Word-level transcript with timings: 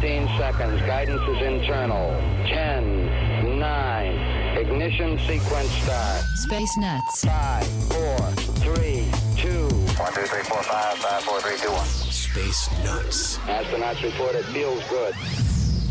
15 0.00 0.28
seconds. 0.36 0.80
Guidance 0.82 1.22
is 1.22 1.40
internal. 1.40 2.10
10, 2.48 3.58
9, 3.58 4.58
ignition 4.58 5.18
sequence 5.20 5.70
start. 5.70 6.22
Space 6.34 6.76
Nuts. 6.76 7.24
5, 7.24 7.66
4, 7.66 8.18
3, 8.74 9.10
2. 9.38 9.68
1, 9.68 10.12
2, 10.12 10.20
3, 10.20 10.42
4, 10.42 10.62
5, 10.62 10.98
5, 10.98 11.22
4, 11.22 11.40
3, 11.40 11.56
2, 11.56 11.70
1. 11.70 11.86
Space 11.86 12.84
Nuts. 12.84 13.38
Astronauts 13.38 14.02
report 14.02 14.34
it 14.34 14.44
feels 14.46 14.86
good. 14.90 15.14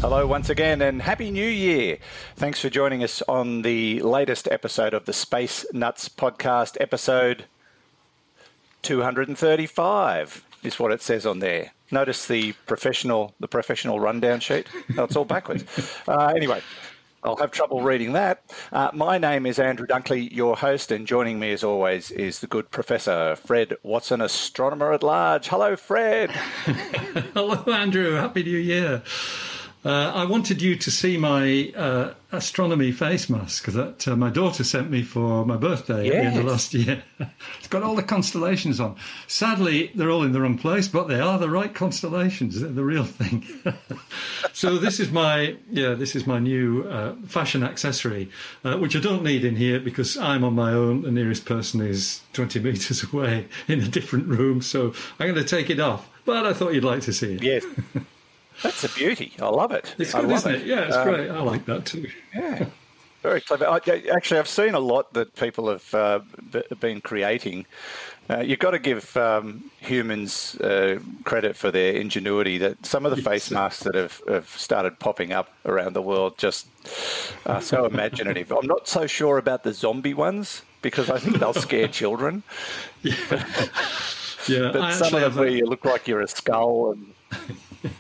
Hello, 0.02 0.28
once 0.28 0.52
again, 0.52 0.84
and 0.84 1.02
Happy 1.02 1.32
New 1.32 1.48
Year. 1.48 1.98
Thanks 2.36 2.60
for 2.60 2.70
joining 2.70 3.04
us 3.04 3.24
on 3.28 3.64
the 3.64 4.02
latest 4.02 4.48
episode 4.52 4.94
of 4.94 5.06
the 5.06 5.14
Space 5.14 5.66
Nuts 5.74 6.10
podcast, 6.10 6.78
episode 6.80 7.46
235 8.84 10.46
is 10.62 10.80
what 10.80 10.92
it 10.92 11.02
says 11.02 11.26
on 11.26 11.40
there. 11.40 11.72
Notice 11.92 12.28
the 12.28 12.54
professional 12.66 13.34
the 13.40 13.48
professional 13.48 14.00
rundown 14.00 14.40
sheet. 14.40 14.68
It's 14.90 15.16
all 15.16 15.26
backwards. 15.26 15.64
Uh, 16.08 16.34
anyway, 16.36 16.62
I'll 17.26 17.36
have 17.38 17.52
trouble 17.52 17.82
reading 17.82 18.14
that. 18.14 18.44
Uh, 18.72 18.92
my 18.94 19.18
name 19.18 19.48
is 19.48 19.58
Andrew 19.58 19.88
Dunkley, 19.88 20.32
your 20.32 20.56
host, 20.56 20.92
and 20.92 21.08
joining 21.08 21.40
me 21.40 21.54
as 21.54 21.64
always 21.64 22.12
is 22.12 22.40
the 22.40 22.48
good 22.48 22.70
Professor 22.70 23.36
Fred 23.36 23.76
Watson, 23.82 24.22
astronomer 24.22 24.94
at 24.94 25.02
large. 25.02 25.48
Hello, 25.48 25.76
Fred. 25.76 26.30
Hello, 27.34 27.64
Andrew. 27.74 28.14
Happy 28.14 28.44
New 28.44 28.58
Year. 28.58 29.02
Uh, 29.86 30.12
I 30.16 30.26
wanted 30.26 30.64
you 30.64 30.76
to 30.78 30.90
see 30.90 31.16
my 31.16 31.72
uh, 31.76 32.16
astronomy 32.32 32.92
face 32.92 33.30
mask 33.30 33.66
that 33.68 34.08
uh, 34.08 34.16
my 34.16 34.32
daughter 34.32 34.64
sent 34.64 34.90
me 34.90 35.04
for 35.04 35.46
my 35.46 35.58
birthday 35.58 36.08
at 36.08 36.12
the 36.12 36.18
end 36.18 36.40
of 36.40 36.46
last 36.46 36.74
year. 36.74 37.04
it's 37.60 37.68
got 37.68 37.84
all 37.84 37.94
the 37.94 38.02
constellations 38.02 38.80
on. 38.80 38.96
Sadly, 39.28 39.92
they're 39.94 40.10
all 40.10 40.24
in 40.24 40.32
the 40.32 40.42
wrong 40.42 40.58
place, 40.58 40.88
but 40.88 41.08
they 41.08 41.20
are 41.20 41.38
the 41.38 41.52
right 41.52 41.72
constellations. 41.72 42.60
They're 42.60 42.72
the 42.72 42.84
real 42.84 43.04
thing. 43.04 43.46
so 44.54 44.80
this 44.80 45.00
is 45.00 45.12
my 45.12 45.56
yeah, 45.70 45.94
this 45.94 46.16
is 46.16 46.26
my 46.26 46.40
new 46.40 46.90
uh, 46.90 47.14
fashion 47.28 47.64
accessory, 47.64 48.32
uh, 48.64 48.78
which 48.78 48.96
I 48.96 49.00
don't 49.00 49.22
need 49.22 49.46
in 49.46 49.56
here 49.56 49.80
because 49.80 50.18
I'm 50.18 50.44
on 50.44 50.56
my 50.56 50.72
own. 50.74 51.04
The 51.04 51.12
nearest 51.12 51.46
person 51.46 51.82
is 51.82 52.22
20 52.34 52.60
meters 52.62 53.04
away 53.14 53.50
in 53.68 53.82
a 53.82 53.88
different 53.88 54.30
room, 54.30 54.64
so 54.64 54.96
I'm 55.20 55.32
going 55.32 55.36
to 55.36 55.44
take 55.44 55.70
it 55.70 55.80
off. 55.80 56.10
But 56.26 56.48
I 56.48 56.54
thought 56.54 56.74
you'd 56.74 56.84
like 56.84 57.02
to 57.02 57.14
see 57.14 57.36
it. 57.36 57.44
Yes. 57.44 57.64
That's 58.64 58.84
a 58.84 58.90
beauty. 58.90 59.34
I 59.42 59.48
love 59.50 59.72
it. 59.72 59.94
It's 59.98 60.14
good, 60.14 60.30
isn't 60.32 60.56
it? 60.56 60.66
Yeah, 60.66 60.82
it's 60.82 60.96
Um, 60.96 61.08
great. 61.08 61.30
I 61.30 61.42
like 61.42 61.66
that 61.66 61.86
too. 61.86 62.10
Yeah, 62.34 62.66
very 63.22 63.42
clever. 63.42 63.68
I, 63.68 63.78
actually, 64.14 64.40
I've 64.40 64.48
seen 64.48 64.74
a 64.76 64.80
lot 64.80 65.14
that 65.14 65.36
people 65.36 65.70
have 65.70 65.94
uh, 65.94 66.20
b- 66.52 66.64
been 66.80 67.02
creating. 67.02 67.66
Uh, 68.28 68.40
you've 68.40 68.58
got 68.60 68.72
to 68.72 68.80
give 68.80 69.16
um, 69.18 69.70
humans 69.80 70.56
uh, 70.62 70.98
credit 71.26 71.56
for 71.56 71.70
their 71.70 71.94
ingenuity. 71.94 72.58
That 72.58 72.84
some 72.86 73.06
of 73.06 73.16
the 73.16 73.22
face 73.22 73.52
masks 73.52 73.84
that 73.84 73.94
have, 73.94 74.20
have 74.28 74.48
started 74.50 74.98
popping 75.00 75.32
up 75.32 75.50
around 75.66 75.94
the 75.94 76.02
world 76.02 76.38
just 76.38 76.66
are 77.46 77.62
so 77.62 77.86
imaginative. 77.86 78.52
I'm 78.52 78.66
not 78.66 78.88
so 78.88 79.06
sure 79.06 79.38
about 79.38 79.64
the 79.64 79.74
zombie 79.74 80.16
ones 80.16 80.64
because 80.82 81.12
I 81.12 81.20
think 81.20 81.38
they'll 81.38 81.54
scare 81.54 81.88
children. 82.02 82.42
Yeah, 83.04 83.14
But 84.48 84.76
I 84.82 84.92
some 84.92 85.14
of 85.14 85.22
them 85.22 85.36
where 85.36 85.48
you 85.50 85.66
look 85.66 85.86
like 85.86 86.08
you're 86.08 86.22
a 86.22 86.28
skull 86.28 86.92
and 86.94 87.14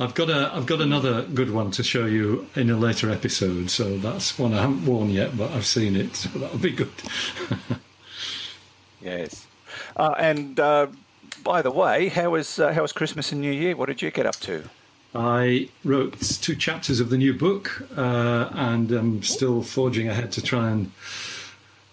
I've 0.00 0.14
got 0.14 0.28
a 0.28 0.50
I've 0.52 0.66
got 0.66 0.80
another 0.80 1.22
good 1.22 1.50
one 1.50 1.70
to 1.72 1.82
show 1.84 2.06
you 2.06 2.46
in 2.56 2.68
a 2.70 2.76
later 2.76 3.10
episode. 3.10 3.70
So 3.70 3.96
that's 3.98 4.38
one 4.38 4.52
I 4.52 4.62
haven't 4.62 4.84
worn 4.86 5.10
yet, 5.10 5.36
but 5.36 5.50
I've 5.52 5.66
seen 5.66 5.94
it, 5.94 6.16
so 6.16 6.30
that'll 6.38 6.58
be 6.58 6.72
good. 6.72 6.92
yes. 9.00 9.46
Uh, 9.96 10.14
and 10.18 10.58
uh, 10.58 10.88
by 11.42 11.62
the 11.62 11.70
way, 11.70 12.08
how 12.08 12.30
was 12.30 12.58
uh, 12.58 12.72
how 12.72 12.82
was 12.82 12.92
Christmas 12.92 13.30
and 13.32 13.40
New 13.40 13.52
Year? 13.52 13.76
What 13.76 13.86
did 13.86 14.02
you 14.02 14.10
get 14.10 14.26
up 14.26 14.36
to? 14.40 14.68
I 15.14 15.68
wrote 15.84 16.18
two 16.18 16.56
chapters 16.56 16.98
of 16.98 17.08
the 17.08 17.16
new 17.16 17.32
book, 17.32 17.86
uh, 17.96 18.48
and 18.52 18.90
I'm 18.90 19.22
still 19.22 19.62
forging 19.62 20.08
ahead 20.08 20.32
to 20.32 20.42
try 20.42 20.70
and 20.70 20.90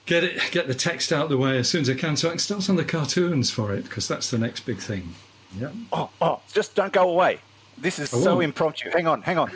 get 0.08 0.24
it 0.24 0.42
get 0.52 0.68
the 0.68 0.74
text 0.74 1.14
out 1.14 1.30
the 1.30 1.38
way 1.38 1.60
as 1.60 1.70
soon 1.70 1.82
as 1.82 1.90
I 1.90 1.94
can, 1.94 2.18
so 2.18 2.30
I 2.30 2.32
can 2.32 2.40
start 2.40 2.68
on 2.68 2.78
the 2.78 2.84
cartoons 2.84 3.52
for 3.52 3.74
it 3.76 3.84
because 3.84 4.08
that's 4.08 4.32
the 4.32 4.40
next 4.40 4.62
big 4.62 4.80
thing. 4.80 5.14
Yeah, 5.60 5.70
Oh, 5.92 6.10
oh, 6.20 6.40
just 6.52 6.74
don't 6.74 6.94
go 6.94 7.08
away. 7.08 7.40
This 7.82 7.98
is 7.98 8.14
I 8.14 8.20
so 8.20 8.40
impromptu. 8.42 8.92
Hang 8.92 9.08
on, 9.08 9.24
hang 9.24 9.40
on. 9.40 9.52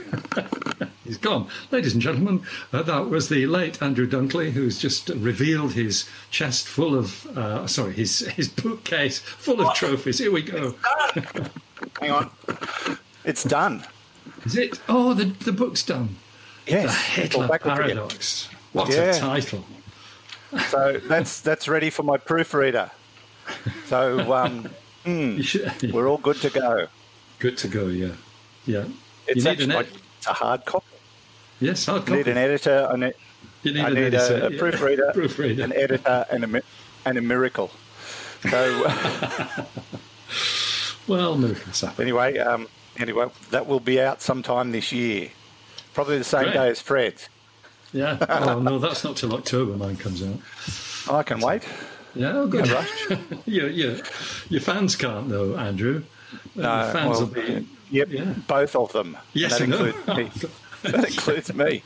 he's 1.04 1.18
gone, 1.18 1.48
ladies 1.70 1.94
and 1.94 2.02
gentlemen. 2.02 2.42
Uh, 2.74 2.82
that 2.82 3.08
was 3.10 3.30
the 3.30 3.46
late 3.46 3.82
Andrew 3.82 4.08
Dunkley, 4.08 4.52
who's 4.52 4.80
just 4.80 5.10
revealed 5.10 5.74
his 5.74 6.10
chest 6.32 6.68
full 6.68 6.96
of 6.98 7.26
uh, 7.38 7.68
sorry, 7.68 7.94
his 7.94 8.20
his 8.20 8.48
bookcase 8.50 9.20
full 9.20 9.62
of 9.62 9.76
trophies. 9.76 10.18
Here 10.18 10.32
we 10.32 10.42
go. 10.42 10.74
hang 12.02 12.12
on. 12.12 12.32
It's 13.24 13.44
done. 13.44 13.86
Is 14.46 14.58
it? 14.58 14.80
Oh, 14.90 15.14
the 15.14 15.26
the 15.26 15.52
book's 15.52 15.84
done. 15.84 16.16
Yes. 16.66 16.86
The 16.86 17.22
Hitler 17.22 17.40
Well, 17.42 17.48
back 17.50 17.64
with 17.64 17.74
you. 17.74 17.82
Paradox. 17.82 18.50
What 18.74 18.90
Yeah. 18.90 19.16
a 19.16 19.20
title! 19.20 19.64
So 20.70 21.00
that's 21.08 21.42
that's 21.42 21.68
ready 21.68 21.92
for 21.92 22.02
my 22.04 22.18
proofreader. 22.18 22.90
So 23.88 24.34
um, 24.34 24.68
You 25.06 25.44
should, 25.44 25.94
we're 25.94 26.08
all 26.10 26.18
good 26.18 26.38
to 26.38 26.50
go. 26.50 26.88
Good 27.40 27.58
to 27.60 27.68
go. 27.68 27.88
Yeah, 27.88 28.14
yeah. 28.66 28.86
It's 29.28 29.38
you 29.38 29.44
need 29.44 29.48
actually 29.50 29.64
an 29.66 29.70
like, 29.72 29.88
ed- 29.88 30.02
it's 30.18 30.28
a 30.28 30.34
hard 30.34 30.66
copy. 30.66 30.86
yes, 31.60 31.86
hard 31.86 32.10
I 32.10 32.16
need 32.18 32.28
an 32.28 32.38
editor. 32.38 32.88
I 32.92 32.96
need, 32.96 33.14
you 33.64 33.74
need 33.74 33.82
I 33.82 33.88
an 33.88 33.94
need 33.94 34.14
a, 34.14 34.18
editor, 34.22 34.48
a 34.48 34.52
yeah. 34.52 34.60
proofreader, 34.60 35.12
proofreader. 35.14 35.64
an 35.64 35.74
editor, 35.74 36.26
and 36.30 36.56
a 36.56 36.62
and 37.06 37.18
a 37.18 37.22
miracle. 37.22 37.72
So 38.50 38.86
Well, 41.08 41.38
miracles 41.38 41.82
happen. 41.82 42.02
anyway, 42.04 42.38
um, 42.40 42.68
anyway, 42.98 43.28
that 43.52 43.68
will 43.68 43.80
be 43.80 44.02
out 44.02 44.22
sometime 44.22 44.72
this 44.72 44.92
year. 44.92 45.30
Probably 45.94 46.18
the 46.18 46.24
same 46.24 46.44
Great. 46.46 46.54
day 46.54 46.70
as 46.70 46.82
Fred's. 46.82 47.30
Yeah. 47.94 48.18
Oh 48.30 48.60
no, 48.60 48.80
that's 48.80 49.04
not 49.04 49.16
till 49.18 49.34
October. 49.34 49.78
Mine 49.78 49.96
comes 49.98 50.22
out. 50.24 50.40
I 51.14 51.24
can 51.24 51.40
wait. 51.40 51.64
Yeah, 52.16 52.32
oh, 52.38 52.48
good. 52.48 52.66
No 52.66 52.74
rush. 52.76 52.92
your, 53.46 53.70
your, 53.70 53.98
your 54.50 54.62
fans 54.62 54.96
can't 54.96 55.30
though, 55.30 55.56
Andrew. 55.58 56.04
Uh, 56.60 56.92
fans 56.92 57.20
well. 57.22 57.64
Yep, 57.92 58.10
Yeah. 58.10 58.24
both 58.48 58.76
of 58.76 58.92
them. 58.94 59.18
Yes, 59.34 59.60
that 59.60 59.64
I 59.64 59.66
know. 59.68 59.86
includes 59.86 60.44
me. 60.44 60.50
that 60.92 61.06
includes 61.06 61.54
me. 61.54 61.84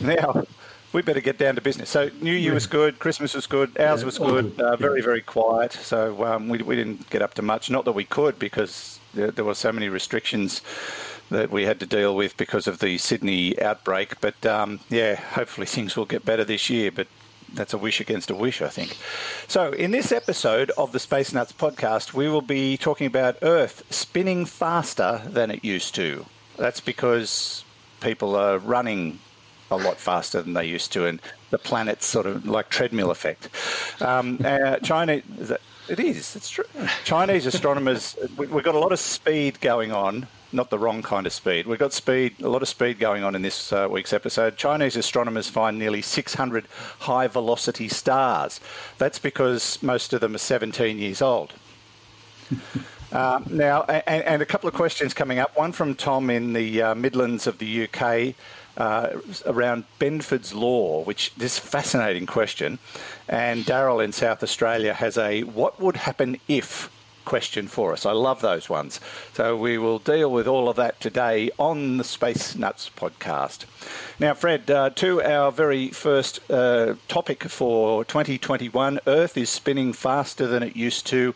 Now, 0.00 0.44
we 0.92 1.02
better 1.02 1.20
get 1.20 1.38
down 1.38 1.54
to 1.56 1.60
business. 1.60 1.90
So, 1.90 2.10
New 2.20 2.32
Year 2.32 2.54
was 2.54 2.66
good, 2.66 2.98
Christmas 2.98 3.34
was 3.34 3.46
good, 3.46 3.78
ours 3.78 4.00
Yeah, 4.00 4.06
was 4.06 4.18
good, 4.18 4.60
uh, 4.60 4.70
yeah. 4.70 4.76
very, 4.76 5.00
very 5.02 5.20
quiet. 5.22 5.72
So, 5.72 6.24
um, 6.24 6.48
we, 6.48 6.58
we 6.58 6.76
didn't 6.76 7.08
get 7.10 7.22
up 7.22 7.34
to 7.34 7.42
much. 7.42 7.70
Not 7.70 7.84
that 7.84 7.92
we 7.92 8.04
could 8.04 8.38
because 8.38 8.98
there, 9.12 9.30
there 9.30 9.44
were 9.44 9.54
so 9.54 9.72
many 9.72 9.88
restrictions 9.88 10.62
that 11.30 11.50
we 11.50 11.64
had 11.64 11.80
to 11.80 11.86
deal 11.86 12.14
with 12.14 12.36
because 12.36 12.66
of 12.66 12.78
the 12.80 12.98
Sydney 12.98 13.60
outbreak. 13.60 14.20
But 14.20 14.44
um, 14.46 14.80
yeah, 14.90 15.14
hopefully 15.16 15.66
things 15.66 15.96
will 15.96 16.04
get 16.04 16.24
better 16.24 16.44
this 16.44 16.68
year. 16.70 16.90
But 16.92 17.08
that's 17.54 17.72
a 17.72 17.78
wish 17.78 18.00
against 18.00 18.30
a 18.30 18.34
wish, 18.34 18.60
I 18.62 18.68
think. 18.68 18.96
So, 19.48 19.72
in 19.72 19.90
this 19.90 20.12
episode 20.12 20.70
of 20.76 20.92
the 20.92 20.98
Space 20.98 21.32
Nuts 21.32 21.52
podcast, 21.52 22.12
we 22.12 22.28
will 22.28 22.42
be 22.42 22.76
talking 22.76 23.06
about 23.06 23.36
Earth 23.42 23.82
spinning 23.90 24.44
faster 24.46 25.22
than 25.26 25.50
it 25.50 25.64
used 25.64 25.94
to. 25.96 26.26
That's 26.56 26.80
because 26.80 27.64
people 28.00 28.36
are 28.36 28.58
running 28.58 29.18
a 29.70 29.76
lot 29.76 29.98
faster 29.98 30.42
than 30.42 30.52
they 30.52 30.66
used 30.66 30.92
to, 30.92 31.06
and 31.06 31.20
the 31.50 31.58
planet's 31.58 32.06
sort 32.06 32.26
of 32.26 32.46
like 32.46 32.68
treadmill 32.68 33.10
effect. 33.10 33.48
Um, 34.00 34.40
uh, 34.44 34.78
China, 34.78 35.22
it 35.88 36.00
is, 36.00 36.36
it's 36.36 36.50
true. 36.50 36.64
Chinese 37.04 37.46
astronomers, 37.46 38.16
we, 38.36 38.46
we've 38.46 38.64
got 38.64 38.74
a 38.74 38.78
lot 38.78 38.92
of 38.92 38.98
speed 38.98 39.60
going 39.60 39.92
on, 39.92 40.26
not 40.54 40.70
the 40.70 40.78
wrong 40.78 41.02
kind 41.02 41.26
of 41.26 41.32
speed. 41.32 41.66
We've 41.66 41.78
got 41.78 41.92
speed, 41.92 42.40
a 42.40 42.48
lot 42.48 42.62
of 42.62 42.68
speed 42.68 42.98
going 42.98 43.24
on 43.24 43.34
in 43.34 43.42
this 43.42 43.72
uh, 43.72 43.88
week's 43.90 44.12
episode. 44.12 44.56
Chinese 44.56 44.96
astronomers 44.96 45.48
find 45.48 45.78
nearly 45.78 46.00
600 46.00 46.66
high 47.00 47.26
velocity 47.26 47.88
stars. 47.88 48.60
That's 48.98 49.18
because 49.18 49.82
most 49.82 50.12
of 50.12 50.20
them 50.20 50.34
are 50.34 50.38
17 50.38 50.98
years 50.98 51.20
old. 51.20 51.52
Um, 53.12 53.44
now, 53.50 53.82
and, 53.82 54.24
and 54.24 54.42
a 54.42 54.46
couple 54.46 54.68
of 54.68 54.74
questions 54.74 55.12
coming 55.12 55.38
up. 55.38 55.56
One 55.56 55.72
from 55.72 55.94
Tom 55.94 56.30
in 56.30 56.52
the 56.52 56.82
uh, 56.82 56.94
Midlands 56.94 57.46
of 57.46 57.58
the 57.58 57.88
UK 57.88 58.34
uh, 58.76 59.18
around 59.46 59.84
Benford's 59.98 60.54
Law, 60.54 61.02
which 61.02 61.34
this 61.34 61.58
fascinating 61.58 62.26
question. 62.26 62.78
And 63.28 63.64
Daryl 63.64 64.04
in 64.04 64.12
South 64.12 64.42
Australia 64.42 64.94
has 64.94 65.16
a 65.16 65.42
"What 65.42 65.80
would 65.80 65.96
happen 65.96 66.38
if?" 66.48 66.90
Question 67.24 67.68
for 67.68 67.92
us. 67.92 68.06
I 68.06 68.12
love 68.12 68.40
those 68.40 68.68
ones. 68.68 69.00
So 69.32 69.56
we 69.56 69.78
will 69.78 69.98
deal 69.98 70.30
with 70.30 70.46
all 70.46 70.68
of 70.68 70.76
that 70.76 71.00
today 71.00 71.50
on 71.58 71.96
the 71.96 72.04
Space 72.04 72.54
Nuts 72.56 72.90
podcast. 72.96 73.64
Now, 74.18 74.34
Fred, 74.34 74.70
uh, 74.70 74.90
to 74.90 75.22
our 75.22 75.50
very 75.50 75.88
first 75.88 76.40
uh, 76.50 76.94
topic 77.08 77.44
for 77.44 78.04
2021 78.04 79.00
Earth 79.06 79.36
is 79.36 79.50
spinning 79.50 79.92
faster 79.92 80.46
than 80.46 80.62
it 80.62 80.76
used 80.76 81.06
to. 81.08 81.34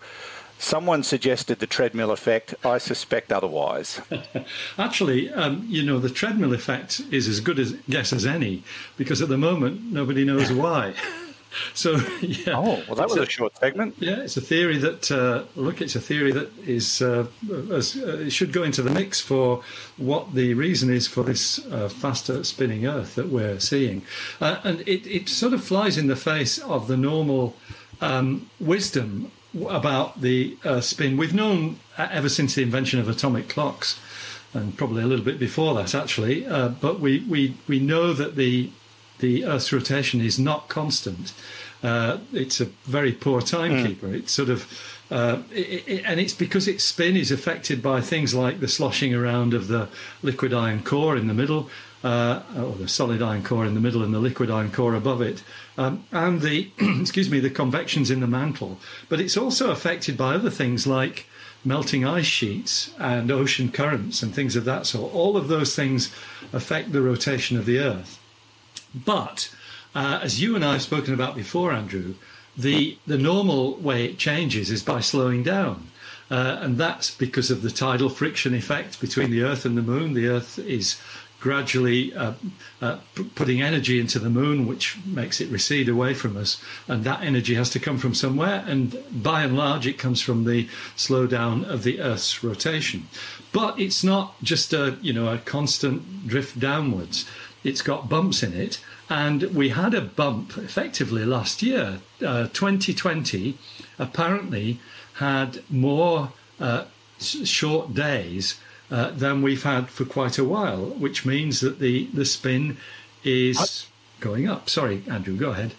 Someone 0.59 1.05
suggested 1.05 1.61
the 1.61 1.69
treadmill 1.69 2.11
effect. 2.11 2.55
I 2.65 2.79
suspect 2.79 3.33
otherwise. 3.33 4.01
Actually, 4.79 5.31
um, 5.31 5.65
you 5.69 5.85
know, 5.85 6.01
the 6.01 6.11
treadmill 6.11 6.53
effect 6.53 7.01
is 7.13 7.29
as 7.29 7.39
good 7.39 7.61
a 7.61 7.67
guess 7.89 8.13
as 8.13 8.27
any 8.27 8.65
because 8.97 9.23
at 9.23 9.29
the 9.29 9.39
moment 9.39 9.83
nobody 9.93 10.25
knows 10.25 10.53
why. 10.53 10.95
so 11.75 11.97
yeah. 12.21 12.57
Oh, 12.57 12.83
well, 12.87 12.97
that 12.97 13.09
was 13.09 13.17
a, 13.17 13.23
a, 13.23 13.29
short 13.29 13.57
segment. 13.57 13.95
Yeah, 13.99 14.21
it's 14.21 14.37
a 14.37 14.41
theory 14.41 14.79
that 14.79 15.11
uh, 15.11 15.45
look, 15.57 15.81
it's 15.81 15.97
a 15.97 16.01
theory 16.01 16.33
that 16.33 16.51
is 16.67 17.03
uh, 17.03 17.27
as, 17.73 17.97
uh, 17.97 18.19
it 18.19 18.31
should 18.31 18.53
go 18.53 18.63
into 18.63 18.83
the 18.83 18.91
mix 18.91 19.21
for 19.21 19.63
what 19.97 20.35
the 20.35 20.55
reason 20.55 20.91
is 20.91 21.07
for 21.07 21.23
this 21.23 21.65
uh, 21.67 21.89
faster 21.89 22.45
spinning 22.45 22.87
Earth 22.87 23.15
that 23.15 23.29
we're 23.29 23.61
seeing, 23.61 24.03
uh, 24.41 24.61
and 24.65 24.81
it, 24.81 25.07
it 25.07 25.29
sort 25.29 25.53
of 25.53 25.63
flies 25.63 25.99
in 25.99 26.07
the 26.07 26.17
face 26.17 26.59
of 26.59 26.89
the 26.89 26.97
normal 26.97 27.57
um, 28.01 28.49
wisdom 28.61 29.31
about 29.69 30.21
the 30.21 30.57
uh, 30.65 30.81
spin. 30.81 31.17
We've 31.17 31.35
known 31.35 31.79
ever 31.97 32.29
since 32.29 32.55
the 32.55 32.63
invention 32.63 33.01
of 33.01 33.09
atomic 33.09 33.49
clocks 33.49 33.99
and 34.55 34.77
probably 34.77 35.03
a 35.03 35.07
little 35.07 35.25
bit 35.25 35.39
before 35.39 35.75
that 35.75 35.95
actually. 35.95 36.47
Uh, 36.47 36.69
but 36.69 37.01
we, 37.01 37.21
we, 37.21 37.57
we 37.67 37.79
know 37.79 38.13
that 38.13 38.37
the 38.37 38.71
the 39.19 39.45
Earth's 39.45 39.73
rotation 39.73 40.21
is 40.21 40.39
not 40.39 40.69
constant. 40.69 41.33
Uh, 41.83 42.19
it's 42.33 42.61
a 42.61 42.67
very 42.85 43.13
poor 43.13 43.41
timekeeper. 43.41 44.09
Mm. 44.09 44.15
It's 44.15 44.33
sort 44.33 44.49
of, 44.49 44.67
uh, 45.11 45.43
it, 45.53 45.87
it, 45.87 46.03
and 46.05 46.19
it's 46.19 46.35
because 46.35 46.67
its 46.67 46.85
spin 46.85 47.17
is 47.17 47.31
affected 47.31 47.83
by 47.83 48.01
things 48.01 48.35
like 48.35 48.61
the 48.61 48.69
sloshing 48.69 49.15
around 49.15 49.55
of 49.55 49.69
the 49.69 49.89
liquid 50.23 50.53
iron 50.53 50.83
core 50.83 51.17
in 51.17 51.29
the 51.29 51.35
middle, 51.35 51.71
uh, 52.03 52.43
or 52.57 52.73
the 52.73 52.89
solid 52.89 53.23
iron 53.23 53.43
core 53.43 53.65
in 53.65 53.75
the 53.75 53.81
middle, 53.81 54.03
and 54.03 54.13
the 54.13 54.19
liquid 54.19 54.51
iron 54.51 54.71
core 54.71 54.95
above 54.95 55.21
it, 55.21 55.43
um, 55.77 56.05
and 56.13 56.41
the 56.41 56.71
excuse 57.01 57.31
me, 57.31 57.41
the 57.41 57.51
convections 57.51 58.11
in 58.11 58.21
the 58.21 58.27
mantle. 58.27 58.79
But 59.09 59.21
it's 59.21 59.37
also 59.37 59.71
affected 59.71 60.17
by 60.17 60.35
other 60.35 60.51
things 60.51 60.87
like 60.87 61.27
melting 61.65 62.05
ice 62.05 62.27
sheets 62.27 62.91
and 62.99 63.31
ocean 63.31 63.71
currents 63.71 64.23
and 64.23 64.35
things 64.35 64.57
of 64.57 64.65
that 64.65 64.87
sort. 64.87 65.13
All 65.13 65.37
of 65.37 65.49
those 65.49 65.75
things 65.75 66.13
affect 66.53 66.93
the 66.93 67.03
rotation 67.03 67.57
of 67.59 67.67
the 67.67 67.79
Earth. 67.79 68.19
But 68.95 69.55
uh, 69.95 70.21
as 70.23 70.41
you 70.41 70.55
and 70.57 70.65
I 70.65 70.75
have 70.75 70.83
spoken 70.83 71.15
about 71.15 71.35
before, 71.35 71.73
Andrew, 71.73 72.15
the 72.57 72.99
the 73.07 73.19
normal 73.19 73.77
way 73.77 74.05
it 74.05 74.19
changes 74.19 74.71
is 74.71 74.83
by 74.83 75.01
slowing 75.01 75.43
down. 75.43 75.91
Uh, 76.31 76.59
and 76.61 76.77
that's 76.77 77.11
because 77.11 77.51
of 77.51 77.63
the 77.63 77.71
tidal 77.71 78.11
friction 78.11 78.55
effect 78.55 79.01
between 79.01 79.31
the 79.31 79.43
Earth 79.43 79.65
and 79.65 79.79
the 79.79 79.83
Moon. 79.83 80.13
The 80.13 80.29
Earth 80.29 80.59
is 80.59 81.01
gradually 81.41 82.13
uh, 82.15 82.33
uh, 82.83 82.99
putting 83.35 83.63
energy 83.63 84.01
into 84.01 84.19
the 84.19 84.31
moon, 84.31 84.67
which 84.67 84.99
makes 85.07 85.41
it 85.41 85.49
recede 85.51 85.89
away 85.89 86.13
from 86.13 86.37
us. 86.37 86.61
And 86.89 87.05
that 87.05 87.23
energy 87.23 87.55
has 87.55 87.71
to 87.71 87.79
come 87.79 87.99
from 87.99 88.15
somewhere. 88.15 88.65
And 88.67 88.97
by 89.11 89.43
and 89.43 89.57
large, 89.57 89.87
it 89.87 89.99
comes 89.99 90.21
from 90.21 90.45
the 90.45 90.69
slowdown 90.97 91.65
of 91.69 91.85
the 91.85 92.01
Earth's 92.01 92.43
rotation. 92.43 93.07
But 93.53 93.79
it's 93.79 94.03
not 94.03 94.35
just 94.43 94.73
a 94.73 94.99
you 95.01 95.13
know 95.13 95.33
a 95.33 95.39
constant 95.39 96.27
drift 96.27 96.59
downwards. 96.59 97.25
It's 97.65 97.83
got 97.83 98.09
bumps 98.09 98.43
in 98.43 98.53
it, 98.53 98.81
and 99.09 99.43
we 99.55 99.71
had 99.71 99.95
a 99.95 100.01
bump 100.01 100.57
effectively 100.57 101.25
last 101.25 101.63
year. 101.63 102.01
Uh, 102.25 102.49
2020 102.49 103.59
apparently 103.99 104.81
had 105.15 105.63
more 105.69 106.33
uh, 106.61 106.85
short 107.19 107.95
days 107.95 108.61
uh, 108.91 109.11
than 109.11 109.43
we've 109.43 109.65
had 109.65 109.89
for 109.89 110.05
quite 110.05 110.39
a 110.39 110.45
while, 110.45 110.87
which 110.87 111.27
means 111.27 111.61
that 111.61 111.79
the, 111.79 112.07
the 112.15 112.25
spin 112.25 112.77
is 113.25 113.87
going 114.21 114.49
up. 114.49 114.69
Sorry, 114.71 115.03
Andrew, 115.09 115.37
go 115.37 115.51
ahead. 115.51 115.75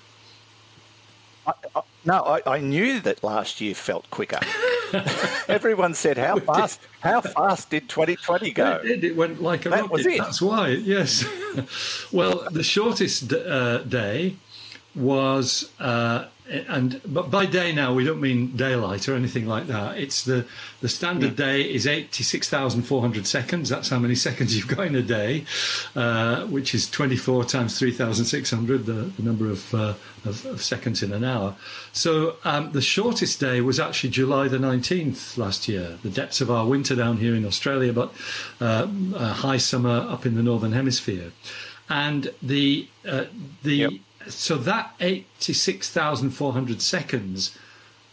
I, 1.47 1.53
I, 1.75 1.81
no, 2.05 2.23
I, 2.23 2.55
I, 2.55 2.59
knew 2.59 2.99
that 2.99 3.23
last 3.23 3.61
year 3.61 3.73
felt 3.73 4.09
quicker. 4.11 4.39
Everyone 5.47 5.93
said, 5.93 6.17
"How 6.17 6.39
fast? 6.39 6.79
How 7.01 7.21
fast 7.21 7.69
did 7.69 7.89
2020 7.89 8.51
go?" 8.51 8.81
It 8.83 8.87
did. 8.87 9.03
It 9.03 9.15
went 9.15 9.41
like 9.41 9.65
a 9.65 9.69
that 9.69 9.81
rocket. 9.81 9.91
Was 9.91 10.05
it. 10.05 10.17
That's 10.17 10.41
why. 10.41 10.69
Yes. 10.69 11.25
well, 12.11 12.47
the 12.51 12.63
shortest 12.63 13.31
uh, 13.33 13.79
day 13.79 14.35
was 14.99 15.71
uh, 15.79 16.25
and 16.67 16.99
but 17.05 17.29
by 17.29 17.45
day 17.45 17.71
now 17.71 17.93
we 17.93 18.03
don't 18.03 18.19
mean 18.19 18.55
daylight 18.55 19.07
or 19.07 19.15
anything 19.15 19.45
like 19.45 19.67
that. 19.67 19.97
It's 19.97 20.23
the 20.23 20.45
the 20.81 20.89
standard 20.89 21.37
yeah. 21.37 21.45
day 21.45 21.61
is 21.61 21.85
eighty 21.85 22.23
six 22.23 22.49
thousand 22.49 22.83
four 22.83 23.01
hundred 23.01 23.27
seconds. 23.27 23.69
That's 23.69 23.89
how 23.89 23.99
many 23.99 24.15
seconds 24.15 24.55
you've 24.55 24.67
got 24.67 24.87
in 24.87 24.95
a 24.95 25.01
day, 25.01 25.45
uh, 25.95 26.45
which 26.47 26.73
is 26.73 26.89
twenty 26.89 27.15
four 27.15 27.45
times 27.45 27.77
three 27.77 27.91
thousand 27.91 28.25
six 28.25 28.49
hundred, 28.49 28.85
the, 28.85 28.93
the 29.17 29.23
number 29.23 29.49
of, 29.49 29.73
uh, 29.73 29.93
of, 30.25 30.45
of 30.45 30.63
seconds 30.63 31.03
in 31.03 31.13
an 31.13 31.23
hour. 31.23 31.55
So 31.93 32.37
um, 32.43 32.71
the 32.71 32.81
shortest 32.81 33.39
day 33.39 33.61
was 33.61 33.79
actually 33.79 34.09
July 34.09 34.47
the 34.47 34.59
nineteenth 34.59 35.37
last 35.37 35.67
year. 35.67 35.99
The 36.01 36.09
depths 36.09 36.41
of 36.41 36.49
our 36.49 36.65
winter 36.65 36.95
down 36.95 37.17
here 37.17 37.35
in 37.35 37.45
Australia, 37.45 37.93
but 37.93 38.11
uh, 38.59 38.87
high 39.33 39.57
summer 39.57 40.07
up 40.09 40.25
in 40.25 40.35
the 40.35 40.43
northern 40.43 40.71
hemisphere, 40.71 41.31
and 41.89 42.33
the 42.41 42.87
uh, 43.07 43.25
the 43.63 43.75
yep 43.75 43.91
so 44.27 44.55
that 44.57 44.93
86,400 44.99 46.81
seconds 46.81 47.57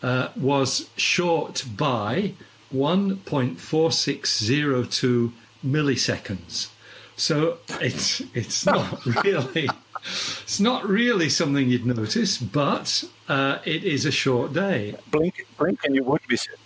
uh, 0.03 0.29
was 0.37 0.89
short 0.97 1.65
by 1.77 2.35
1.4602 2.75 5.33
milliseconds. 5.65 6.69
So 7.17 7.59
it's 7.81 8.21
it's 8.35 8.67
not 8.67 9.07
really 9.07 9.69
it's 10.03 10.61
not 10.61 10.87
really 10.87 11.29
something 11.29 11.69
you'd 11.69 11.87
notice, 11.87 12.39
but 12.39 13.05
uh, 13.29 13.59
it 13.65 13.85
is 13.85 14.05
a 14.05 14.13
short 14.13 14.53
day. 14.53 14.97
Blink, 15.11 15.47
blink, 15.59 15.81
and 15.85 15.95
you 15.95 16.03
would 16.05 16.21
miss 16.29 16.47
it 16.47 16.59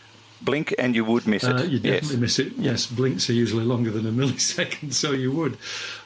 blink 0.42 0.74
and 0.78 0.94
you 0.94 1.04
would 1.04 1.26
miss 1.26 1.44
it. 1.44 1.56
Uh, 1.56 1.62
you 1.62 1.78
definitely 1.78 2.08
yes. 2.08 2.20
miss 2.20 2.38
it. 2.38 2.52
Yes, 2.56 2.86
blinks 2.86 3.28
are 3.30 3.34
usually 3.34 3.64
longer 3.64 3.90
than 3.90 4.06
a 4.06 4.10
millisecond, 4.20 4.92
so 4.92 5.12
you 5.12 5.32
would. 5.32 5.58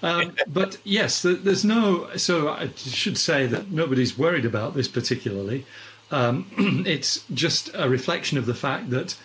Um, 0.03 0.35
but 0.47 0.79
yes, 0.85 1.23
there's 1.23 1.65
no. 1.65 2.09
So 2.17 2.49
I 2.49 2.71
should 2.77 3.19
say 3.19 3.47
that 3.47 3.71
nobody's 3.71 4.19
worried 4.19 4.45
about 4.45 4.75
this 4.75 4.89
particularly. 4.89 5.67
Um, 6.11 6.47
it's 6.87 7.25
just 7.33 7.71
a 7.75 7.89
reflection 7.89 8.39
of 8.39 8.47
the 8.47 8.55
fact 8.55 8.91
that 8.91 9.17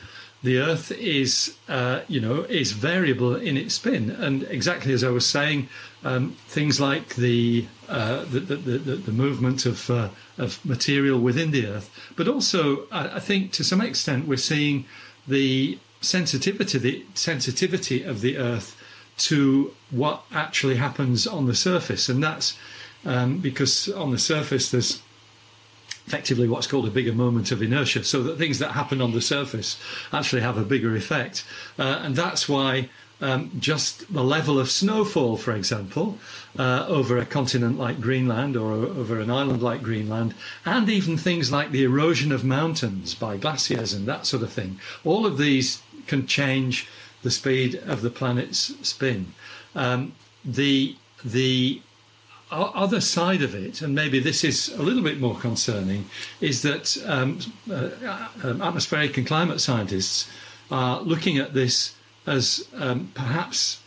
the 0.42 0.58
Earth 0.58 0.92
is, 0.92 1.58
uh, 1.68 2.02
you 2.08 2.22
know, 2.22 2.44
is 2.44 2.72
variable 2.72 3.36
in 3.36 3.58
its 3.58 3.76
spin, 3.76 4.10
and 4.10 4.44
exactly 4.44 4.94
as 4.94 5.04
I 5.04 5.10
was 5.10 5.28
saying, 5.28 5.68
um, 6.04 6.38
things 6.48 6.80
like 6.80 7.16
the, 7.16 7.66
uh, 7.90 8.24
the, 8.24 8.40
the, 8.40 8.56
the, 8.56 8.96
the 8.96 9.12
movement 9.12 9.66
of 9.66 9.90
uh, 9.90 10.10
of 10.40 10.64
material 10.66 11.20
within 11.20 11.52
the 11.52 11.68
Earth, 11.68 11.92
but 12.16 12.28
also 12.28 12.88
I, 12.92 13.20
think 13.20 13.52
to 13.54 13.64
some 13.64 13.82
extent 13.82 14.28
we're 14.28 14.38
seeing 14.38 14.86
the 15.28 15.78
sensitivity 16.02 16.78
the 16.80 17.06
sensitivity 17.14 18.04
of 18.04 18.22
the 18.22 18.38
Earth 18.38 18.76
to 19.18 19.76
what 19.92 20.24
actually 20.32 20.78
happens 20.78 21.28
on 21.28 21.46
the 21.46 21.56
surface, 21.56 22.10
and 22.10 22.24
that's 22.24 22.58
um, 23.06 23.38
because 23.40 23.90
on 23.90 24.12
the 24.12 24.18
surface 24.18 24.72
there's 24.72 25.02
effectively 26.08 26.48
what's 26.48 26.66
called 26.66 26.88
a 26.88 26.92
bigger 26.92 27.14
moment 27.14 27.52
of 27.52 27.62
inertia, 27.62 28.04
so 28.04 28.24
that 28.24 28.38
things 28.38 28.60
that 28.60 28.72
happen 28.72 29.02
on 29.02 29.12
the 29.12 29.22
surface 29.22 29.80
actually 30.12 30.42
have 30.42 30.58
a 30.58 30.64
bigger 30.64 30.96
effect. 30.96 31.44
Uh, 31.78 32.02
and 32.04 32.16
that's 32.16 32.50
why 32.50 32.90
um, 33.22 33.52
just 33.60 34.12
the 34.14 34.24
level 34.24 34.60
of 34.60 34.70
snowfall, 34.70 35.38
for 35.38 35.54
example, 35.54 36.18
uh, 36.58 36.86
over 36.88 37.18
a 37.18 37.26
continent 37.26 37.78
like 37.78 38.00
Greenland 38.00 38.56
or 38.56 38.72
over 38.72 39.20
an 39.20 39.30
island 39.30 39.62
like 39.62 39.84
Greenland, 39.84 40.34
and 40.66 40.90
even 40.90 41.18
things 41.18 41.52
like 41.52 41.72
the 41.72 41.84
erosion 41.84 42.32
of 42.32 42.44
mountains 42.44 43.14
by 43.14 43.38
glaciers 43.38 43.94
and 43.94 44.08
that 44.08 44.26
sort 44.26 44.44
of 44.44 44.52
thing, 44.52 44.80
all 45.04 45.26
of 45.26 45.38
these 45.38 45.82
can 46.08 46.26
change 46.26 46.88
the 47.22 47.32
speed 47.32 47.76
of 47.86 48.02
the 48.02 48.10
planet's 48.10 48.74
spin. 48.88 49.34
Um, 49.76 50.14
the 50.44 50.96
the 51.24 51.82
other 52.52 53.00
side 53.00 53.44
of 53.44 53.54
it, 53.54 53.82
and 53.82 53.94
maybe 53.94 54.20
this 54.20 54.44
is 54.44 54.70
a 54.70 54.82
little 54.82 55.04
bit 55.04 55.20
more 55.20 55.36
concerning, 55.38 56.06
is 56.42 56.64
that 56.64 56.98
um, 57.06 57.40
uh, 57.72 57.90
um, 58.44 58.62
atmospheric 58.62 59.18
and 59.18 59.28
climate 59.28 59.62
scientists 59.62 60.28
are 60.72 61.02
looking 61.02 61.38
at 61.38 61.54
this 61.54 61.94
as 62.26 62.68
um, 62.76 63.12
perhaps 63.14 63.82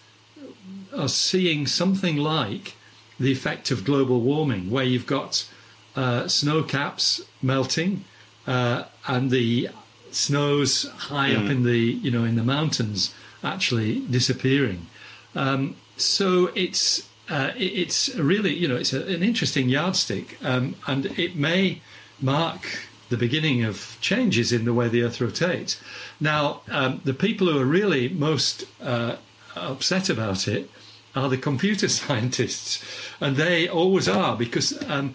are 0.97 1.09
seeing 1.09 1.67
something 1.67 2.17
like 2.17 2.75
the 3.19 3.33
effect 3.33 3.71
of 3.71 3.85
global 3.85 4.21
warming, 4.21 4.71
where 4.71 4.85
you've 4.85 5.07
got 5.07 5.49
uh, 5.97 6.27
snow 6.29 6.63
caps 6.63 7.21
melting 7.41 8.05
uh, 8.47 8.85
and 9.07 9.31
the 9.31 9.69
snows 10.11 10.91
high 10.91 11.31
mm. 11.31 11.45
up 11.45 11.51
in 11.51 11.65
the 11.65 11.79
you 11.79 12.11
know 12.11 12.25
in 12.25 12.37
the 12.37 12.43
mountains 12.43 13.15
actually 13.43 14.01
disappearing. 14.01 14.87
Um, 15.35 15.77
so 15.97 16.51
it's 16.55 17.09
uh, 17.29 17.53
it's 17.57 18.15
really, 18.17 18.53
you 18.53 18.69
know, 18.69 18.77
it's 18.77 18.93
a, 18.93 19.03
an 19.07 19.23
interesting 19.23 19.69
yardstick, 19.69 20.37
um, 20.45 20.75
and 20.87 21.07
it 21.19 21.37
may 21.37 21.81
mark 22.21 22.81
the 23.13 23.19
beginning 23.19 23.63
of 23.63 23.99
changes 24.01 24.53
in 24.53 24.65
the 24.65 24.73
way 24.73 24.89
the 24.89 25.03
Earth 25.03 25.21
rotates. 25.21 25.81
Now, 26.19 26.63
um, 26.71 27.01
the 27.05 27.15
people 27.15 27.47
who 27.47 27.59
are 27.61 27.65
really 27.65 28.09
most 28.09 28.65
uh, 28.83 29.17
upset 29.55 30.09
about 30.09 30.49
it 30.49 30.69
are 31.15 31.29
the 31.29 31.37
computer 31.37 31.89
scientists, 32.01 32.83
and 33.21 33.37
they 33.37 33.69
always 33.69 34.09
are 34.09 34.37
because 34.37 34.83
um, 34.91 35.15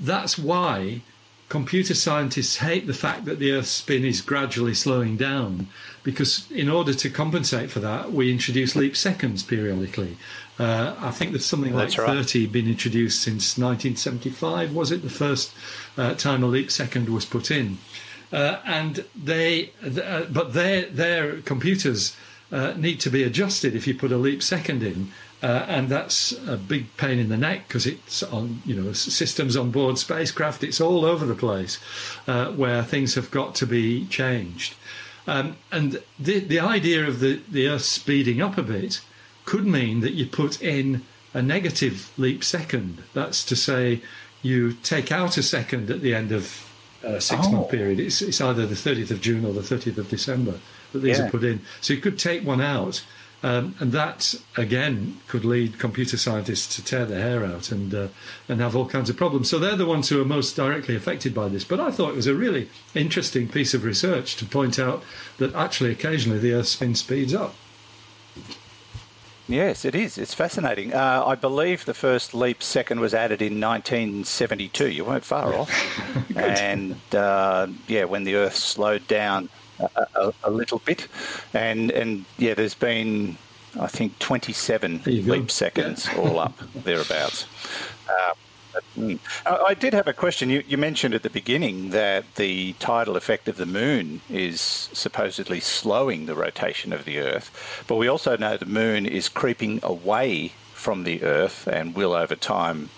that's 0.00 0.36
why 0.36 1.00
computer 1.48 1.94
scientists 1.94 2.56
hate 2.56 2.88
the 2.88 2.94
fact 2.94 3.24
that 3.24 3.38
the 3.38 3.52
Earth's 3.52 3.70
spin 3.70 4.04
is 4.04 4.20
gradually 4.20 4.74
slowing 4.74 5.16
down 5.16 5.68
because, 6.02 6.50
in 6.50 6.68
order 6.68 6.92
to 6.92 7.08
compensate 7.08 7.70
for 7.70 7.80
that, 7.80 8.12
we 8.12 8.32
introduce 8.32 8.74
leap 8.74 8.96
seconds 8.96 9.42
periodically. 9.44 10.16
Uh, 10.58 10.94
I 10.98 11.10
think 11.10 11.32
there's 11.32 11.44
something 11.44 11.74
like 11.74 11.90
That's 11.90 11.98
right. 11.98 12.16
30 12.24 12.46
been 12.46 12.66
introduced 12.66 13.22
since 13.22 13.58
1975, 13.58 14.74
was 14.74 14.90
it? 14.90 15.02
The 15.02 15.10
first 15.10 15.52
uh, 15.98 16.14
time 16.14 16.42
a 16.42 16.46
leap 16.46 16.70
second 16.70 17.08
was 17.08 17.24
put 17.24 17.50
in. 17.50 17.78
Uh, 18.32 18.58
and 18.64 19.04
they, 19.14 19.70
uh, 19.84 20.24
but 20.30 20.54
their, 20.54 20.86
their 20.86 21.40
computers 21.42 22.16
uh, 22.50 22.72
need 22.76 23.00
to 23.00 23.10
be 23.10 23.22
adjusted 23.22 23.74
if 23.74 23.86
you 23.86 23.94
put 23.94 24.12
a 24.12 24.16
leap 24.16 24.42
second 24.42 24.82
in. 24.82 25.12
Uh, 25.42 25.64
and 25.68 25.90
that's 25.90 26.32
a 26.48 26.56
big 26.56 26.96
pain 26.96 27.18
in 27.18 27.28
the 27.28 27.36
neck 27.36 27.68
because 27.68 27.86
it's 27.86 28.22
on, 28.22 28.62
you 28.64 28.74
know, 28.74 28.92
systems 28.94 29.56
on 29.56 29.70
board 29.70 29.98
spacecraft. 29.98 30.64
It's 30.64 30.80
all 30.80 31.04
over 31.04 31.26
the 31.26 31.34
place 31.34 31.78
uh, 32.26 32.52
where 32.52 32.82
things 32.82 33.14
have 33.16 33.30
got 33.30 33.54
to 33.56 33.66
be 33.66 34.06
changed. 34.06 34.74
Um, 35.26 35.56
and 35.70 36.02
the 36.18 36.38
the 36.38 36.60
idea 36.60 37.06
of 37.06 37.20
the 37.20 37.40
the 37.50 37.68
Earth 37.68 37.82
speeding 37.82 38.40
up 38.40 38.56
a 38.56 38.62
bit 38.62 39.00
could 39.46 39.66
mean 39.66 40.00
that 40.00 40.12
you 40.12 40.26
put 40.26 40.60
in 40.62 41.02
a 41.32 41.40
negative 41.40 42.10
leap 42.18 42.44
second. 42.44 42.98
That's 43.14 43.42
to 43.46 43.56
say, 43.56 44.02
you 44.42 44.72
take 44.82 45.10
out 45.10 45.36
a 45.38 45.42
second 45.42 45.90
at 45.90 46.02
the 46.02 46.14
end 46.14 46.30
of 46.32 46.68
a 47.02 47.20
six 47.20 47.42
month 47.50 47.66
Oh. 47.66 47.70
period. 47.70 47.98
It's, 48.00 48.20
it's 48.22 48.40
either 48.40 48.66
the 48.66 48.74
30th 48.74 49.10
of 49.10 49.20
June 49.20 49.44
or 49.44 49.52
the 49.52 49.60
30th 49.62 49.98
of 49.98 50.08
December 50.08 50.54
that 50.92 50.98
these 51.00 51.18
Yeah. 51.18 51.26
are 51.26 51.30
put 51.30 51.44
in. 51.44 51.60
So 51.80 51.94
you 51.94 52.00
could 52.00 52.18
take 52.18 52.44
one 52.44 52.60
out. 52.60 53.02
Um, 53.42 53.74
and 53.80 53.92
that 53.92 54.34
again 54.56 55.18
could 55.28 55.44
lead 55.44 55.78
computer 55.78 56.16
scientists 56.16 56.74
to 56.74 56.82
tear 56.82 57.04
their 57.04 57.20
hair 57.20 57.44
out 57.44 57.70
and 57.70 57.94
uh, 57.94 58.08
and 58.48 58.60
have 58.62 58.74
all 58.74 58.86
kinds 58.88 59.10
of 59.10 59.16
problems. 59.16 59.50
So 59.50 59.58
they're 59.58 59.76
the 59.76 59.84
ones 59.86 60.08
who 60.08 60.20
are 60.22 60.24
most 60.24 60.56
directly 60.56 60.96
affected 60.96 61.34
by 61.34 61.48
this. 61.48 61.62
But 61.62 61.78
I 61.78 61.90
thought 61.90 62.10
it 62.10 62.16
was 62.16 62.26
a 62.26 62.34
really 62.34 62.70
interesting 62.94 63.46
piece 63.46 63.74
of 63.74 63.84
research 63.84 64.36
to 64.36 64.46
point 64.46 64.78
out 64.78 65.04
that 65.36 65.54
actually 65.54 65.90
occasionally 65.92 66.38
the 66.38 66.54
Earth's 66.54 66.70
spin 66.70 66.94
speeds 66.94 67.34
up. 67.34 67.54
Yes, 69.48 69.84
it 69.84 69.94
is. 69.94 70.18
It's 70.18 70.34
fascinating. 70.34 70.92
Uh, 70.92 71.22
I 71.24 71.36
believe 71.36 71.84
the 71.84 71.94
first 71.94 72.34
leap 72.34 72.62
second 72.62 72.98
was 73.00 73.14
added 73.14 73.40
in 73.40 73.60
1972. 73.60 74.90
You 74.90 75.04
weren't 75.04 75.24
far 75.24 75.54
off. 75.54 75.70
and 76.36 76.96
uh, 77.14 77.68
yeah, 77.86 78.04
when 78.04 78.24
the 78.24 78.34
Earth 78.34 78.56
slowed 78.56 79.06
down 79.06 79.48
a, 79.78 80.06
a, 80.16 80.32
a 80.44 80.50
little 80.50 80.80
bit, 80.80 81.06
and 81.54 81.90
and 81.92 82.24
yeah, 82.38 82.54
there's 82.54 82.74
been 82.74 83.38
I 83.78 83.86
think 83.88 84.18
27 84.18 85.02
There 85.04 85.22
go. 85.22 85.32
leap 85.34 85.50
seconds 85.50 86.08
all 86.16 86.38
up 86.38 86.58
thereabouts. 86.74 87.46
Uh, 88.08 88.34
mm. 88.96 89.18
I 89.44 89.56
I 89.66 89.74
did 89.74 89.94
have 89.94 90.06
a 90.06 90.12
question. 90.12 90.50
You, 90.50 90.62
you 90.66 90.78
mentioned 90.78 91.14
at 91.14 91.22
the 91.22 91.30
beginning 91.30 91.90
that 91.90 92.36
the 92.36 92.74
tidal 92.74 93.16
effect 93.16 93.48
of 93.48 93.56
the 93.56 93.66
moon 93.66 94.20
is 94.30 94.60
supposedly 94.92 95.60
slowing 95.60 96.26
the 96.26 96.34
rotation 96.34 96.92
of 96.92 97.04
the 97.04 97.18
Earth, 97.18 97.84
but 97.86 97.96
we 97.96 98.08
also 98.08 98.36
know 98.36 98.56
the 98.56 98.66
moon 98.66 99.06
is 99.06 99.28
creeping 99.28 99.80
away 99.82 100.52
from 100.72 101.04
the 101.04 101.22
Earth 101.22 101.66
and 101.66 101.94
will 101.94 102.12
over 102.12 102.36
time 102.36 102.90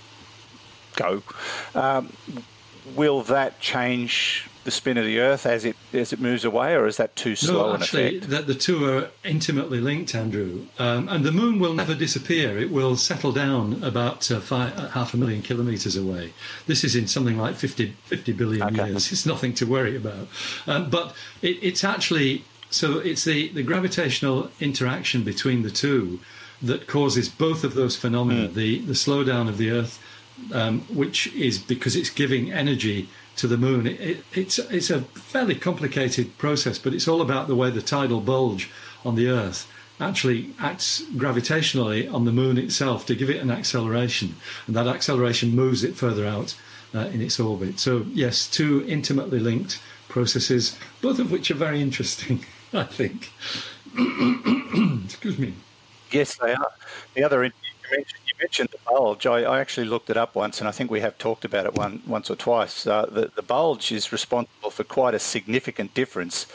go. 0.97 1.23
Um, 1.75 2.12
will 2.94 3.23
that 3.23 3.61
change 3.61 4.49
the 4.68 4.72
spin 4.72 4.98
of 4.98 5.06
the 5.06 5.18
Earth 5.18 5.46
as 5.46 5.64
it 5.64 5.76
as 5.94 6.12
it 6.12 6.20
moves 6.20 6.44
away, 6.44 6.75
or 6.75 6.87
is 6.87 6.98
that 6.98 7.16
too 7.16 7.34
slow 7.34 7.70
no, 7.70 7.75
actually, 7.76 8.18
that 8.18 8.46
the 8.46 8.54
two 8.54 8.84
are 8.84 9.08
intimately 9.25 9.80
linked, 9.80 10.14
Andrew. 10.14 10.66
Um, 10.78 11.08
and 11.08 11.25
the 11.25 11.32
moon 11.32 11.58
will 11.58 11.72
never 11.72 11.94
disappear. 11.94 12.58
It 12.58 12.70
will 12.70 12.94
settle 12.94 13.32
down 13.32 13.82
about 13.82 14.30
uh, 14.30 14.40
five, 14.40 14.78
uh, 14.78 14.88
half 14.88 15.14
a 15.14 15.16
million 15.16 15.40
kilometres 15.40 15.96
away. 15.96 16.34
This 16.66 16.84
is 16.84 16.94
in 16.94 17.06
something 17.08 17.38
like 17.38 17.54
50, 17.54 17.94
50 18.04 18.32
billion 18.32 18.62
Okay. 18.68 18.90
years. 18.90 19.10
It's 19.10 19.25
nothing 19.25 19.54
to 19.54 19.64
worry 19.64 19.96
about. 19.96 20.28
Um, 20.66 20.90
but 20.90 21.14
it, 21.40 21.56
it's 21.62 21.82
actually 21.82 22.44
so 22.70 22.98
it's 22.98 23.25
the, 23.25 23.48
the 23.48 23.62
gravitational 23.62 24.50
interaction 24.60 25.25
between 25.25 25.62
the 25.62 25.70
two 25.70 26.20
that 26.60 26.87
causes 26.87 27.30
both 27.30 27.64
of 27.64 27.72
those 27.72 27.96
phenomena 27.96 28.48
the, 28.48 28.80
the 28.80 28.92
slowdown 28.92 29.48
of 29.48 29.56
the 29.56 29.70
Earth 29.70 29.98
um, 30.52 30.80
which 30.94 31.28
is 31.34 31.58
because 31.58 31.96
it's 31.96 32.10
giving 32.10 32.52
energy 32.52 33.08
to 33.38 33.47
the 33.47 33.57
moon. 33.57 33.87
It, 33.87 34.00
it, 34.00 34.25
it's 34.35 34.59
it's 34.59 34.90
a 34.90 35.02
fairly 35.02 35.54
complicated 35.54 36.37
process, 36.38 36.78
but 36.78 36.92
it's 36.92 37.09
all 37.09 37.21
about 37.21 37.49
the 37.49 37.57
way 37.57 37.71
the 37.71 37.83
tidal 37.83 38.21
bulge 38.21 38.71
on 39.04 39.14
the 39.14 39.28
Earth 39.28 39.66
actually 40.00 40.50
acts 40.61 41.02
gravitationally 41.16 42.12
on 42.12 42.25
the 42.25 42.33
moon 42.33 42.57
itself 42.57 43.04
to 43.07 43.16
give 43.16 43.30
it 43.30 43.42
an 43.42 43.50
acceleration, 43.50 44.37
and 44.66 44.76
that 44.76 44.87
acceleration 44.87 45.57
moves 45.57 45.83
it 45.83 45.97
further 45.97 46.26
out 46.26 46.54
uh, 46.95 47.00
in 47.12 47.21
its 47.21 47.40
orbit. 47.40 47.80
So 47.80 48.04
yes, 48.12 48.47
two 48.47 48.85
intimately 48.87 49.38
linked 49.38 49.80
processes, 50.09 50.78
both 51.00 51.18
of 51.18 51.30
which 51.30 51.50
are 51.50 51.54
very 51.54 51.80
interesting. 51.80 52.45
I 52.73 52.85
think. 52.85 53.30
Excuse 55.04 55.38
me. 55.38 55.54
Yes, 56.11 56.37
they 56.37 56.52
are. 56.52 56.73
The 57.14 57.25
other 57.25 57.42
you 57.45 58.27
mentioned 58.40 58.71
the 58.71 58.78
bulge. 58.87 59.26
I, 59.26 59.42
I 59.42 59.61
actually 59.61 59.87
looked 59.87 60.11
it 60.11 60.16
up 60.16 60.35
once, 60.35 60.61
and 60.61 60.68
I 60.68 60.73
think 60.73 60.90
we 60.90 61.00
have 61.00 61.18
talked 61.18 61.45
about 61.45 61.66
it 61.66 61.75
one 61.75 62.02
once 62.07 62.30
or 62.30 62.37
twice. 62.37 62.87
Uh, 62.87 63.07
the, 63.07 63.30
the 63.35 63.42
bulge 63.42 63.92
is 63.92 64.12
responsible 64.12 64.71
for 64.71 64.85
quite 64.85 65.14
a 65.14 65.18
significant 65.18 65.95
difference 65.95 66.47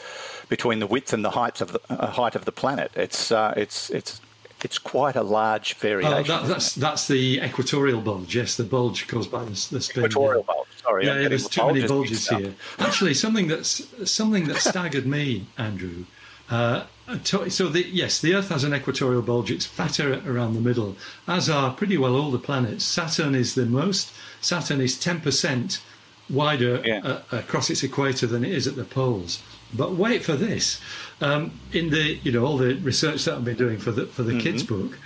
between 0.48 0.78
the 0.78 0.86
width 0.86 1.12
and 1.12 1.24
the 1.24 1.30
height 1.30 1.60
of 1.60 1.72
the 1.72 1.80
uh, 1.90 2.06
height 2.06 2.34
of 2.34 2.44
the 2.44 2.52
planet. 2.52 2.90
It's 2.94 3.30
uh, 3.32 3.54
it's 3.56 3.90
it's 3.90 4.20
it's 4.62 4.78
quite 4.78 5.16
a 5.16 5.22
large 5.22 5.74
variation. 5.74 6.12
Oh, 6.12 6.22
that, 6.22 6.48
that's 6.48 6.74
that's 6.74 7.06
the 7.06 7.40
equatorial 7.40 8.00
bulge. 8.00 8.34
Yes, 8.34 8.56
the 8.56 8.64
bulge 8.64 9.06
caused 9.06 9.30
by 9.30 9.44
the, 9.44 9.90
equatorial 9.90 10.44
yeah. 10.46 10.52
bulge. 10.52 10.68
Sorry, 10.82 11.06
Yeah, 11.06 11.20
yeah, 11.20 11.28
there's 11.28 11.44
the 11.44 11.50
too 11.50 11.66
many 11.66 11.80
bulges 11.80 11.90
bulges 11.90 12.10
mixed 12.10 12.32
up. 12.32 12.40
here. 12.40 12.54
Actually, 12.78 13.14
something 13.14 13.46
that's 13.46 14.10
something 14.10 14.46
that 14.48 14.56
staggered 14.56 15.06
me, 15.06 15.46
Andrew. 15.58 16.04
Uh, 16.50 16.84
so 17.22 17.68
the, 17.68 17.82
yes, 17.86 18.20
the 18.20 18.34
Earth 18.34 18.48
has 18.48 18.64
an 18.64 18.74
equatorial 18.74 19.22
bulge. 19.22 19.50
It's 19.50 19.66
fatter 19.66 20.22
around 20.26 20.54
the 20.54 20.60
middle, 20.60 20.96
as 21.28 21.50
are 21.50 21.72
pretty 21.72 21.96
well 21.98 22.16
all 22.16 22.30
the 22.30 22.38
planets. 22.38 22.84
Saturn 22.84 23.34
is 23.34 23.54
the 23.54 23.66
most. 23.66 24.12
Saturn 24.40 24.80
is 24.80 24.98
ten 24.98 25.20
percent 25.20 25.82
wider 26.30 26.80
Yeah. 26.84 27.00
uh, 27.04 27.22
across 27.32 27.68
its 27.68 27.82
equator 27.82 28.26
than 28.26 28.44
it 28.44 28.52
is 28.52 28.66
at 28.66 28.76
the 28.76 28.84
poles. 28.84 29.42
But 29.74 29.92
wait 29.96 30.24
for 30.24 30.36
this. 30.36 30.80
Um, 31.20 31.60
in 31.72 31.90
the 31.90 32.18
you 32.22 32.32
know 32.32 32.44
all 32.46 32.56
the 32.56 32.74
research 32.76 33.24
that 33.24 33.34
I've 33.34 33.44
been 33.44 33.56
doing 33.56 33.78
for 33.78 33.92
the 33.92 34.06
for 34.06 34.22
the 34.22 34.38
kids 34.40 34.62
book, 34.62 34.98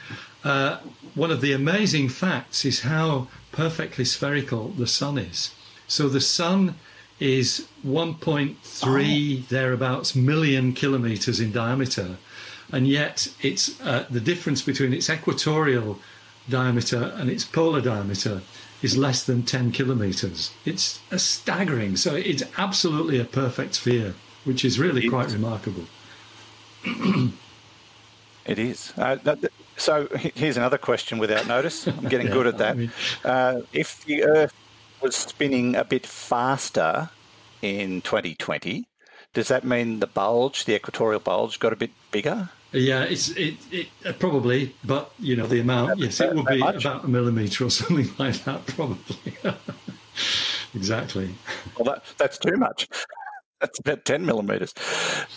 uh, 0.44 0.78
one 1.14 1.30
of 1.30 1.40
the 1.40 1.52
amazing 1.52 2.08
facts 2.10 2.64
is 2.64 2.80
how 2.82 3.26
perfectly 3.50 4.04
spherical 4.04 4.68
the 4.68 4.86
sun 4.86 5.18
is. 5.18 5.52
So 5.88 6.08
the 6.08 6.20
sun 6.20 6.76
is 7.20 7.66
1.3 7.86 9.48
thereabouts 9.48 10.14
million 10.14 10.72
kilometers 10.72 11.40
in 11.40 11.52
diameter, 11.52 12.16
and 12.72 12.86
yet 12.86 13.28
it's 13.42 13.80
uh, 13.80 14.06
the 14.10 14.20
difference 14.20 14.62
between 14.62 14.92
its 14.92 15.08
equatorial 15.10 15.98
diameter 16.48 17.12
and 17.16 17.28
its 17.30 17.44
polar 17.44 17.80
diameter 17.80 18.42
is 18.82 18.96
less 18.96 19.24
than 19.24 19.42
10 19.42 19.72
kilometers. 19.72 20.52
It's 20.64 21.00
a 21.10 21.18
staggering. 21.18 21.96
So 21.96 22.14
it's 22.14 22.44
absolutely 22.56 23.18
a 23.18 23.24
perfect 23.24 23.74
sphere, 23.74 24.14
which 24.44 24.64
is 24.64 24.78
really 24.78 25.08
quite 25.08 25.30
remarkable. 25.32 25.84
It 28.46 28.58
is. 28.58 28.94
Uh, 28.96 29.16
that, 29.24 29.52
so 29.76 30.08
here's 30.34 30.56
another 30.56 30.78
question 30.78 31.18
without 31.18 31.46
notice. 31.46 31.86
I'm 31.86 32.08
getting 32.08 32.26
Yeah, 32.28 32.32
good 32.32 32.46
at 32.46 32.54
I 32.54 32.58
that. 32.58 32.76
mean- 32.78 32.92
uh, 33.22 33.60
if 33.74 34.02
the 34.06 34.24
Earth 34.24 34.54
was 35.00 35.16
spinning 35.16 35.76
a 35.76 35.84
bit 35.84 36.06
faster 36.06 37.10
in 37.62 38.00
2020, 38.02 38.86
does 39.34 39.48
that 39.48 39.64
mean 39.64 40.00
the 40.00 40.06
bulge, 40.06 40.64
the 40.64 40.74
equatorial 40.74 41.20
bulge, 41.20 41.58
got 41.58 41.72
a 41.72 41.76
bit 41.76 41.90
bigger? 42.10 42.50
Yeah, 42.72 43.04
it's 43.04 43.30
it, 43.30 43.56
it 43.70 43.88
uh, 44.04 44.12
probably, 44.12 44.74
but 44.84 45.12
you 45.18 45.36
know 45.36 45.46
the 45.46 45.60
amount. 45.60 45.98
Yes, 45.98 46.20
it 46.20 46.34
would 46.34 46.46
be 46.46 46.60
about 46.60 47.04
a 47.04 47.08
millimeter 47.08 47.64
or 47.64 47.70
something 47.80 48.10
like 48.18 48.44
that, 48.44 48.66
probably. 48.66 49.16
exactly. 50.74 51.34
Well, 51.78 51.94
that, 51.94 52.04
that's 52.18 52.38
too 52.38 52.56
much. 52.56 52.88
That's 53.60 53.80
about 53.80 54.04
10 54.04 54.24
millimetres. 54.24 54.72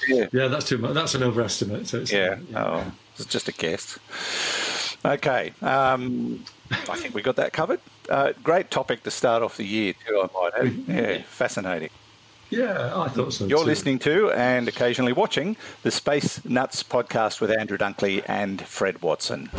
Yeah. 0.08 0.27
Yeah, 0.32 0.48
that's 0.48 0.70
too 0.70 0.77
much. 0.77 0.94
That's 0.94 1.15
an 1.15 1.24
overestimate. 1.24 1.88
So 1.88 2.01
it's, 2.01 2.12
Yeah. 2.12 2.38
Oh, 2.56 2.91
it's 3.15 3.25
just 3.25 3.48
a 3.48 3.51
guess. 3.51 3.98
Okay. 5.03 5.53
Um, 5.63 6.46
I 6.70 6.98
think 6.98 7.15
we 7.15 7.24
got 7.24 7.38
that 7.38 7.51
covered. 7.51 7.80
Uh, 8.10 8.34
great 8.43 8.72
topic 8.72 9.03
to 9.03 9.12
start 9.12 9.43
off 9.43 9.58
the 9.58 9.63
year, 9.65 9.93
too, 10.08 10.22
I 10.22 10.41
might 10.41 10.51
add. 10.65 10.74
Yeah, 10.88 11.22
fascinating. 11.27 11.89
yeah, 12.50 12.91
I 13.00 13.08
thought 13.08 13.31
so. 13.34 13.46
You're 13.46 13.60
too. 13.60 13.65
listening 13.65 14.00
to 14.00 14.31
and 14.31 14.67
occasionally 14.67 15.13
watching 15.13 15.55
the 15.84 15.91
Space 15.91 16.43
Nuts 16.43 16.84
podcast 16.84 17.39
with 17.39 17.51
Andrew 17.51 17.77
Dunkley 17.77 18.24
and 18.27 18.62
Fred 18.62 19.01
Watson. 19.01 19.50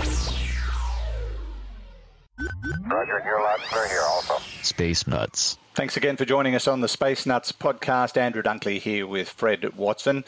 Roger, 2.87 3.23
you're 3.25 3.41
loud 3.43 3.61
and 3.61 3.69
clear 3.71 3.89
here 3.89 4.03
also. 4.07 4.39
Space 4.63 5.07
Nuts. 5.07 5.59
Thanks 5.75 5.97
again 5.97 6.19
for 6.19 6.27
joining 6.27 6.55
us 6.55 6.69
on 6.69 6.83
the 6.83 6.89
Space 6.89 7.25
Nuts 7.25 7.51
podcast. 7.51 8.19
Andrew 8.19 8.43
Dunkley 8.43 8.79
here 8.79 9.07
with 9.07 9.31
Fred 9.31 9.75
Watson. 9.75 10.23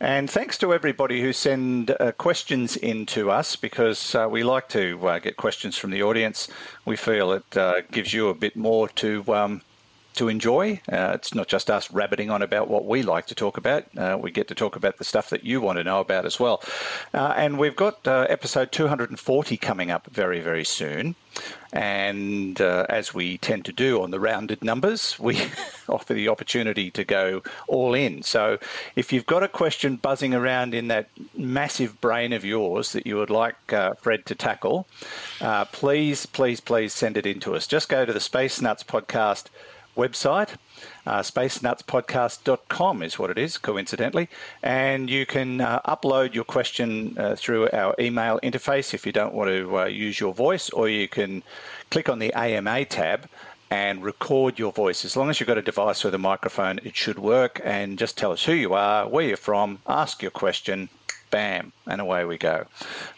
And 0.00 0.30
thanks 0.30 0.56
to 0.58 0.72
everybody 0.72 1.20
who 1.20 1.32
send 1.32 1.90
uh, 1.98 2.12
questions 2.12 2.76
in 2.76 3.04
to 3.06 3.28
us 3.28 3.56
because 3.56 4.14
uh, 4.14 4.28
we 4.30 4.44
like 4.44 4.68
to 4.68 5.04
uh, 5.08 5.18
get 5.18 5.36
questions 5.36 5.76
from 5.76 5.90
the 5.90 6.04
audience. 6.04 6.46
We 6.84 6.94
feel 6.94 7.32
it 7.32 7.56
uh, 7.56 7.80
gives 7.90 8.14
you 8.14 8.28
a 8.28 8.34
bit 8.34 8.54
more 8.54 8.88
to 8.90 9.34
um, 9.34 9.62
to 10.14 10.28
enjoy. 10.28 10.80
Uh, 10.90 11.12
it's 11.14 11.34
not 11.34 11.48
just 11.48 11.70
us 11.70 11.90
rabbiting 11.90 12.30
on 12.30 12.42
about 12.42 12.68
what 12.68 12.84
we 12.84 13.02
like 13.02 13.26
to 13.26 13.34
talk 13.34 13.56
about. 13.56 13.84
Uh, 13.96 14.18
we 14.20 14.30
get 14.30 14.48
to 14.48 14.54
talk 14.54 14.76
about 14.76 14.98
the 14.98 15.04
stuff 15.04 15.30
that 15.30 15.44
you 15.44 15.60
want 15.60 15.78
to 15.78 15.84
know 15.84 16.00
about 16.00 16.24
as 16.24 16.40
well. 16.40 16.62
Uh, 17.12 17.34
and 17.36 17.58
we've 17.58 17.76
got 17.76 18.06
uh, 18.06 18.26
episode 18.28 18.72
240 18.72 19.56
coming 19.56 19.90
up 19.90 20.06
very, 20.10 20.40
very 20.40 20.64
soon. 20.64 21.14
And 21.72 22.60
uh, 22.60 22.86
as 22.88 23.12
we 23.12 23.38
tend 23.38 23.64
to 23.64 23.72
do 23.72 24.00
on 24.00 24.12
the 24.12 24.20
rounded 24.20 24.62
numbers, 24.62 25.18
we 25.18 25.42
offer 25.88 26.14
the 26.14 26.28
opportunity 26.28 26.92
to 26.92 27.02
go 27.02 27.42
all 27.66 27.94
in. 27.94 28.22
So 28.22 28.58
if 28.94 29.12
you've 29.12 29.26
got 29.26 29.42
a 29.42 29.48
question 29.48 29.96
buzzing 29.96 30.32
around 30.32 30.74
in 30.74 30.86
that 30.88 31.08
massive 31.36 32.00
brain 32.00 32.32
of 32.32 32.44
yours 32.44 32.92
that 32.92 33.06
you 33.06 33.16
would 33.16 33.30
like 33.30 33.72
uh, 33.72 33.94
Fred 33.94 34.26
to 34.26 34.36
tackle, 34.36 34.86
please, 35.72 36.26
please, 36.26 36.60
please 36.60 36.92
send 36.92 37.16
it 37.16 37.26
in 37.26 37.40
to 37.40 37.56
us. 37.56 37.66
Just 37.66 37.88
go 37.88 38.04
to 38.04 38.12
the 38.12 38.20
Space 38.20 38.60
Nuts 38.60 38.84
podcast 38.84 39.46
website. 39.96 40.56
Uh, 41.06 41.20
spacenutspodcast.com 41.20 43.02
is 43.02 43.18
what 43.18 43.30
it 43.30 43.38
is, 43.38 43.58
coincidentally. 43.58 44.28
And 44.62 45.08
you 45.08 45.26
can 45.26 45.60
uh, 45.60 45.80
upload 45.86 46.34
your 46.34 46.44
question 46.44 47.16
uh, 47.18 47.36
through 47.36 47.68
our 47.72 47.94
email 47.98 48.40
interface 48.42 48.94
if 48.94 49.06
you 49.06 49.12
don't 49.12 49.34
want 49.34 49.50
to 49.50 49.78
uh, 49.78 49.84
use 49.86 50.20
your 50.20 50.34
voice, 50.34 50.70
or 50.70 50.88
you 50.88 51.08
can 51.08 51.42
click 51.90 52.08
on 52.08 52.18
the 52.18 52.32
AMA 52.32 52.84
tab 52.86 53.28
and 53.70 54.04
record 54.04 54.58
your 54.58 54.72
voice. 54.72 55.04
As 55.04 55.16
long 55.16 55.30
as 55.30 55.40
you've 55.40 55.46
got 55.46 55.58
a 55.58 55.62
device 55.62 56.04
with 56.04 56.14
a 56.14 56.18
microphone, 56.18 56.78
it 56.84 56.94
should 56.96 57.18
work. 57.18 57.60
And 57.64 57.98
just 57.98 58.16
tell 58.16 58.32
us 58.32 58.44
who 58.44 58.52
you 58.52 58.74
are, 58.74 59.08
where 59.08 59.26
you're 59.26 59.36
from, 59.36 59.80
ask 59.86 60.22
your 60.22 60.30
question, 60.30 60.88
bam, 61.34 61.72
and 61.88 62.00
away 62.00 62.24
we 62.24 62.38
go. 62.38 62.64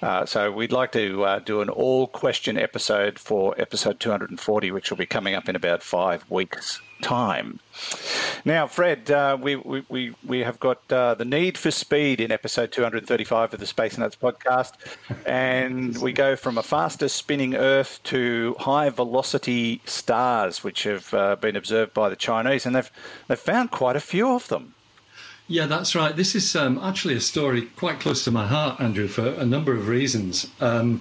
Uh, 0.01 0.25
so 0.25 0.51
we'd 0.51 0.73
like 0.73 0.91
to 0.91 1.23
uh, 1.23 1.39
do 1.41 1.61
an 1.61 1.69
all 1.69 2.07
question 2.07 2.57
episode 2.57 3.19
for 3.19 3.55
episode 3.61 4.01
240, 4.01 4.71
which 4.71 4.89
will 4.89 4.97
be 4.97 5.05
coming 5.05 5.35
up 5.35 5.51
in 5.51 5.55
about 5.55 5.83
five 5.83 6.25
weeks' 6.31 6.81
time. 7.03 7.61
Now, 8.47 8.69
Fred, 8.69 9.11
uh, 9.11 9.37
we, 9.39 9.57
we, 9.57 10.15
we 10.25 10.39
have 10.41 10.59
got 10.59 10.91
uh, 10.91 11.13
the 11.13 11.27
need 11.27 11.59
for 11.59 11.71
speed 11.71 12.23
in 12.23 12.33
episode 12.33 12.73
235 12.73 13.53
of 13.53 13.61
the 13.61 13.67
Space 13.67 13.99
Nuts 13.99 14.17
podcast, 14.17 14.73
and 15.27 15.95
we 15.99 16.15
go 16.15 16.37
from 16.37 16.57
a 16.57 16.63
faster 16.63 17.09
spinning 17.09 17.55
Earth 17.55 18.01
to 18.05 18.57
high 18.61 18.89
velocity 18.89 19.83
stars, 19.85 20.65
which 20.65 20.85
have 20.85 21.13
uh, 21.13 21.37
been 21.37 21.55
observed 21.55 21.93
by 21.93 22.09
the 22.09 22.17
Chinese, 22.17 22.65
and 22.65 22.75
they've, 22.75 22.91
they've 23.29 23.39
found 23.39 23.71
quite 23.71 23.95
a 23.95 24.01
few 24.01 24.31
of 24.31 24.49
them. 24.49 24.73
Yeah, 25.49 25.67
that's 25.67 25.95
right. 25.95 26.15
This 26.15 26.35
is 26.35 26.57
um, 26.57 26.79
actually 26.79 27.15
a 27.15 27.21
story 27.21 27.63
quite 27.77 28.01
close 28.01 28.25
to 28.25 28.33
my 28.33 28.47
heart, 28.47 28.81
Andrew, 28.81 29.07
for 29.07 29.29
a 29.29 29.45
number 29.45 29.73
of 29.73 29.87
reasons. 29.87 30.51
Um, 30.61 31.01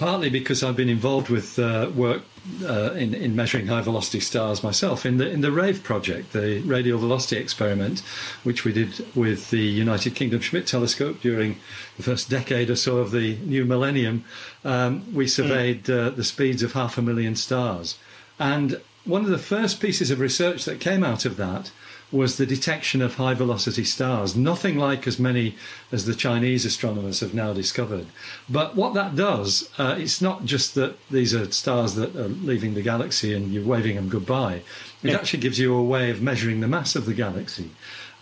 partly 0.00 0.30
because 0.30 0.62
I've 0.62 0.76
been 0.76 0.88
involved 0.88 1.28
with 1.28 1.58
uh, 1.58 1.90
work 1.94 2.22
uh, 2.64 2.92
in, 2.92 3.12
in 3.12 3.36
measuring 3.36 3.66
high 3.66 3.82
velocity 3.82 4.20
stars 4.20 4.62
myself 4.62 5.04
in 5.04 5.18
the 5.18 5.28
in 5.28 5.42
the 5.42 5.52
RAVE 5.52 5.82
project, 5.82 6.32
the 6.32 6.60
radial 6.60 6.98
velocity 6.98 7.36
experiment, 7.36 8.00
which 8.42 8.64
we 8.64 8.72
did 8.72 9.04
with 9.14 9.50
the 9.50 9.58
United 9.58 10.14
Kingdom 10.14 10.40
Schmidt 10.40 10.66
telescope 10.66 11.20
during 11.20 11.58
the 11.98 12.02
first 12.02 12.30
decade 12.30 12.70
or 12.70 12.76
so 12.76 12.98
of 12.98 13.10
the 13.10 13.36
new 13.38 13.66
millennium. 13.66 14.24
Um, 14.64 15.04
we 15.12 15.26
surveyed 15.26 15.90
uh, 15.90 16.10
the 16.10 16.24
speeds 16.24 16.62
of 16.62 16.72
half 16.72 16.96
a 16.96 17.02
million 17.02 17.36
stars, 17.36 17.98
and 18.38 18.80
one 19.04 19.24
of 19.24 19.30
the 19.30 19.38
first 19.38 19.80
pieces 19.80 20.10
of 20.10 20.18
research 20.18 20.64
that 20.64 20.80
came 20.80 21.04
out 21.04 21.26
of 21.26 21.36
that 21.36 21.72
was 22.12 22.36
the 22.36 22.46
detection 22.46 23.00
of 23.02 23.14
high 23.14 23.34
velocity 23.34 23.84
stars, 23.84 24.34
nothing 24.34 24.76
like 24.76 25.06
as 25.06 25.18
many 25.18 25.54
as 25.92 26.06
the 26.06 26.14
Chinese 26.14 26.64
astronomers 26.64 27.20
have 27.20 27.34
now 27.34 27.52
discovered. 27.52 28.06
But 28.48 28.74
what 28.74 28.94
that 28.94 29.14
does, 29.14 29.70
uh, 29.78 29.96
it's 29.98 30.20
not 30.20 30.44
just 30.44 30.74
that 30.74 30.96
these 31.08 31.34
are 31.34 31.50
stars 31.52 31.94
that 31.94 32.16
are 32.16 32.28
leaving 32.28 32.74
the 32.74 32.82
galaxy 32.82 33.32
and 33.34 33.52
you're 33.52 33.64
waving 33.64 33.96
them 33.96 34.08
goodbye. 34.08 34.62
It 35.02 35.10
yeah. 35.10 35.16
actually 35.16 35.40
gives 35.40 35.58
you 35.58 35.74
a 35.74 35.82
way 35.82 36.10
of 36.10 36.20
measuring 36.20 36.60
the 36.60 36.68
mass 36.68 36.96
of 36.96 37.06
the 37.06 37.14
galaxy. 37.14 37.70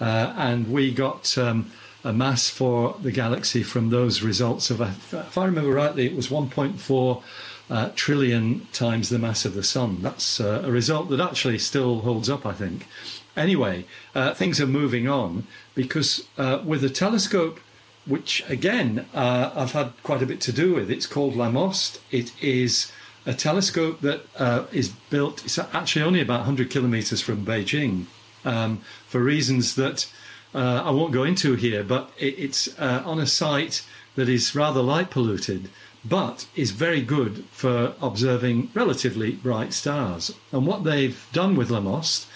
Uh, 0.01 0.35
and 0.37 0.71
we 0.71 0.93
got 0.93 1.37
um, 1.39 1.71
a 2.05 2.13
mass 2.13 2.49
for 2.49 2.95
the 3.03 3.11
galaxy 3.11 3.63
from 3.63 3.91
those 3.91 4.23
results 4.23 4.71
of, 4.71 4.81
if 4.81 5.39
I 5.39 5.45
remember 5.47 5.71
rightly, 5.71 6.07
it 6.07 6.15
was 6.15 6.29
1.4. 6.29 7.23
Uh, 7.71 7.91
trillion 7.95 8.67
times 8.73 9.11
the 9.11 9.19
mass 9.19 9.45
of 9.45 9.53
the 9.53 9.63
sun. 9.63 9.99
That's 10.01 10.41
uh, 10.41 10.63
a 10.65 10.71
result 10.71 11.11
that 11.11 11.21
actually 11.21 11.59
still 11.59 12.01
holds 12.01 12.31
up, 12.31 12.47
I 12.47 12.55
think. 12.55 12.87
Anyway, 13.39 13.85
uh, 14.17 14.35
things 14.35 14.61
are 14.61 14.67
moving 14.67 15.09
on 15.09 15.47
because 15.77 16.27
uh, 16.37 16.61
with 16.65 16.83
a 16.83 16.91
telescope, 16.91 17.61
which 18.05 18.43
again 18.49 19.07
uh, 19.15 19.53
I've 19.55 19.73
had 19.73 19.93
quite 20.03 20.23
a 20.23 20.27
bit 20.27 20.41
to 20.43 20.53
do 20.53 20.75
with, 20.75 20.91
it's 20.91 21.07
called 21.07 21.35
LAMOST. 21.37 22.01
It 22.11 22.33
is 22.43 22.91
a 23.25 23.33
telescope 23.33 24.01
that 24.01 24.23
uh, 24.39 24.65
is 24.73 24.89
built, 24.89 25.45
it's 25.45 25.57
actually 25.57 26.03
only 26.03 26.21
about 26.21 26.41
100 26.41 26.69
kilometers 26.69 27.21
from 27.21 27.47
Beijing 27.47 28.07
um, 28.45 28.79
for 29.07 29.21
reasons 29.23 29.77
that 29.77 30.11
uh, 30.53 30.83
I 30.85 30.91
won't 30.91 31.13
go 31.13 31.23
into 31.23 31.55
here, 31.55 31.85
but 31.85 32.11
it, 32.19 32.35
it's 32.39 32.69
uh, 32.81 33.03
on 33.07 33.21
a 33.21 33.27
site 33.27 33.87
that 34.17 34.29
is 34.29 34.57
rather 34.57 34.83
light 34.83 35.11
polluted 35.11 35.71
but 36.05 36.47
is 36.55 36.71
very 36.71 37.03
good 37.03 37.45
for 37.51 37.95
observing 38.01 38.71
relatively 38.73 39.33
bright 39.33 39.73
stars. 39.73 40.33
And 40.53 40.67
what 40.67 40.85
they've 40.85 41.27
done 41.33 41.57
with 41.57 41.71
LAMOST 41.71 42.27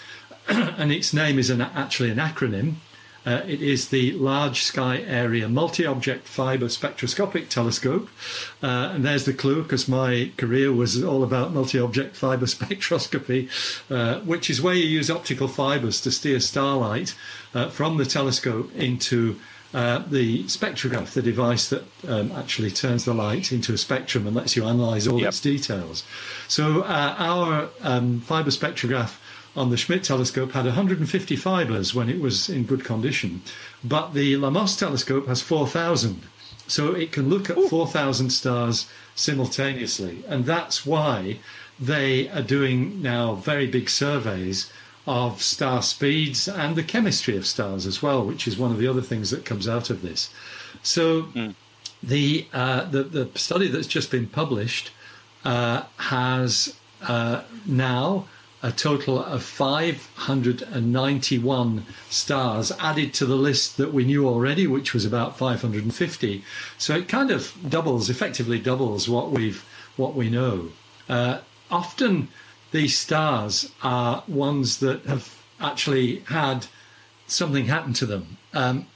and 0.77 0.91
its 0.91 1.13
name 1.13 1.39
is 1.39 1.49
an, 1.49 1.61
actually 1.61 2.11
an 2.11 2.17
acronym. 2.17 2.75
Uh, 3.25 3.41
it 3.47 3.61
is 3.61 3.87
the 3.87 4.11
Large 4.13 4.63
Sky 4.63 4.97
Area 4.97 5.47
Multi 5.47 5.85
Object 5.85 6.27
Fiber 6.27 6.67
Spectroscopic 6.67 7.47
Telescope. 7.47 8.09
Uh, 8.61 8.91
and 8.93 9.05
there's 9.05 9.23
the 9.23 9.33
clue 9.33 9.63
because 9.63 9.87
my 9.87 10.31
career 10.35 10.73
was 10.73 11.01
all 11.01 11.23
about 11.23 11.53
multi 11.53 11.79
object 11.79 12.17
fiber 12.17 12.45
spectroscopy, 12.57 13.49
uh, 13.89 14.19
which 14.21 14.49
is 14.49 14.61
where 14.61 14.73
you 14.73 14.85
use 14.85 15.09
optical 15.09 15.47
fibers 15.47 16.01
to 16.01 16.11
steer 16.11 16.39
starlight 16.41 17.15
uh, 17.53 17.69
from 17.69 17.95
the 17.97 18.05
telescope 18.05 18.75
into 18.75 19.39
uh, 19.73 20.03
the 20.07 20.43
spectrograph, 20.43 21.13
the 21.13 21.21
device 21.21 21.69
that 21.69 21.83
um, 22.07 22.31
actually 22.33 22.69
turns 22.69 23.05
the 23.05 23.13
light 23.13 23.51
into 23.51 23.73
a 23.73 23.77
spectrum 23.77 24.27
and 24.27 24.35
lets 24.35 24.55
you 24.55 24.65
analyze 24.65 25.07
all 25.07 25.19
yep. 25.19 25.29
its 25.29 25.41
details. 25.41 26.03
So, 26.47 26.81
uh, 26.81 27.15
our 27.17 27.69
um, 27.81 28.19
fiber 28.19 28.51
spectrograph 28.51 29.15
on 29.55 29.69
the 29.69 29.77
Schmidt 29.77 30.03
telescope 30.03 30.51
had 30.53 30.65
150 30.65 31.35
fibers 31.35 31.93
when 31.93 32.09
it 32.09 32.19
was 32.19 32.49
in 32.49 32.63
good 32.63 32.83
condition, 32.83 33.41
but 33.83 34.13
the 34.13 34.35
LAMOST 34.35 34.79
telescope 34.79 35.27
has 35.27 35.41
4,000. 35.41 36.21
So 36.67 36.93
it 36.93 37.11
can 37.11 37.29
look 37.29 37.49
at 37.49 37.57
4,000 37.69 38.29
stars 38.29 38.87
simultaneously. 39.15 40.23
And 40.27 40.45
that's 40.45 40.85
why 40.85 41.39
they 41.79 42.29
are 42.29 42.41
doing 42.41 43.01
now 43.01 43.35
very 43.35 43.67
big 43.67 43.89
surveys 43.89 44.71
of 45.05 45.41
star 45.41 45.81
speeds 45.81 46.47
and 46.47 46.75
the 46.75 46.83
chemistry 46.83 47.35
of 47.35 47.45
stars 47.45 47.85
as 47.85 48.01
well, 48.01 48.25
which 48.25 48.47
is 48.47 48.57
one 48.57 48.71
of 48.71 48.77
the 48.77 48.87
other 48.87 49.01
things 49.01 49.29
that 49.31 49.45
comes 49.45 49.67
out 49.67 49.89
of 49.89 50.01
this. 50.01 50.33
So 50.81 51.23
mm. 51.23 51.53
the, 52.01 52.47
uh, 52.53 52.85
the, 52.85 53.03
the 53.03 53.29
study 53.35 53.67
that's 53.67 53.87
just 53.87 54.09
been 54.09 54.27
published 54.27 54.91
uh, 55.43 55.83
has 55.97 56.75
uh, 57.01 57.43
now 57.65 58.27
a 58.63 58.71
total 58.71 59.23
of 59.23 59.43
591 59.43 61.85
stars 62.09 62.71
added 62.79 63.13
to 63.13 63.25
the 63.25 63.35
list 63.35 63.75
that 63.75 63.93
we 63.93 64.05
knew 64.05 64.25
already, 64.25 64.65
which 64.65 64.93
was 64.93 65.03
about 65.05 65.37
550. 65.37 66.45
So 66.77 66.95
it 66.95 67.09
kind 67.09 67.29
of 67.29 67.53
doubles, 67.69 68.09
effectively 68.09 68.59
doubles 68.59 69.09
what 69.09 69.31
we've 69.31 69.65
what 69.97 70.15
we 70.15 70.29
know. 70.29 70.69
Uh, 71.09 71.39
often 71.69 72.29
these 72.71 72.97
stars 72.97 73.69
are 73.83 74.23
ones 74.27 74.79
that 74.79 75.05
have 75.05 75.43
actually 75.59 76.19
had 76.21 76.67
something 77.27 77.65
happen 77.65 77.91
to 77.93 78.05
them. 78.05 78.37
Um, 78.53 78.87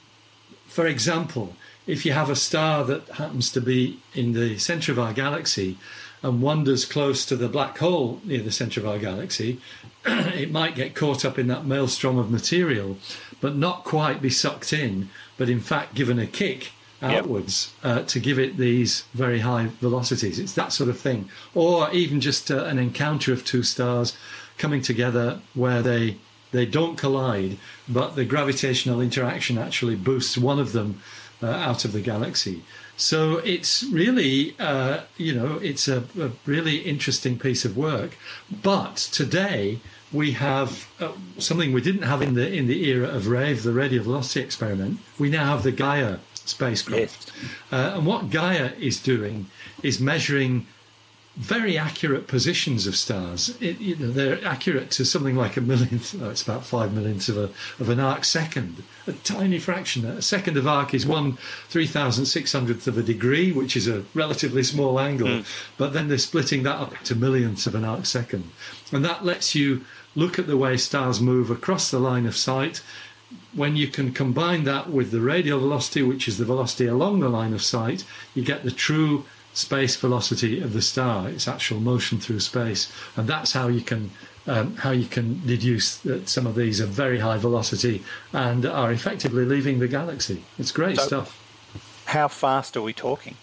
for 0.65 0.88
example, 0.88 1.56
if 1.86 2.06
you 2.06 2.13
have 2.13 2.30
a 2.30 2.36
star 2.36 2.84
that 2.86 3.08
happens 3.10 3.51
to 3.51 3.62
be 3.62 3.99
in 4.13 4.34
the 4.34 4.58
center 4.58 4.91
of 4.91 4.99
our 4.99 5.13
galaxy 5.13 5.77
and 6.23 6.41
wanders 6.41 6.86
close 6.86 7.25
to 7.25 7.36
the 7.36 7.49
black 7.49 7.77
hole 7.77 8.21
near 8.23 8.41
the 8.41 8.51
center 8.51 8.80
of 8.80 8.88
our 8.88 8.99
galaxy, 8.99 9.60
it 10.06 10.51
might 10.51 10.75
get 10.75 10.95
caught 10.95 11.25
up 11.25 11.38
in 11.38 11.47
that 11.47 11.65
maelstrom 11.65 12.17
of 12.17 12.32
material, 12.32 12.97
but 13.41 13.56
not 13.56 13.84
quite 13.84 14.21
be 14.21 14.30
sucked 14.30 14.73
in, 14.73 15.10
but 15.38 15.49
in 15.49 15.60
fact 15.60 15.93
given 15.93 16.19
a 16.19 16.27
kick 16.27 16.71
outwards 17.01 17.73
yep. 17.84 17.97
uh, 17.97 18.03
to 18.03 18.19
give 18.19 18.39
it 18.39 18.58
these 18.58 19.03
very 19.13 19.39
high 19.39 19.67
velocities. 19.80 20.39
It's 20.39 20.53
that 20.53 20.73
sort 20.73 20.89
of 20.89 20.99
thing. 20.99 21.30
Or 21.53 21.91
even 21.91 22.21
just 22.21 22.49
uh, 22.49 22.63
an 22.65 22.80
encounter 22.80 23.32
of 23.34 23.45
two 23.45 23.63
stars 23.63 24.17
coming 24.58 24.82
together 24.82 25.39
where 25.53 25.82
they 25.82 26.17
they 26.51 26.65
don't 26.65 26.97
collide, 26.97 27.58
but 27.89 28.15
the 28.15 28.23
gravitational 28.23 29.01
interaction 29.01 29.58
actually 29.58 29.95
boosts 29.95 30.38
one 30.38 30.60
of 30.60 30.71
them 30.71 31.01
uh, 31.43 31.47
out 31.47 31.84
of 31.84 31.91
the 31.91 31.99
galaxy. 31.99 32.63
So 32.98 33.38
it's 33.38 33.84
really, 33.84 34.56
uh, 34.60 35.02
you 35.18 35.34
know, 35.34 35.60
it's 35.62 35.88
a, 35.88 36.04
a, 36.20 36.32
really 36.48 36.78
interesting 36.78 37.38
piece 37.38 37.64
of 37.64 37.78
work. 37.78 38.18
But 38.64 38.96
today 38.96 39.80
we 40.12 40.32
have 40.32 40.90
uh, 41.00 41.12
something 41.38 41.74
we 41.74 41.82
didn't 41.82 42.02
have 42.02 42.24
in 42.24 42.34
the 42.34 42.52
in 42.52 42.66
the 42.66 42.90
era 42.90 43.08
of 43.08 43.28
RAVE, 43.28 43.62
the 43.62 43.72
radial 43.72 44.04
velocity 44.04 44.44
experiment. 44.44 45.00
We 45.20 45.30
now 45.30 45.46
have 45.46 45.62
the 45.62 45.72
Gaia 45.72 46.18
spacecraft, 46.34 47.32
yes. 47.36 47.52
uh, 47.72 47.98
and 47.98 48.06
what 48.08 48.32
Gaia 48.32 48.72
is 48.80 49.00
doing 49.00 49.46
is 49.84 50.00
measuring 50.00 50.66
very 51.38 51.78
accurate 51.78 52.28
positions 52.28 52.88
of 52.88 52.95
stars. 52.95 53.56
It, 53.62 53.80
you 53.80 53.95
know, 53.95 54.10
they're 54.10 54.43
accurate 54.43 54.89
to 54.91 55.06
something 55.06 55.36
like 55.36 55.56
a 55.56 55.62
millionth. 55.62 56.15
Oh, 56.28 56.30
it's 56.32 56.41
about 56.41 56.65
five 56.65 56.93
millionths 56.93 57.30
of 57.30 57.38
a 57.38 57.50
of 57.80 57.89
an 57.89 58.00
arc 58.00 58.26
second. 58.26 58.82
A 59.06 59.12
tiny 59.12 59.60
fraction. 59.60 60.04
A 60.06 60.21
second 60.21 60.58
of 60.58 60.65
arc 60.65 60.93
is 60.93 61.06
one 61.06 61.38
three 61.69 61.86
thousand 61.86 62.26
six 62.26 62.54
hundredth 62.54 62.88
of 62.88 62.97
a 62.97 63.04
degree, 63.04 63.52
which 63.52 63.78
is 63.78 63.88
a 63.88 64.04
relatively 64.15 64.63
small 64.63 65.00
angle. 65.00 65.28
Mm. 65.28 65.45
But 65.78 65.93
then 65.93 66.08
they're 66.08 66.17
splitting 66.17 66.63
that 66.63 66.78
up 66.78 66.97
to 67.04 67.15
millionths 67.15 67.67
of 67.67 67.76
an 67.76 67.86
arc 67.86 68.08
second, 68.08 68.50
and 68.91 69.06
that 69.06 69.23
lets 69.23 69.54
you 69.54 69.86
look 70.15 70.39
at 70.39 70.47
the 70.47 70.58
way 70.58 70.76
stars 70.76 71.21
move 71.21 71.52
across 71.52 71.91
the 71.91 72.00
line 72.00 72.26
of 72.26 72.36
sight. 72.36 72.82
When 73.54 73.76
you 73.76 73.88
can 73.88 74.13
combine 74.13 74.63
that 74.63 74.89
with 74.89 75.12
the 75.12 75.21
radial 75.21 75.60
velocity, 75.60 76.02
which 76.02 76.28
is 76.28 76.38
the 76.38 76.45
velocity 76.45 76.88
along 76.88 77.19
the 77.19 77.30
line 77.30 77.54
of 77.54 77.62
sight, 77.62 78.06
you 78.34 78.43
get 78.43 78.63
the 78.63 78.71
true 78.71 79.26
space 79.58 79.96
velocity 79.96 80.62
of 80.62 80.74
the 80.74 80.82
star, 80.82 81.30
its 81.30 81.48
actual 81.48 81.80
motion 81.80 82.20
through 82.20 82.39
space, 82.39 82.91
and 83.15 83.28
that's 83.28 83.54
how 83.54 83.67
you 83.67 83.82
can 83.82 84.12
um, 84.46 84.76
how 84.78 84.91
you 84.91 85.08
can 85.08 85.46
deduce 85.46 85.98
that 85.98 86.30
some 86.30 86.48
of 86.48 86.56
these 86.56 86.80
are 86.80 86.86
very 86.86 87.20
high 87.20 87.38
velocity 87.38 88.02
and 88.32 88.65
are 88.65 88.91
effectively 88.91 89.43
leaving 89.43 89.80
the 89.80 89.88
galaxy. 89.88 90.43
It's 90.58 90.72
great 90.72 90.98
so 90.98 91.08
stuff. 91.08 92.04
How 92.06 92.30
fast 92.30 92.78
are 92.78 92.82
we 92.82 92.93
talking? 92.93 93.36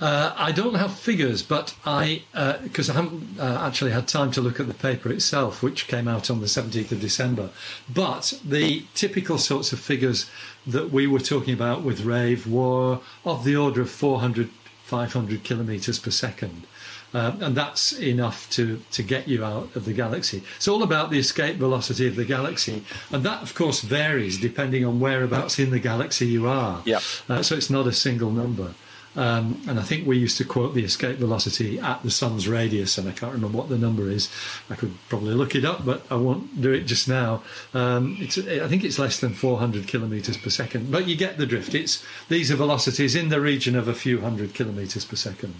Uh, 0.00 0.32
I 0.36 0.50
don't 0.52 0.74
have 0.74 0.98
figures, 0.98 1.42
but 1.42 1.74
I 1.84 2.22
because 2.62 2.88
uh, 2.88 2.92
I 2.92 2.96
haven't 2.96 3.38
uh, 3.38 3.66
actually 3.66 3.90
had 3.90 4.08
time 4.08 4.30
to 4.32 4.40
look 4.40 4.58
at 4.58 4.66
the 4.66 4.74
paper 4.74 5.10
itself, 5.10 5.62
which 5.62 5.88
came 5.88 6.08
out 6.08 6.30
on 6.30 6.40
the 6.40 6.46
17th 6.46 6.92
of 6.92 7.00
December. 7.00 7.50
But 7.92 8.40
the 8.44 8.84
typical 8.94 9.36
sorts 9.36 9.72
of 9.72 9.78
figures 9.78 10.30
that 10.66 10.90
we 10.90 11.06
were 11.06 11.20
talking 11.20 11.52
about 11.52 11.82
with 11.82 12.04
Rave 12.04 12.46
were 12.46 13.00
of 13.24 13.44
the 13.44 13.56
order 13.56 13.82
of 13.82 13.90
400, 13.90 14.48
500 14.84 15.44
kilometers 15.44 15.98
per 15.98 16.10
second. 16.10 16.66
Uh, 17.12 17.32
and 17.40 17.56
that's 17.56 17.92
enough 17.92 18.48
to, 18.50 18.80
to 18.92 19.02
get 19.02 19.26
you 19.26 19.44
out 19.44 19.74
of 19.74 19.84
the 19.84 19.92
galaxy. 19.92 20.42
It's 20.56 20.68
all 20.68 20.82
about 20.82 21.10
the 21.10 21.18
escape 21.18 21.56
velocity 21.56 22.06
of 22.06 22.14
the 22.14 22.24
galaxy, 22.24 22.84
and 23.10 23.24
that, 23.24 23.42
of 23.42 23.54
course, 23.54 23.80
varies 23.80 24.38
depending 24.38 24.84
on 24.84 25.00
whereabouts 25.00 25.58
in 25.58 25.70
the 25.70 25.80
galaxy 25.80 26.26
you 26.26 26.46
are. 26.46 26.82
Yeah. 26.84 27.00
Uh, 27.28 27.42
so 27.42 27.56
it's 27.56 27.68
not 27.68 27.88
a 27.88 27.92
single 27.92 28.30
number. 28.30 28.74
Um, 29.16 29.60
and 29.68 29.78
I 29.78 29.82
think 29.82 30.06
we 30.06 30.18
used 30.18 30.38
to 30.38 30.44
quote 30.44 30.74
the 30.74 30.84
escape 30.84 31.18
velocity 31.18 31.78
at 31.80 32.02
the 32.02 32.10
sun's 32.10 32.46
radius, 32.46 32.96
and 32.96 33.08
I 33.08 33.12
can't 33.12 33.32
remember 33.32 33.58
what 33.58 33.68
the 33.68 33.78
number 33.78 34.08
is. 34.08 34.30
I 34.68 34.76
could 34.76 34.94
probably 35.08 35.34
look 35.34 35.54
it 35.54 35.64
up, 35.64 35.84
but 35.84 36.02
I 36.10 36.14
won't 36.14 36.60
do 36.60 36.72
it 36.72 36.84
just 36.84 37.08
now. 37.08 37.42
Um, 37.74 38.18
I 38.20 38.68
think 38.68 38.84
it's 38.84 38.98
less 38.98 39.18
than 39.18 39.34
400 39.34 39.86
kilometres 39.86 40.36
per 40.36 40.50
second, 40.50 40.90
but 40.90 41.08
you 41.08 41.16
get 41.16 41.38
the 41.38 41.46
drift. 41.46 41.74
It's 41.74 42.04
these 42.28 42.50
are 42.50 42.56
velocities 42.56 43.16
in 43.16 43.28
the 43.28 43.40
region 43.40 43.74
of 43.74 43.88
a 43.88 43.94
few 43.94 44.20
hundred 44.20 44.54
kilometres 44.54 45.04
per 45.04 45.16
second. 45.16 45.54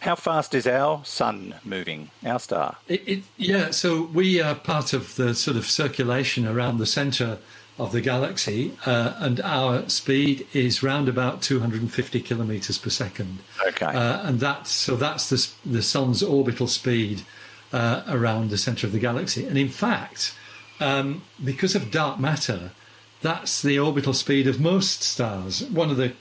How 0.00 0.14
fast 0.14 0.54
is 0.54 0.66
our 0.66 1.04
sun 1.04 1.56
moving, 1.64 2.10
our 2.24 2.38
star? 2.38 2.76
It, 2.88 3.02
it, 3.06 3.22
yeah, 3.36 3.70
so 3.70 4.04
we 4.04 4.40
are 4.40 4.54
part 4.54 4.92
of 4.92 5.16
the 5.16 5.34
sort 5.34 5.56
of 5.56 5.66
circulation 5.66 6.46
around 6.46 6.78
the 6.78 6.86
centre 6.86 7.38
of 7.78 7.92
the 7.92 8.00
galaxy, 8.00 8.72
uh, 8.86 9.14
and 9.18 9.40
our 9.40 9.88
speed 9.88 10.46
is 10.54 10.82
round 10.82 11.08
about 11.08 11.42
250 11.42 12.20
kilometers 12.20 12.78
per 12.78 12.90
second. 12.90 13.38
Okay. 13.66 13.86
Uh, 13.86 14.26
and 14.26 14.40
that's 14.40 14.70
so 14.70 14.96
that's 14.96 15.28
the 15.28 15.70
the 15.70 15.82
sun's 15.82 16.22
orbital 16.22 16.66
speed 16.66 17.22
uh, 17.72 18.02
around 18.08 18.50
the 18.50 18.58
center 18.58 18.86
of 18.86 18.92
the 18.92 18.98
galaxy. 18.98 19.46
And 19.46 19.58
in 19.58 19.68
fact, 19.68 20.34
um, 20.80 21.22
because 21.42 21.74
of 21.74 21.90
dark 21.90 22.18
matter, 22.18 22.70
that's 23.20 23.60
the 23.62 23.78
orbital 23.78 24.14
speed 24.14 24.46
of 24.46 24.60
most 24.60 25.02
stars. 25.02 25.62
One 25.64 25.90
of 25.90 25.96
the 25.96 26.12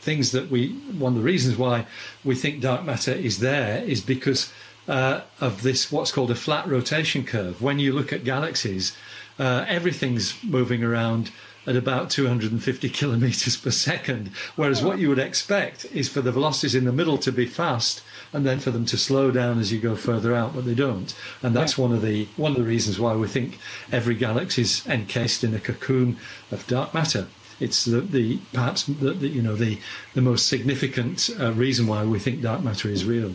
things 0.00 0.32
that 0.32 0.50
we 0.50 0.72
one 0.98 1.12
of 1.12 1.18
the 1.18 1.24
reasons 1.24 1.56
why 1.56 1.86
we 2.24 2.34
think 2.34 2.60
dark 2.60 2.84
matter 2.84 3.12
is 3.12 3.38
there 3.38 3.82
is 3.84 4.00
because 4.02 4.52
uh, 4.88 5.22
of 5.40 5.62
this 5.62 5.90
what's 5.90 6.12
called 6.12 6.30
a 6.30 6.34
flat 6.34 6.66
rotation 6.66 7.24
curve. 7.24 7.62
When 7.62 7.78
you 7.78 7.92
look 7.92 8.12
at 8.12 8.24
galaxies 8.24 8.96
uh, 9.38 9.64
everything's 9.68 10.42
moving 10.44 10.84
around 10.84 11.30
at 11.66 11.76
about 11.76 12.10
250 12.10 12.88
kilometers 12.90 13.56
per 13.56 13.70
second. 13.70 14.28
Whereas 14.54 14.82
what 14.82 14.98
you 14.98 15.08
would 15.08 15.18
expect 15.18 15.86
is 15.86 16.08
for 16.08 16.20
the 16.20 16.32
velocities 16.32 16.74
in 16.74 16.84
the 16.84 16.92
middle 16.92 17.18
to 17.18 17.32
be 17.32 17.46
fast 17.46 18.02
and 18.32 18.44
then 18.44 18.58
for 18.58 18.70
them 18.70 18.84
to 18.86 18.98
slow 18.98 19.30
down 19.30 19.58
as 19.58 19.72
you 19.72 19.80
go 19.80 19.96
further 19.96 20.34
out, 20.34 20.54
but 20.54 20.66
they 20.66 20.74
don't. 20.74 21.14
And 21.42 21.56
that's 21.56 21.78
one 21.78 21.92
of 21.92 22.02
the 22.02 22.28
one 22.36 22.52
of 22.52 22.58
the 22.58 22.64
reasons 22.64 23.00
why 23.00 23.14
we 23.14 23.28
think 23.28 23.58
every 23.90 24.14
galaxy 24.14 24.62
is 24.62 24.86
encased 24.86 25.42
in 25.42 25.54
a 25.54 25.60
cocoon 25.60 26.18
of 26.50 26.66
dark 26.66 26.92
matter. 26.92 27.28
It's 27.60 27.84
the, 27.84 28.00
the 28.00 28.38
perhaps 28.52 28.84
the, 28.84 29.12
the, 29.12 29.28
you 29.28 29.40
know 29.40 29.54
the 29.54 29.78
the 30.14 30.20
most 30.20 30.48
significant 30.48 31.30
uh, 31.40 31.52
reason 31.52 31.86
why 31.86 32.04
we 32.04 32.18
think 32.18 32.42
dark 32.42 32.62
matter 32.62 32.88
is 32.88 33.04
real 33.04 33.34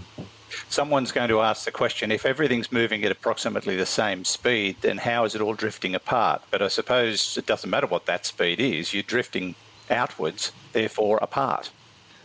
someone's 0.69 1.11
going 1.11 1.29
to 1.29 1.41
ask 1.41 1.65
the 1.65 1.71
question 1.71 2.11
if 2.11 2.25
everything's 2.25 2.71
moving 2.71 3.03
at 3.03 3.11
approximately 3.11 3.75
the 3.75 3.85
same 3.85 4.25
speed, 4.25 4.77
then 4.81 4.97
how 4.97 5.25
is 5.25 5.35
it 5.35 5.41
all 5.41 5.53
drifting 5.53 5.95
apart? 5.95 6.41
But 6.51 6.61
I 6.61 6.67
suppose 6.67 7.37
it 7.37 7.45
doesn't 7.45 7.69
matter 7.69 7.87
what 7.87 8.05
that 8.05 8.25
speed 8.25 8.59
is, 8.59 8.93
you're 8.93 9.03
drifting 9.03 9.55
outwards, 9.89 10.51
therefore 10.73 11.19
apart. 11.21 11.71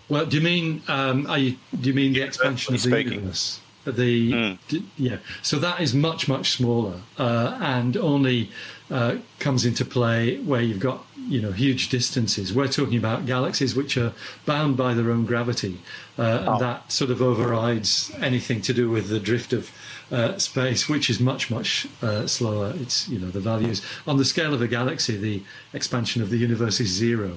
Well, 0.09 0.27
do 0.27 0.37
you 0.37 0.43
mean 0.43 0.83
um, 0.89 1.27
you, 1.39 1.57
do 1.81 1.89
you 1.89 1.95
mean 1.95 2.13
the 2.13 2.23
expansion 2.23 2.75
of 2.75 2.83
the 2.83 3.03
universe? 3.03 3.61
The 3.85 4.33
mm. 4.33 4.59
d- 4.69 4.87
yeah, 4.97 5.19
so 5.43 5.59
that 5.59 5.81
is 5.81 5.95
much 5.95 6.29
much 6.29 6.53
smaller 6.53 7.01
uh, 7.19 7.59
and 7.61 7.97
only 7.97 8.51
uh, 8.91 9.17
comes 9.39 9.65
into 9.65 9.85
play 9.85 10.39
where 10.39 10.61
you've 10.61 10.81
got 10.81 11.05
you 11.17 11.41
know 11.41 11.53
huge 11.53 11.89
distances. 11.89 12.53
We're 12.53 12.69
talking 12.69 12.99
about 12.99 13.27
galaxies 13.27 13.75
which 13.75 13.97
are 13.97 14.13
bound 14.47 14.77
by 14.77 14.95
their 14.95 15.11
own 15.11 15.27
gravity, 15.27 15.81
uh, 16.19 16.23
oh. 16.23 16.53
and 16.53 16.61
that 16.61 16.93
sort 16.93 17.11
of 17.11 17.23
overrides 17.23 18.13
anything 18.21 18.61
to 18.63 18.75
do 18.75 18.91
with 18.91 19.09
the 19.09 19.21
drift 19.21 19.53
of 19.53 19.71
uh, 20.13 20.37
space, 20.39 20.89
which 20.89 21.09
is 21.09 21.19
much 21.19 21.51
much 21.51 21.87
uh, 22.03 22.27
slower. 22.27 22.73
It's 22.77 23.09
you 23.09 23.19
know 23.19 23.31
the 23.31 23.41
values 23.41 23.83
on 24.07 24.19
the 24.19 24.25
scale 24.25 24.53
of 24.53 24.61
a 24.61 24.69
galaxy, 24.69 25.17
the 25.17 25.43
expansion 25.73 26.23
of 26.23 26.31
the 26.31 26.37
universe 26.37 26.79
is 26.81 26.89
zero. 26.89 27.33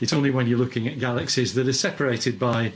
It's 0.00 0.12
only 0.12 0.30
when 0.30 0.46
you're 0.46 0.58
looking 0.58 0.86
at 0.86 0.98
galaxies 0.98 1.54
that 1.54 1.68
are 1.68 1.72
separated 1.72 2.38
by 2.38 2.72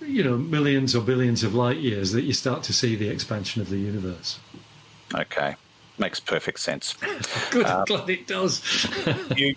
you 0.00 0.22
know 0.22 0.36
millions 0.36 0.94
or 0.94 1.02
billions 1.02 1.42
of 1.42 1.54
light 1.54 1.78
years 1.78 2.12
that 2.12 2.22
you 2.22 2.32
start 2.32 2.62
to 2.64 2.72
see 2.72 2.96
the 2.96 3.08
expansion 3.08 3.60
of 3.62 3.70
the 3.70 3.78
universe. 3.78 4.38
Okay 5.14 5.56
makes 6.00 6.18
perfect 6.18 6.58
sense. 6.58 6.94
Good, 7.50 7.66
um, 7.66 7.84
glad 7.84 8.10
it 8.10 8.26
does. 8.26 8.88
you 9.36 9.54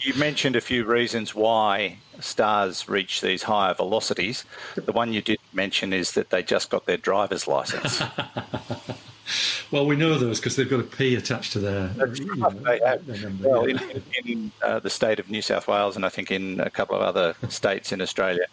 you 0.00 0.14
mentioned 0.14 0.54
a 0.54 0.60
few 0.60 0.84
reasons 0.84 1.34
why 1.34 1.96
stars 2.20 2.88
reach 2.88 3.20
these 3.20 3.44
higher 3.44 3.74
velocities. 3.74 4.44
The 4.76 4.92
one 4.92 5.12
you 5.12 5.20
did 5.20 5.40
mention 5.52 5.92
is 5.92 6.12
that 6.12 6.30
they 6.30 6.42
just 6.44 6.70
got 6.70 6.86
their 6.86 6.96
driver's 6.96 7.48
license. 7.48 8.00
well, 9.70 9.86
we 9.86 9.96
know 9.96 10.18
those 10.18 10.38
because 10.40 10.56
they've 10.56 10.68
got 10.68 10.80
a 10.80 10.84
P 10.84 11.14
attached 11.14 11.52
to 11.52 11.58
their. 11.58 11.90
You 12.14 12.36
know. 12.36 12.50
Their 12.50 13.32
well, 13.40 13.64
in, 13.64 13.80
in 14.24 14.52
uh, 14.62 14.78
the 14.78 14.90
state 14.90 15.18
of 15.18 15.30
New 15.30 15.42
South 15.42 15.68
Wales 15.68 15.96
and 15.96 16.04
I 16.04 16.08
think 16.08 16.30
in 16.30 16.60
a 16.60 16.70
couple 16.70 16.96
of 16.96 17.02
other 17.02 17.34
states 17.48 17.92
in 17.92 18.00
Australia, 18.00 18.46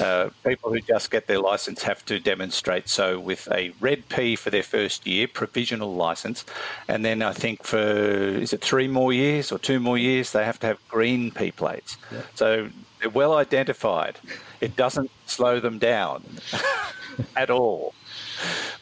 uh, 0.00 0.30
people 0.44 0.72
who 0.72 0.80
just 0.80 1.10
get 1.10 1.26
their 1.26 1.40
license 1.40 1.82
have 1.82 2.04
to 2.06 2.18
demonstrate 2.18 2.88
so 2.88 3.18
with 3.18 3.48
a 3.52 3.72
red 3.80 4.08
P 4.08 4.36
for 4.36 4.50
their 4.50 4.62
first 4.62 5.06
year, 5.06 5.26
provisional 5.28 5.94
license, 5.94 6.44
and 6.88 7.04
then 7.04 7.22
I 7.22 7.32
think 7.32 7.64
for 7.64 7.78
is 7.78 8.52
it 8.52 8.60
three 8.60 8.88
more 8.88 9.12
years 9.12 9.50
or 9.50 9.58
two 9.58 9.80
more 9.80 9.98
years 9.98 10.32
they 10.32 10.44
have 10.44 10.60
to 10.60 10.66
have 10.66 10.88
green 10.88 11.30
P 11.30 11.50
plates. 11.50 11.96
Yeah. 12.12 12.22
So 12.34 12.68
they're 13.00 13.10
well 13.10 13.34
identified. 13.34 14.18
It 14.60 14.76
doesn't 14.76 15.10
slow 15.26 15.60
them 15.60 15.78
down 15.78 16.24
at 17.36 17.50
all 17.50 17.94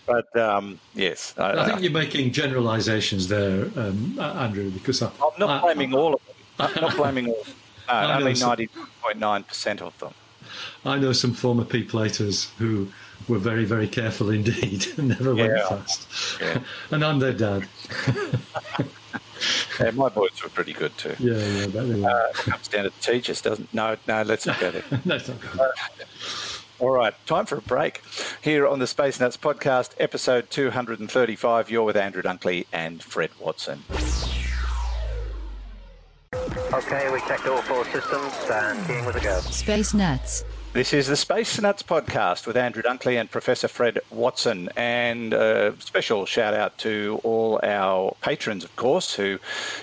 but 0.08 0.36
um, 0.36 0.80
yes, 0.94 1.34
I, 1.38 1.52
I 1.52 1.64
think 1.66 1.78
I, 1.78 1.80
you're 1.80 1.92
making 1.92 2.32
generalisations 2.32 3.28
there, 3.28 3.66
um, 3.76 4.18
Andrew. 4.18 4.70
Because 4.70 5.02
I, 5.02 5.06
am 5.06 5.12
not 5.38 5.62
blaming 5.62 5.94
all 5.94 6.14
of 6.14 6.20
them. 6.26 6.34
I'm 6.58 6.82
not 6.82 6.96
blaming 6.96 7.28
all. 7.28 7.44
No, 7.88 8.12
only 8.16 8.34
ninety 8.34 8.68
point 9.02 9.18
nine 9.18 9.44
percent 9.44 9.82
of 9.82 9.96
them. 9.98 10.14
I 10.84 10.98
know 10.98 11.12
some 11.12 11.34
former 11.34 11.64
P 11.64 11.84
platers 11.84 12.50
who 12.58 12.88
were 13.28 13.38
very, 13.38 13.64
very 13.64 13.88
careful 13.88 14.30
indeed 14.30 14.86
and 14.96 15.08
never 15.08 15.34
yeah. 15.34 15.46
went 15.46 15.68
fast. 15.68 16.08
Yeah. 16.40 16.60
and 16.90 17.04
I'm 17.04 17.18
their 17.18 17.32
dad. 17.32 17.68
yeah, 19.80 19.90
my 19.92 20.08
boys 20.08 20.42
were 20.42 20.48
pretty 20.48 20.72
good 20.72 20.96
too. 20.96 21.14
Yeah, 21.18 21.34
yeah, 21.34 21.66
that 21.66 21.82
really 21.82 22.04
uh, 22.04 22.32
comes 22.32 22.68
down 22.68 22.84
to 22.84 22.90
teachers, 23.00 23.42
doesn't? 23.42 23.72
No, 23.74 23.96
no, 24.06 24.22
let's 24.22 24.46
not 24.46 24.58
go 24.58 24.70
there. 24.70 24.84
no, 25.04 25.16
it's 25.16 25.28
not 25.28 25.40
good. 25.40 25.60
Uh, 25.60 25.68
all 26.78 26.90
right, 26.90 27.14
time 27.26 27.46
for 27.46 27.56
a 27.56 27.60
break. 27.62 28.02
Here 28.42 28.66
on 28.66 28.78
the 28.78 28.86
Space 28.86 29.18
Nuts 29.20 29.36
podcast, 29.36 29.90
episode 29.98 30.50
235, 30.50 31.70
you're 31.70 31.82
with 31.82 31.96
Andrew 31.96 32.22
Dunkley 32.22 32.66
and 32.72 33.02
Fred 33.02 33.30
Watson. 33.40 33.82
Okay, 36.72 37.10
we 37.12 37.20
checked 37.20 37.46
all 37.46 37.62
four 37.62 37.84
systems 37.86 38.32
and 38.50 38.86
keying 38.86 39.04
with 39.04 39.16
a 39.16 39.20
go. 39.20 39.40
Space 39.40 39.94
Nuts. 39.94 40.44
This 40.74 40.92
is 40.92 41.06
the 41.06 41.16
Space 41.16 41.58
Nuts 41.58 41.82
podcast 41.82 42.46
with 42.46 42.54
Andrew 42.54 42.82
Dunkley 42.82 43.18
and 43.18 43.30
Professor 43.30 43.68
Fred 43.68 44.00
Watson. 44.10 44.68
And 44.76 45.32
a 45.32 45.74
special 45.80 46.26
shout 46.26 46.52
out 46.52 46.76
to 46.78 47.22
all 47.24 47.58
our 47.62 48.14
patrons, 48.20 48.64
of 48.64 48.76
course, 48.76 49.14
who 49.14 49.38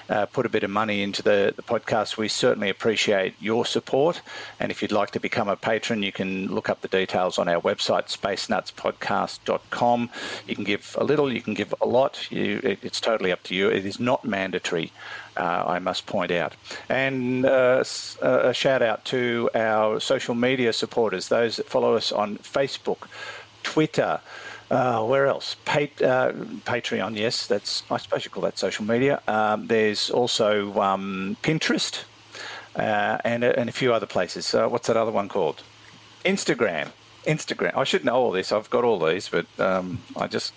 uh, 0.10 0.28
put 0.28 0.46
a 0.46 0.50
bit 0.50 0.64
of 0.64 0.70
money 0.70 1.02
into 1.02 1.24
the, 1.24 1.56
the 1.56 1.64
podcast. 1.64 2.18
We 2.18 2.28
certainly 2.28 2.70
appreciate 2.70 3.34
your 3.42 3.66
support. 3.66 4.22
And 4.60 4.72
if 4.72 4.84
you'd 4.84 4.92
like 4.92 5.10
to 5.12 5.20
become 5.20 5.50
a 5.50 5.56
patron, 5.56 6.04
you 6.04 6.12
can 6.12 6.54
look 6.54 6.70
up 6.70 6.82
the 6.82 6.88
details 6.88 7.40
on 7.40 7.50
our 7.50 7.62
website, 7.62 8.16
spacenutspodcast.com. 8.16 10.10
You 10.48 10.56
can 10.56 10.66
give 10.66 10.96
a 11.00 11.04
little, 11.04 11.34
you 11.34 11.42
can 11.42 11.56
give 11.56 11.74
a 11.82 11.88
lot. 11.88 12.32
You, 12.32 12.62
it, 12.64 12.78
it's 12.84 13.02
totally 13.02 13.32
up 13.32 13.42
to 13.44 13.56
you. 13.56 13.70
It 13.70 13.88
is 13.88 14.00
not 14.00 14.24
mandatory 14.24 14.92
uh, 15.38 15.64
I 15.68 15.80
must 15.80 16.06
point 16.06 16.32
out. 16.32 16.56
And 16.90 17.46
uh, 17.46 17.84
a 18.22 18.54
shout 18.54 18.82
out 18.82 19.06
to 19.06 19.50
our 19.56 20.00
social 20.00 20.36
media 20.36 20.74
supporters, 20.74 21.30
those 21.30 21.58
that 21.58 21.68
follow 21.68 21.96
us 21.96 22.12
on 22.12 22.38
Facebook, 22.38 23.08
Twitter. 23.64 24.22
Uh, 24.72 25.04
where 25.04 25.28
else? 25.28 25.56
Uh, 25.68 26.32
Patreon, 26.66 27.16
yes, 27.16 27.46
that's 27.46 27.84
I 27.92 27.98
suppose 27.98 28.26
you 28.26 28.32
call 28.32 28.44
that 28.44 28.58
social 28.58 28.84
media. 28.84 29.22
Um, 29.28 29.68
there's 29.68 30.10
also 30.10 30.74
um, 30.82 31.38
Pinterest 31.44 32.04
uh, 32.76 33.20
and, 33.24 33.44
and 33.44 33.70
a 33.70 33.74
few 33.74 33.94
other 33.94 34.08
places. 34.08 34.54
what's 34.54 34.88
that 34.88 34.98
other 34.98 35.12
one 35.12 35.30
called? 35.30 35.62
Instagram. 36.24 36.90
Instagram. 37.26 37.76
I 37.76 37.84
should 37.84 38.04
know 38.06 38.16
all 38.16 38.32
this. 38.32 38.52
I've 38.52 38.70
got 38.70 38.84
all 38.84 39.00
these, 39.00 39.30
but 39.30 39.46
um, 39.60 40.02
I 40.16 40.28
just 40.28 40.54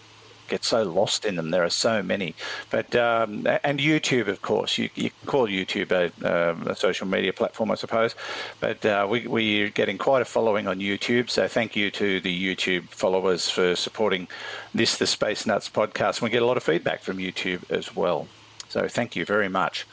get 0.49 0.65
so 0.65 0.83
lost 0.83 1.25
in 1.25 1.37
them. 1.37 1.51
There 1.51 1.65
are 1.65 1.71
so 1.71 2.03
many. 2.03 2.35
But 2.71 2.95
um, 2.97 3.47
and 3.65 3.79
YouTube, 3.79 4.29
of 4.29 4.43
course, 4.43 4.79
you, 4.79 4.91
you 4.95 5.11
call 5.27 5.47
YouTube 5.47 5.93
a, 5.93 6.51
um, 6.51 6.67
a, 6.67 6.75
social 6.75 7.07
media 7.07 7.33
platform, 7.33 7.71
I 7.71 7.75
suppose. 7.75 8.15
But 8.61 8.85
uh, 8.85 9.07
we, 9.09 9.27
we're 9.27 9.71
getting 9.71 9.99
quite 9.99 10.23
a 10.23 10.25
following 10.25 10.67
on 10.67 10.79
YouTube. 10.79 11.31
So 11.31 11.49
thank 11.49 11.77
you 11.77 11.91
to 11.93 12.21
the 12.21 12.57
YouTube 12.57 12.89
followers 12.89 13.49
for 13.49 13.77
supporting 13.77 14.29
this, 14.75 14.97
the 14.97 15.07
Space 15.07 15.47
Nuts 15.47 15.69
podcast. 15.69 16.21
We 16.21 16.31
get 16.31 16.43
a 16.43 16.47
lot 16.47 16.57
of 16.57 16.63
feedback 16.63 17.03
from 17.03 17.19
YouTube 17.19 17.71
as 17.71 17.95
well. 17.95 18.29
So 18.69 18.87
thank 18.87 19.17
you 19.17 19.25
very 19.25 19.49
much. 19.49 19.87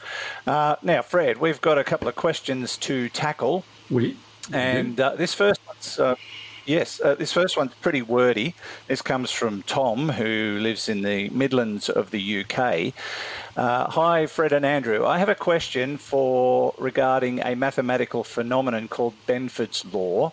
Uh, 0.46 0.76
now, 0.82 1.02
Fred, 1.02 1.38
we've 1.38 1.60
got 1.60 1.78
a 1.78 1.84
couple 1.84 2.08
of 2.08 2.16
questions 2.16 2.76
to 2.78 3.08
tackle. 3.08 3.64
We 3.90 4.16
and 4.52 5.00
uh, 5.00 5.16
this 5.16 5.34
first 5.34 5.60
one's 5.66 5.98
uh, 5.98 6.14
Yes, 6.66 7.00
uh, 7.00 7.14
this 7.14 7.32
first 7.32 7.56
one's 7.56 7.74
pretty 7.74 8.02
wordy. 8.02 8.56
This 8.88 9.00
comes 9.00 9.30
from 9.30 9.62
Tom, 9.62 10.08
who 10.08 10.58
lives 10.60 10.88
in 10.88 11.02
the 11.02 11.28
Midlands 11.28 11.88
of 11.88 12.10
the 12.10 12.40
UK. 12.40 12.92
Uh, 13.56 13.88
hi, 13.88 14.26
Fred 14.26 14.52
and 14.52 14.66
Andrew. 14.66 15.06
I 15.06 15.18
have 15.18 15.28
a 15.28 15.36
question 15.36 15.96
for 15.96 16.74
regarding 16.76 17.38
a 17.38 17.54
mathematical 17.54 18.24
phenomenon 18.24 18.88
called 18.88 19.14
Benford's 19.28 19.84
law. 19.94 20.32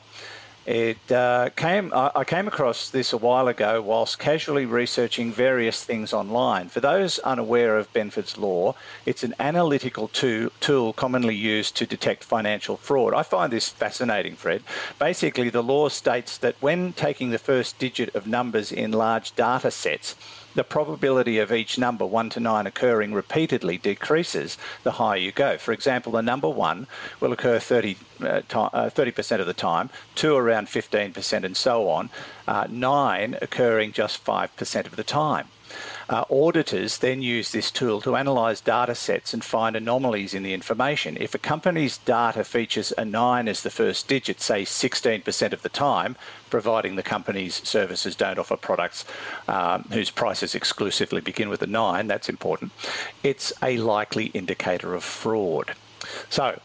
It 0.66 1.12
uh, 1.12 1.50
came. 1.58 1.92
I 1.94 2.24
came 2.24 2.48
across 2.48 2.90
this 2.90 3.12
a 3.12 3.18
while 3.18 3.50
ago 3.50 3.82
whilst 3.82 4.18
casually 4.18 4.66
researching 4.66 5.34
various 5.34 5.84
things 5.84 6.14
online. 6.14 6.70
For 6.70 6.80
those 6.80 7.20
unaware 7.20 7.78
of 7.78 7.92
Benford's 7.92 8.38
law, 8.38 8.76
it's 9.06 9.24
an 9.24 9.36
analytical 9.40 10.08
tool 10.08 10.94
commonly 10.94 11.36
used 11.36 11.76
to 11.78 11.86
detect 11.86 12.24
financial 12.24 12.78
fraud. 12.78 13.14
I 13.14 13.24
find 13.24 13.52
this 13.52 13.68
fascinating, 13.68 14.36
Fred. 14.36 14.64
Basically, 15.00 15.50
the 15.50 15.62
law 15.62 15.90
states 15.90 16.38
that 16.38 16.56
when 16.62 16.94
taking 16.94 17.32
the 17.32 17.38
first 17.38 17.78
digit 17.78 18.16
of 18.16 18.26
numbers 18.26 18.72
in 18.72 18.94
large 18.94 19.36
data 19.36 19.70
sets, 19.70 20.16
the 20.56 20.64
probability 20.64 21.40
of 21.40 21.52
each 21.52 21.78
number, 21.78 22.06
1 22.06 22.30
to 22.32 22.40
9, 22.40 22.68
occurring 22.68 23.14
repeatedly 23.14 23.78
decreases 23.78 24.58
the 24.84 24.94
higher 24.94 25.18
you 25.18 25.32
go. 25.32 25.58
For 25.58 25.72
example, 25.72 26.12
the 26.12 26.22
number 26.22 26.50
1 26.50 26.88
will 27.20 27.34
occur 27.34 27.60
30, 27.60 27.98
uh, 28.22 28.26
uh, 28.26 28.90
30% 28.90 29.40
of 29.40 29.48
the 29.48 29.54
time, 29.54 29.90
2 30.16 30.36
around 30.36 30.68
15%, 30.68 31.44
and 31.44 31.58
so 31.58 31.90
on, 31.90 32.10
uh, 32.48 32.68
9 32.70 33.38
occurring 33.42 33.92
just 33.92 34.24
5% 34.24 34.86
of 34.86 34.96
the 34.96 35.04
time. 35.04 35.48
Uh, 36.10 36.26
auditors 36.30 36.98
then 36.98 37.22
use 37.22 37.52
this 37.52 37.72
tool 37.72 38.02
to 38.02 38.16
analyse 38.16 38.62
data 38.62 38.94
sets 38.94 39.34
and 39.34 39.44
find 39.44 39.76
anomalies 39.76 40.34
in 40.34 40.44
the 40.44 40.54
information. 40.54 41.18
If 41.20 41.34
a 41.34 41.40
company's 41.40 41.98
data 41.98 42.44
features 42.44 42.94
a 42.98 43.06
9 43.06 43.48
as 43.48 43.64
the 43.64 43.70
first 43.70 44.08
digit, 44.08 44.42
say 44.42 44.64
16% 44.64 45.54
of 45.54 45.62
the 45.62 45.70
time, 45.70 46.16
providing 46.50 46.96
the 46.96 47.04
company's 47.04 47.68
services 47.68 48.16
don't 48.16 48.38
offer 48.38 48.58
products 48.58 49.06
um, 49.48 49.86
whose 49.92 50.10
prices 50.10 50.56
exclusively 50.56 51.22
begin 51.22 51.50
with 51.50 51.62
a 51.62 51.68
9, 51.68 52.08
that's 52.08 52.30
important, 52.30 52.72
it's 53.24 53.54
a 53.62 53.78
likely 53.78 54.26
indicator 54.28 54.94
of 54.94 55.04
fraud. 55.04 55.74
So, 56.30 56.60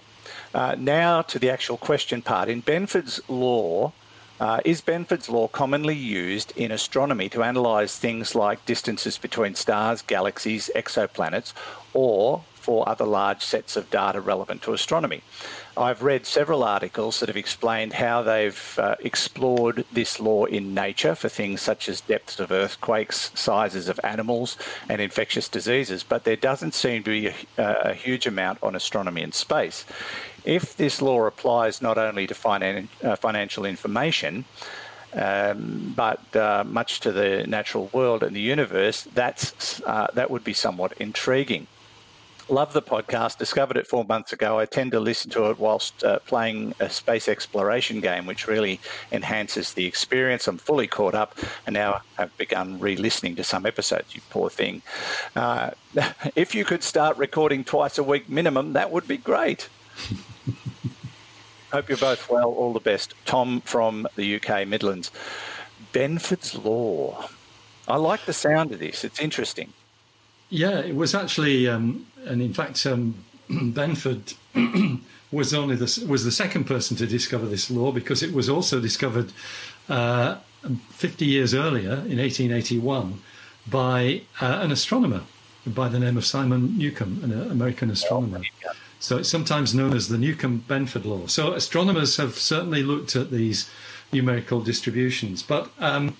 uh, 0.55 0.75
now 0.79 1.23
to 1.23 1.39
the 1.39 1.51
actual 1.51 1.77
question 1.77 2.23
part. 2.23 2.49
In 2.49 2.63
Benford's 2.63 3.21
law, 3.29 3.93
uh, 4.41 4.61
is 4.65 4.81
Benford's 4.81 5.29
law 5.29 5.49
commonly 5.49 5.97
used 5.97 6.53
in 6.57 6.71
astronomy 6.71 7.29
to 7.31 7.43
analyse 7.43 7.99
things 7.99 8.35
like 8.35 8.65
distances 8.67 9.19
between 9.19 9.55
stars, 9.55 10.03
galaxies, 10.03 10.71
exoplanets, 10.75 11.53
or 11.93 12.45
for 12.55 12.89
other 12.89 13.07
large 13.07 13.43
sets 13.43 13.77
of 13.77 13.91
data 13.91 14.21
relevant 14.21 14.63
to 14.63 14.73
astronomy? 14.73 15.23
I've 15.79 16.03
read 16.03 16.27
several 16.27 16.65
articles 16.65 17.21
that 17.21 17.29
have 17.29 17.37
explained 17.37 17.93
how 17.95 18.23
they've 18.23 18.79
uh, 18.79 18.97
explored 19.01 19.85
this 19.93 20.19
law 20.19 20.45
in 20.45 20.75
nature 20.75 21.15
for 21.15 21.29
things 21.29 21.63
such 21.63 21.89
as 21.89 22.01
depths 22.01 22.41
of 22.41 22.51
earthquakes, 22.51 23.31
sizes 23.35 23.89
of 23.89 24.01
animals, 24.03 24.57
and 24.89 25.01
infectious 25.01 25.49
diseases, 25.49 26.03
but 26.03 26.25
there 26.25 26.37
doesn't 26.37 26.75
seem 26.75 27.05
to 27.05 27.11
be 27.11 27.29
a, 27.29 27.35
a 27.57 27.95
huge 27.95 28.27
amount 28.27 28.59
on 28.63 28.75
astronomy 28.75 29.23
and 29.23 29.35
space. 29.35 29.85
If 30.49 30.79
this 30.79 31.03
law 31.03 31.27
applies 31.27 31.83
not 31.83 31.99
only 31.99 32.27
to 32.27 32.33
finan- 32.33 32.89
uh, 33.05 33.17
financial 33.17 33.67
information, 33.67 34.47
um, 35.13 35.93
but 35.95 36.23
uh, 36.35 36.65
much 36.67 37.01
to 37.01 37.13
the 37.13 37.47
natural 37.47 37.91
world 37.93 38.23
and 38.23 38.35
the 38.35 38.41
universe, 38.41 39.03
that's, 39.13 39.83
uh, 39.83 40.07
that 40.15 40.31
would 40.31 40.45
be 40.45 40.55
somewhat 40.55 40.95
intriguing. 40.99 41.67
Love 42.49 42.73
the 42.73 42.81
podcast. 42.81 43.37
Discovered 43.37 43.77
it 43.77 43.87
four 43.87 44.07
months 44.07 44.33
ago. 44.33 44.59
I 44.59 44.65
tend 44.65 44.93
to 44.93 45.01
listen 45.01 45.31
to 45.33 45.51
it 45.51 45.59
whilst 45.59 46.03
uh, 46.03 46.19
playing 46.21 46.75
a 46.81 46.89
space 46.89 47.29
exploration 47.29 48.01
game, 48.01 48.25
which 48.25 48.47
really 48.47 48.81
enhances 49.13 49.75
the 49.75 49.85
experience. 49.85 50.49
I'm 50.49 50.57
fully 50.57 50.87
caught 50.87 51.15
up 51.15 51.39
and 51.67 51.75
now 51.75 52.01
have 52.17 52.35
begun 52.39 52.81
re 52.81 52.97
listening 52.97 53.37
to 53.37 53.45
some 53.45 53.67
episodes, 53.67 54.15
you 54.15 54.23
poor 54.31 54.49
thing. 54.49 54.81
Uh, 55.37 55.73
if 56.35 56.55
you 56.55 56.65
could 56.65 56.83
start 56.83 57.19
recording 57.19 57.65
twice 57.65 57.99
a 57.99 58.03
week 58.03 58.31
minimum, 58.31 58.73
that 58.73 58.91
would 58.91 59.07
be 59.07 59.19
great. 59.19 59.69
Hope 61.73 61.89
you're 61.89 61.99
both 61.99 62.31
well. 62.31 62.51
All 62.51 62.73
the 62.73 62.81
best. 62.81 63.15
Tom 63.27 63.61
from 63.61 64.07
the 64.17 64.37
UK 64.37 64.67
Midlands. 64.67 65.11
Benford's 65.93 66.55
Law. 66.55 67.29
I 67.87 67.97
like 67.97 68.25
the 68.25 68.33
sound 68.33 68.73
of 68.73 68.79
this. 68.79 69.05
It's 69.05 69.21
interesting. 69.21 69.73
Yeah, 70.51 70.79
it 70.79 70.97
was 70.97 71.15
actually, 71.15 71.69
um, 71.69 72.07
and 72.25 72.41
in 72.41 72.55
fact, 72.55 72.85
um, 72.87 73.15
Benford 73.51 74.35
was 75.31 75.53
only 75.53 75.77
the, 75.77 76.07
was 76.09 76.25
the 76.25 76.33
second 76.33 76.65
person 76.65 76.97
to 76.97 77.07
discover 77.07 77.47
this 77.47 77.71
law 77.71 77.93
because 77.93 78.23
it 78.23 78.33
was 78.33 78.49
also 78.49 78.81
discovered 78.81 79.33
uh, 79.89 80.37
50 80.91 81.27
years 81.27 81.55
earlier 81.55 81.93
in 81.93 82.19
1881 82.19 83.21
by 83.67 84.23
uh, 84.41 84.61
an 84.63 84.73
astronomer 84.73 85.23
by 85.67 85.89
the 85.89 85.99
name 85.99 86.17
of 86.17 86.25
Simon 86.25 86.79
Newcomb, 86.79 87.21
an 87.23 87.51
American 87.51 87.91
astronomer. 87.91 88.41
Oh, 88.67 88.73
so 89.01 89.19
it's 89.19 89.29
sometimes 89.29 89.75
known 89.75 89.95
as 89.95 90.09
the 90.09 90.19
Newcomb 90.19 90.65
Benford 90.69 91.05
law. 91.05 91.27
So 91.27 91.53
astronomers 91.53 92.17
have 92.17 92.35
certainly 92.35 92.83
looked 92.83 93.15
at 93.15 93.31
these 93.31 93.71
numerical 94.13 94.61
distributions. 94.61 95.43
But 95.43 95.71
um, 95.79 96.17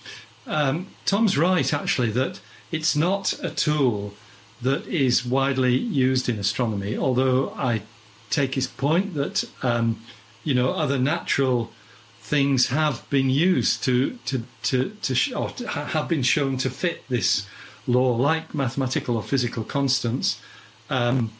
um, 0.47 0.87
Tom's 1.05 1.37
right, 1.37 1.73
actually, 1.73 2.11
that 2.11 2.39
it's 2.71 2.95
not 2.95 3.33
a 3.43 3.49
tool 3.49 4.13
that 4.61 4.85
is 4.87 5.25
widely 5.25 5.75
used 5.75 6.29
in 6.29 6.37
astronomy, 6.37 6.97
although 6.97 7.53
I 7.55 7.81
take 8.29 8.55
his 8.55 8.67
point 8.67 9.13
that, 9.15 9.43
um, 9.63 10.01
you 10.43 10.53
know, 10.53 10.71
other 10.71 10.99
natural 10.99 11.71
things 12.19 12.67
have 12.67 13.09
been 13.09 13.29
used 13.29 13.83
to, 13.83 14.17
to, 14.25 14.43
to, 14.63 14.89
to 15.01 15.33
or 15.33 15.49
have 15.67 16.07
been 16.07 16.21
shown 16.21 16.57
to 16.57 16.69
fit 16.69 17.07
this 17.09 17.47
law, 17.87 18.15
like 18.15 18.53
mathematical 18.53 19.15
or 19.15 19.23
physical 19.23 19.63
constants. 19.63 20.39
Um, 20.89 21.31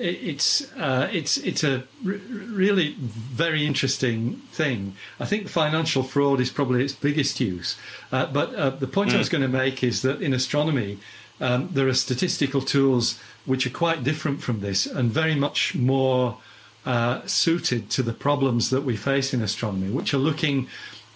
it's 0.00 0.72
uh, 0.76 1.08
it's 1.12 1.36
it's 1.36 1.62
a 1.62 1.84
really 2.02 2.94
very 2.98 3.66
interesting 3.66 4.36
thing. 4.50 4.94
I 5.18 5.26
think 5.26 5.48
financial 5.48 6.02
fraud 6.02 6.40
is 6.40 6.50
probably 6.50 6.82
its 6.84 6.94
biggest 6.94 7.38
use. 7.40 7.76
Uh, 8.10 8.26
but 8.26 8.54
uh, 8.54 8.70
the 8.70 8.86
point 8.86 9.10
mm. 9.10 9.14
I 9.14 9.18
was 9.18 9.28
going 9.28 9.42
to 9.42 9.48
make 9.48 9.84
is 9.84 10.02
that 10.02 10.22
in 10.22 10.32
astronomy, 10.32 10.98
um, 11.40 11.68
there 11.72 11.86
are 11.88 11.94
statistical 11.94 12.62
tools 12.62 13.18
which 13.44 13.66
are 13.66 13.70
quite 13.70 14.02
different 14.02 14.42
from 14.42 14.60
this 14.60 14.86
and 14.86 15.10
very 15.10 15.34
much 15.34 15.74
more 15.74 16.38
uh, 16.86 17.20
suited 17.26 17.90
to 17.90 18.02
the 18.02 18.12
problems 18.12 18.70
that 18.70 18.82
we 18.82 18.96
face 18.96 19.34
in 19.34 19.42
astronomy, 19.42 19.90
which 19.90 20.14
are 20.14 20.18
looking 20.18 20.66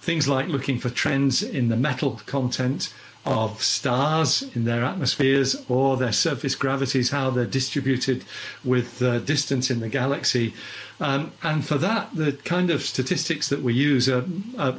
things 0.00 0.28
like 0.28 0.48
looking 0.48 0.78
for 0.78 0.90
trends 0.90 1.42
in 1.42 1.68
the 1.70 1.76
metal 1.76 2.20
content 2.26 2.92
of 3.24 3.62
stars 3.62 4.42
in 4.54 4.64
their 4.64 4.84
atmospheres 4.84 5.64
or 5.68 5.96
their 5.96 6.12
surface 6.12 6.54
gravities, 6.54 7.10
how 7.10 7.30
they're 7.30 7.46
distributed 7.46 8.24
with 8.62 9.02
uh, 9.02 9.18
distance 9.20 9.70
in 9.70 9.80
the 9.80 9.88
galaxy. 9.88 10.52
Um, 11.00 11.32
and 11.42 11.64
for 11.64 11.78
that, 11.78 12.14
the 12.14 12.32
kind 12.32 12.70
of 12.70 12.82
statistics 12.82 13.48
that 13.48 13.62
we 13.62 13.72
use 13.72 14.08
are, 14.08 14.24
are 14.58 14.74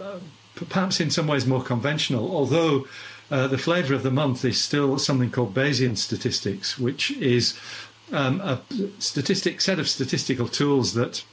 perhaps 0.55 0.99
in 0.99 1.09
some 1.09 1.27
ways 1.27 1.45
more 1.45 1.63
conventional, 1.63 2.35
although 2.35 2.87
uh, 3.31 3.47
the 3.47 3.57
flavour 3.57 3.95
of 3.95 4.03
the 4.03 4.11
month 4.11 4.45
is 4.45 4.61
still 4.61 4.99
something 4.99 5.31
called 5.31 5.53
Bayesian 5.53 5.97
statistics, 5.97 6.77
which 6.77 7.11
is 7.11 7.59
um, 8.11 8.39
a 8.41 8.61
statistic 8.99 9.59
set 9.59 9.79
of 9.79 9.89
statistical 9.89 10.47
tools 10.47 10.93
that 10.93 11.23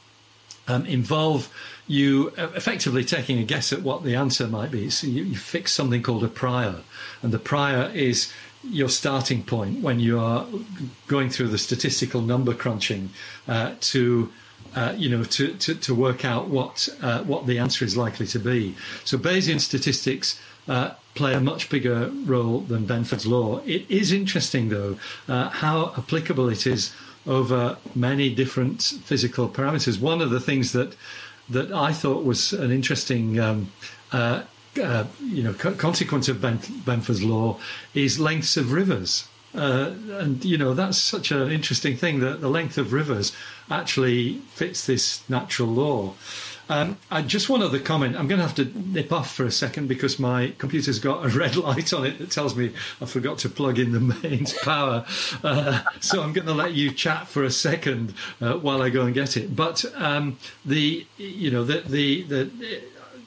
um, 0.68 0.86
involve 0.86 1.52
you 1.86 2.28
effectively 2.38 3.04
taking 3.04 3.38
a 3.38 3.44
guess 3.44 3.72
at 3.72 3.82
what 3.82 4.04
the 4.04 4.14
answer 4.14 4.46
might 4.46 4.70
be. 4.70 4.88
So 4.88 5.06
you, 5.06 5.24
you, 5.24 5.36
fix 5.36 5.72
something 5.72 6.02
called 6.02 6.24
a 6.24 6.28
prior, 6.28 6.76
and 7.22 7.32
the 7.32 7.38
prior 7.38 7.90
is 7.92 8.32
your 8.64 8.88
starting 8.88 9.42
point 9.42 9.80
when 9.80 9.98
you 9.98 10.20
are 10.20 10.46
going 11.08 11.28
through 11.30 11.48
the 11.48 11.58
statistical 11.58 12.20
number 12.22 12.54
crunching 12.54 13.10
uh, 13.48 13.74
to. 13.80 14.32
Uh, 14.74 14.94
you 14.96 15.10
know, 15.10 15.22
to, 15.22 15.52
to, 15.58 15.74
to 15.74 15.94
work 15.94 16.24
out 16.24 16.48
what 16.48 16.88
uh, 17.02 17.22
what 17.24 17.46
the 17.46 17.58
answer 17.58 17.84
is 17.84 17.94
likely 17.94 18.26
to 18.26 18.38
be. 18.38 18.74
So 19.04 19.18
Bayesian 19.18 19.60
statistics 19.60 20.40
uh, 20.66 20.92
play 21.14 21.34
a 21.34 21.40
much 21.40 21.68
bigger 21.68 22.10
role 22.24 22.60
than 22.60 22.86
Benford's 22.86 23.26
law. 23.26 23.58
It 23.66 23.84
is 23.90 24.12
interesting, 24.12 24.70
though, 24.70 24.96
uh, 25.28 25.50
how 25.50 25.92
applicable 25.98 26.48
it 26.48 26.66
is 26.66 26.94
over 27.26 27.76
many 27.94 28.34
different 28.34 28.82
physical 28.82 29.48
parameters. 29.48 30.00
One 30.00 30.20
of 30.20 30.30
the 30.30 30.40
things 30.40 30.72
that 30.72 30.96
that 31.48 31.72
I 31.72 31.92
thought 31.92 32.24
was 32.24 32.52
an 32.52 32.70
interesting 32.70 33.38
um, 33.38 33.72
uh, 34.12 34.42
uh, 34.82 35.04
you 35.20 35.42
know 35.42 35.52
co- 35.52 35.74
consequence 35.74 36.28
of 36.28 36.40
ben- 36.40 36.58
Benford's 36.58 37.22
law 37.22 37.58
is 37.94 38.18
lengths 38.18 38.56
of 38.56 38.72
rivers. 38.72 39.28
Uh, 39.54 39.92
and 40.12 40.44
you 40.44 40.56
know 40.56 40.72
that's 40.72 40.96
such 40.96 41.30
an 41.30 41.50
interesting 41.50 41.96
thing 41.96 42.20
that 42.20 42.40
the 42.40 42.48
length 42.48 42.78
of 42.78 42.92
rivers 42.92 43.32
actually 43.70 44.38
fits 44.54 44.86
this 44.86 45.28
natural 45.28 45.68
law. 45.68 46.14
Um, 46.72 46.96
I 47.10 47.20
just 47.20 47.50
one 47.50 47.60
other 47.60 47.78
comment. 47.78 48.16
I'm 48.16 48.28
going 48.28 48.40
to 48.40 48.46
have 48.46 48.56
to 48.56 48.64
nip 48.64 49.12
off 49.12 49.34
for 49.34 49.44
a 49.44 49.50
second 49.50 49.88
because 49.88 50.18
my 50.18 50.54
computer's 50.56 50.98
got 50.98 51.22
a 51.22 51.28
red 51.38 51.54
light 51.56 51.92
on 51.92 52.06
it 52.06 52.18
that 52.18 52.30
tells 52.30 52.56
me 52.56 52.72
I 52.98 53.04
forgot 53.04 53.36
to 53.40 53.50
plug 53.50 53.78
in 53.78 53.92
the 53.92 54.00
mains 54.00 54.54
power. 54.62 55.04
Uh, 55.44 55.82
so 56.00 56.22
I'm 56.22 56.32
going 56.32 56.46
to 56.46 56.54
let 56.54 56.72
you 56.72 56.90
chat 56.90 57.28
for 57.28 57.44
a 57.44 57.50
second 57.50 58.14
uh, 58.40 58.54
while 58.54 58.80
I 58.80 58.88
go 58.88 59.02
and 59.02 59.12
get 59.12 59.36
it. 59.36 59.54
But 59.54 59.84
um, 59.96 60.38
the 60.64 61.06
you 61.18 61.50
know 61.50 61.62
the 61.62 61.80
the 61.80 62.22
the 62.22 62.50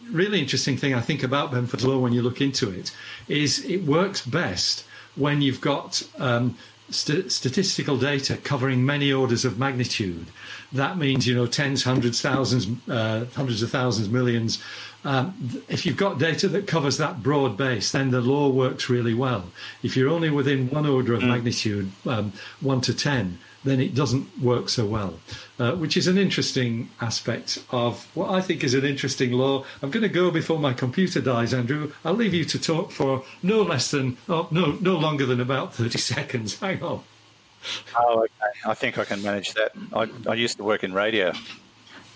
really 0.10 0.40
interesting 0.40 0.76
thing 0.76 0.96
I 0.96 1.02
think 1.02 1.22
about 1.22 1.52
Benford's 1.52 1.86
law 1.86 2.00
when 2.00 2.14
you 2.14 2.24
look 2.24 2.42
into 2.42 2.72
it 2.72 2.92
is 3.28 3.64
it 3.66 3.84
works 3.84 4.26
best 4.26 4.86
when 5.16 5.44
you've 5.44 5.62
got 5.62 6.02
um, 6.18 6.58
st- 6.90 7.32
statistical 7.32 7.98
data 7.98 8.38
covering 8.38 8.86
many 8.86 9.12
orders 9.12 9.46
of 9.46 9.58
magnitude 9.60 10.28
that 10.76 10.98
means 10.98 11.28
you 11.28 11.36
know 11.36 11.48
tens, 11.48 11.84
hundreds, 11.84 12.22
thousands, 12.22 12.68
uh, 12.90 13.26
hundreds 13.36 13.62
of 13.62 13.72
thousands, 13.72 14.10
millions. 14.10 14.62
Um, 15.04 15.64
if 15.70 15.86
you've 15.86 15.98
got 15.98 16.18
data 16.18 16.48
that 16.50 16.68
covers 16.68 16.98
that 16.98 17.22
broad 17.22 17.58
base, 17.58 17.92
then 17.92 18.10
the 18.12 18.22
law 18.22 18.50
works 18.50 18.90
really 18.90 19.14
well. 19.14 19.46
If 19.84 19.96
you're 19.96 20.10
only 20.10 20.30
within 20.30 20.70
one 20.70 20.88
order 20.88 21.14
of 21.14 21.22
mm. 21.22 21.28
magnitude, 21.28 21.92
um, 22.08 22.34
one 22.60 22.82
to 22.82 22.94
ten, 22.94 23.40
then 23.66 23.82
it 23.82 23.94
doesn't 23.94 24.40
work 24.42 24.70
so 24.70 24.86
well, 24.86 25.20
uh, 25.60 25.74
which 25.74 25.98
is 25.98 26.08
an 26.08 26.18
interesting 26.18 26.90
aspect 27.02 27.62
of 27.72 28.06
what 28.16 28.30
I 28.30 28.40
think 28.40 28.64
is 28.64 28.74
an 28.74 28.86
interesting 28.86 29.34
law. 29.34 29.66
I'm 29.82 29.92
going 29.92 30.04
to 30.04 30.10
go 30.10 30.32
before 30.32 30.60
my 30.60 30.72
computer 30.74 31.20
dies, 31.20 31.54
Andrew. 31.54 31.92
I'll 32.06 32.14
leave 32.14 32.34
you 32.34 32.46
to 32.46 32.60
talk 32.60 32.92
for 32.92 33.24
no 33.44 33.64
less 33.64 33.92
than, 33.92 34.18
oh, 34.30 34.48
no, 34.52 34.78
no 34.80 34.96
longer 34.98 35.26
than 35.26 35.42
about 35.42 35.74
30 35.74 35.98
seconds. 36.14 36.60
Hang 36.60 36.82
on. 36.82 37.04
Oh, 37.98 38.20
okay. 38.20 38.60
I 38.66 38.76
think 38.76 38.98
I 39.00 39.06
can 39.06 39.22
manage 39.24 39.54
that. 39.56 39.72
I, 39.92 40.08
I 40.30 40.36
used 40.36 40.58
to 40.58 40.64
work 40.64 40.84
in 40.84 40.94
radio. 40.94 41.34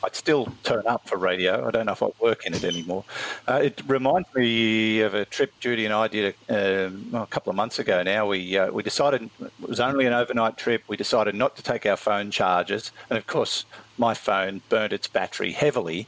I'd 0.04 0.16
still 0.16 0.52
turn 0.64 0.88
up 0.88 1.08
for 1.08 1.18
radio. 1.18 1.68
I 1.68 1.72
don't 1.72 1.86
know 1.86 1.92
if 1.92 2.04
I 2.04 2.10
work 2.20 2.46
in 2.46 2.54
it 2.54 2.64
anymore. 2.64 3.04
Uh, 3.48 3.62
it 3.64 3.82
reminds 3.88 4.34
me 4.34 5.02
of 5.02 5.14
a 5.14 5.26
trip 5.26 5.54
Judy 5.60 5.86
and 5.86 5.94
I 5.94 6.08
did 6.08 6.36
a, 6.50 6.86
um, 6.88 7.10
a 7.14 7.28
couple 7.28 7.50
of 7.50 7.56
months 7.56 7.80
ago. 7.80 8.02
Now 8.04 8.28
we 8.28 8.58
uh, 8.58 8.72
we 8.72 8.84
decided 8.84 9.30
it 9.42 9.52
was 9.60 9.80
only 9.80 10.06
an 10.06 10.14
overnight 10.14 10.58
trip. 10.58 10.84
We 10.88 10.98
decided 10.98 11.36
not 11.36 11.56
to 11.58 11.64
take 11.64 11.86
our 11.86 11.98
phone 11.98 12.32
chargers, 12.32 12.92
and 13.10 13.18
of 13.18 13.28
course 13.28 13.66
my 13.98 14.14
phone 14.14 14.62
burnt 14.70 14.94
its 14.94 15.08
battery 15.08 15.52
heavily. 15.52 16.08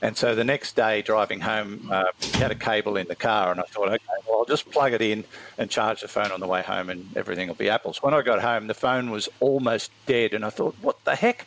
And 0.00 0.16
so 0.16 0.34
the 0.34 0.44
next 0.44 0.76
day, 0.76 1.02
driving 1.02 1.40
home, 1.40 1.88
uh, 1.90 2.04
had 2.34 2.52
a 2.52 2.54
cable 2.54 2.96
in 2.96 3.08
the 3.08 3.16
car, 3.16 3.50
and 3.50 3.60
I 3.60 3.64
thought, 3.64 3.88
okay, 3.88 3.98
well, 4.28 4.38
I'll 4.38 4.44
just 4.44 4.70
plug 4.70 4.92
it 4.92 5.02
in 5.02 5.24
and 5.58 5.68
charge 5.68 6.02
the 6.02 6.08
phone 6.08 6.30
on 6.30 6.38
the 6.38 6.46
way 6.46 6.62
home, 6.62 6.88
and 6.88 7.14
everything 7.16 7.48
will 7.48 7.56
be 7.56 7.68
apples. 7.68 8.00
When 8.00 8.14
I 8.14 8.22
got 8.22 8.40
home, 8.40 8.68
the 8.68 8.74
phone 8.74 9.10
was 9.10 9.28
almost 9.40 9.90
dead, 10.06 10.34
and 10.34 10.44
I 10.44 10.50
thought, 10.50 10.76
what 10.80 11.04
the 11.04 11.16
heck? 11.16 11.46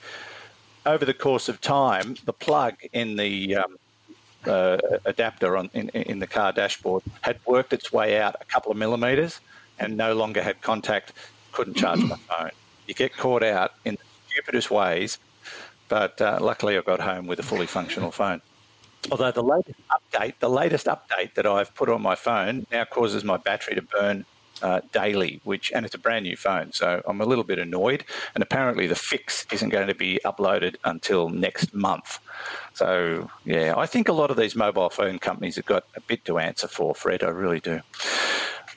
Over 0.85 1.05
the 1.05 1.13
course 1.13 1.49
of 1.49 1.61
time, 1.61 2.15
the 2.25 2.33
plug 2.33 2.75
in 2.93 3.15
the 3.15 3.55
um, 3.55 3.77
uh, 4.45 4.77
adapter 5.05 5.57
on 5.57 5.69
in, 5.73 5.89
in 5.89 6.19
the 6.19 6.27
car 6.27 6.51
dashboard 6.51 7.03
had 7.21 7.39
worked 7.45 7.73
its 7.73 7.91
way 7.91 8.19
out 8.19 8.35
a 8.39 8.45
couple 8.45 8.71
of 8.71 8.77
millimeters 8.77 9.39
and 9.79 9.97
no 9.97 10.13
longer 10.13 10.41
had 10.43 10.61
contact, 10.61 11.13
couldn't 11.51 11.75
charge 11.75 12.01
my 12.01 12.15
phone. 12.29 12.51
You 12.87 12.93
get 12.93 13.17
caught 13.17 13.43
out 13.43 13.73
in 13.83 13.95
the 13.95 14.01
stupidest 14.29 14.69
ways 14.69 15.17
but 15.87 16.19
uh, 16.21 16.39
luckily 16.41 16.77
I 16.77 16.81
got 16.81 16.99
home 16.99 17.27
with 17.27 17.39
a 17.39 17.43
fully 17.43 17.67
functional 17.67 18.11
phone. 18.11 18.41
Although 19.11 19.31
the 19.31 19.43
latest 19.43 19.79
update, 19.91 20.33
the 20.39 20.49
latest 20.49 20.87
update 20.87 21.35
that 21.35 21.45
I've 21.45 21.73
put 21.75 21.89
on 21.89 22.01
my 22.01 22.15
phone 22.15 22.65
now 22.71 22.85
causes 22.85 23.23
my 23.23 23.37
battery 23.37 23.75
to 23.75 23.81
burn 23.81 24.25
uh, 24.61 24.81
daily, 24.91 25.41
which 25.43 25.71
and 25.71 25.85
it's 25.85 25.95
a 25.95 25.97
brand 25.97 26.23
new 26.25 26.35
phone, 26.35 26.71
so 26.71 27.01
I'm 27.05 27.21
a 27.21 27.25
little 27.25 27.43
bit 27.43 27.59
annoyed. 27.59 28.05
And 28.33 28.41
apparently, 28.41 28.87
the 28.87 28.95
fix 28.95 29.45
isn't 29.51 29.69
going 29.69 29.87
to 29.87 29.95
be 29.95 30.19
uploaded 30.25 30.75
until 30.83 31.29
next 31.29 31.73
month. 31.73 32.19
So 32.73 33.29
yeah, 33.43 33.73
I 33.75 33.85
think 33.85 34.07
a 34.09 34.13
lot 34.13 34.31
of 34.31 34.37
these 34.37 34.55
mobile 34.55 34.89
phone 34.89 35.19
companies 35.19 35.55
have 35.57 35.65
got 35.65 35.85
a 35.95 36.01
bit 36.01 36.25
to 36.25 36.39
answer 36.39 36.67
for, 36.67 36.95
Fred. 36.95 37.23
I 37.23 37.29
really 37.29 37.59
do. 37.59 37.81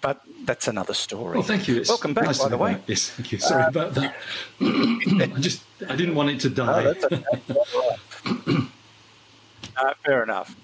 But 0.00 0.22
that's 0.44 0.68
another 0.68 0.94
story. 0.94 1.34
Well, 1.34 1.42
thank 1.42 1.66
you. 1.66 1.76
It's 1.76 1.88
Welcome 1.88 2.14
back, 2.14 2.26
nice 2.26 2.38
by 2.38 2.48
the 2.48 2.58
way. 2.58 2.80
Yes, 2.86 3.10
thank 3.10 3.32
you. 3.32 3.38
Sorry 3.38 3.64
uh, 3.64 3.68
about 3.68 3.94
that. 3.94 4.14
I 4.60 5.26
just 5.40 5.62
I 5.88 5.96
didn't 5.96 6.14
want 6.14 6.30
it 6.30 6.40
to 6.40 6.50
die. 6.50 6.94
Oh, 7.50 7.98
uh, 9.76 9.94
fair 10.04 10.22
enough. 10.22 10.54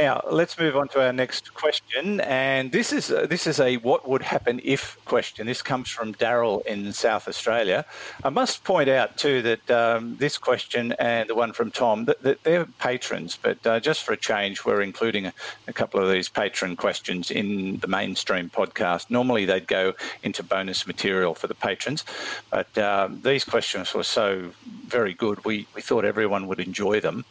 Now 0.00 0.22
let's 0.30 0.56
move 0.56 0.76
on 0.76 0.86
to 0.88 1.04
our 1.04 1.12
next 1.12 1.54
question, 1.54 2.20
and 2.20 2.70
this 2.70 2.92
is 2.92 3.10
uh, 3.10 3.26
this 3.26 3.48
is 3.48 3.58
a 3.58 3.78
what 3.78 4.08
would 4.08 4.22
happen 4.22 4.60
if 4.62 4.96
question. 5.06 5.44
This 5.48 5.60
comes 5.60 5.88
from 5.88 6.14
Daryl 6.14 6.64
in 6.66 6.92
South 6.92 7.26
Australia. 7.26 7.84
I 8.22 8.28
must 8.28 8.62
point 8.62 8.88
out 8.88 9.16
too 9.16 9.42
that 9.42 9.68
um, 9.72 10.16
this 10.18 10.38
question 10.38 10.92
and 11.00 11.28
the 11.28 11.34
one 11.34 11.52
from 11.52 11.72
Tom 11.72 12.04
that, 12.04 12.22
that 12.22 12.44
they're 12.44 12.66
patrons, 12.66 13.36
but 13.42 13.66
uh, 13.66 13.80
just 13.80 14.04
for 14.04 14.12
a 14.12 14.16
change, 14.16 14.64
we're 14.64 14.82
including 14.82 15.26
a, 15.26 15.32
a, 15.66 15.72
couple 15.72 16.00
of 16.00 16.08
these 16.08 16.28
patron 16.28 16.76
questions 16.76 17.32
in 17.32 17.78
the 17.78 17.88
mainstream 17.88 18.50
podcast. 18.50 19.10
Normally 19.10 19.46
they'd 19.46 19.66
go 19.66 19.94
into 20.22 20.44
bonus 20.44 20.86
material 20.86 21.34
for 21.34 21.48
the 21.48 21.56
patrons, 21.56 22.04
but 22.50 22.78
um, 22.78 23.20
these 23.22 23.44
questions 23.44 23.92
were 23.94 24.04
so 24.04 24.52
very 24.86 25.12
good. 25.12 25.44
We 25.44 25.66
we 25.74 25.82
thought 25.82 26.04
everyone 26.04 26.46
would 26.46 26.60
enjoy 26.60 27.00
them. 27.00 27.24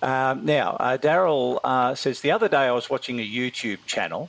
Um, 0.00 0.44
now 0.44 0.76
uh, 0.78 0.96
Daryl 0.96 1.58
uh, 1.64 1.96
says 2.04 2.20
the 2.20 2.30
other 2.30 2.48
day 2.48 2.66
I 2.68 2.72
was 2.72 2.90
watching 2.90 3.18
a 3.18 3.26
YouTube 3.26 3.78
channel, 3.86 4.28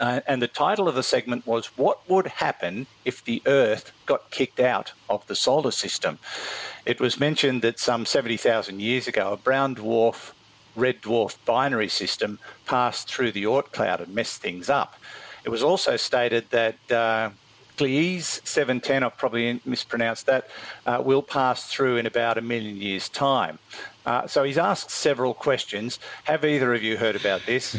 uh, 0.00 0.22
and 0.26 0.40
the 0.40 0.48
title 0.48 0.88
of 0.88 0.94
the 0.94 1.02
segment 1.02 1.46
was 1.46 1.66
"What 1.76 2.08
Would 2.08 2.26
Happen 2.26 2.86
If 3.04 3.22
the 3.22 3.42
Earth 3.44 3.92
Got 4.06 4.30
Kicked 4.30 4.58
Out 4.60 4.94
of 5.10 5.26
the 5.26 5.34
Solar 5.34 5.72
System." 5.72 6.18
It 6.86 6.98
was 6.98 7.20
mentioned 7.20 7.60
that 7.60 7.78
some 7.78 8.06
seventy 8.06 8.38
thousand 8.38 8.80
years 8.80 9.06
ago, 9.06 9.34
a 9.34 9.36
brown 9.36 9.76
dwarf, 9.76 10.32
red 10.74 11.02
dwarf 11.02 11.36
binary 11.44 11.90
system 11.90 12.38
passed 12.64 13.12
through 13.12 13.32
the 13.32 13.44
Oort 13.44 13.72
cloud 13.72 14.00
and 14.00 14.14
messed 14.14 14.40
things 14.40 14.70
up. 14.70 14.94
It 15.44 15.50
was 15.50 15.62
also 15.62 15.98
stated 15.98 16.48
that 16.48 16.78
uh, 16.90 17.28
Gliese 17.76 18.46
710, 18.46 19.02
I've 19.02 19.16
probably 19.16 19.60
mispronounced 19.64 20.26
that, 20.26 20.48
uh, 20.86 21.02
will 21.04 21.22
pass 21.22 21.70
through 21.72 21.96
in 21.96 22.06
about 22.06 22.36
a 22.36 22.42
million 22.42 22.76
years' 22.76 23.08
time. 23.08 23.58
Uh, 24.10 24.26
so 24.26 24.42
he's 24.42 24.58
asked 24.58 24.90
several 24.90 25.32
questions. 25.32 26.00
Have 26.24 26.44
either 26.44 26.74
of 26.74 26.82
you 26.82 26.96
heard 26.96 27.14
about 27.14 27.42
this? 27.46 27.78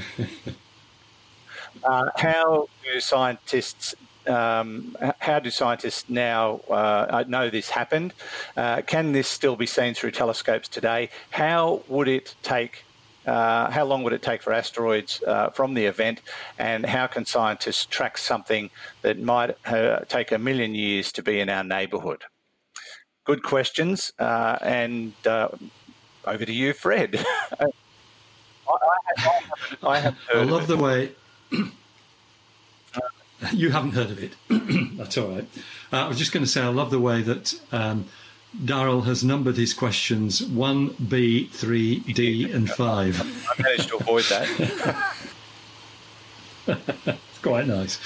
uh, 1.83 2.05
how 2.15 2.69
do 2.85 3.01
scientists 3.01 3.93
um, 4.27 4.95
how 5.19 5.39
do 5.39 5.49
scientists 5.49 6.09
now 6.09 6.61
uh, 6.69 7.25
know 7.27 7.49
this 7.49 7.69
happened? 7.69 8.13
Uh, 8.55 8.81
can 8.81 9.11
this 9.11 9.27
still 9.27 9.57
be 9.57 9.65
seen 9.65 9.93
through 9.93 10.11
telescopes 10.11 10.69
today? 10.69 11.09
How 11.31 11.81
would 11.89 12.07
it 12.07 12.33
take? 12.43 12.85
Uh, 13.25 13.69
how 13.69 13.83
long 13.83 14.01
would 14.03 14.13
it 14.13 14.21
take 14.21 14.41
for 14.41 14.53
asteroids 14.53 15.21
uh, 15.27 15.49
from 15.49 15.73
the 15.73 15.85
event? 15.85 16.21
And 16.57 16.85
how 16.85 17.07
can 17.07 17.25
scientists 17.25 17.85
track 17.85 18.17
something 18.17 18.69
that 19.01 19.19
might 19.19 19.57
uh, 19.65 19.99
take 20.07 20.31
a 20.31 20.37
million 20.37 20.75
years 20.75 21.11
to 21.13 21.23
be 21.23 21.41
in 21.41 21.49
our 21.49 21.63
neighbourhood? 21.63 22.23
Good 23.25 23.43
questions, 23.43 24.13
uh, 24.17 24.57
and 24.61 25.13
over 26.25 26.45
to 26.45 26.53
you, 26.53 26.73
Fred. 26.73 27.25
I, 27.59 27.65
I, 29.17 29.39
I, 29.83 30.13
I, 30.33 30.43
love 30.43 30.67
the 30.67 30.77
way. 30.77 31.11
you 33.53 33.71
haven't 33.71 33.91
heard 33.91 34.11
of 34.11 34.23
it. 34.23 34.33
That's 34.97 35.17
all 35.17 35.29
right. 35.29 35.47
Uh, 35.91 35.97
I 35.97 36.07
was 36.07 36.17
just 36.17 36.31
going 36.31 36.45
to 36.45 36.49
say 36.49 36.61
I 36.61 36.67
love 36.67 36.91
the 36.91 36.99
way 36.99 37.21
that 37.21 37.59
um, 37.71 38.05
Daryl 38.57 39.05
has 39.05 39.23
numbered 39.23 39.57
his 39.57 39.73
questions 39.73 40.41
1B, 40.41 41.49
3, 41.49 41.99
D, 41.99 42.51
and 42.51 42.69
5. 42.77 43.47
I 43.49 43.61
managed 43.61 43.89
to 43.89 43.97
avoid 43.97 44.23
that. 44.25 45.15
it's 47.05 47.39
quite 47.41 47.67
nice. 47.67 47.99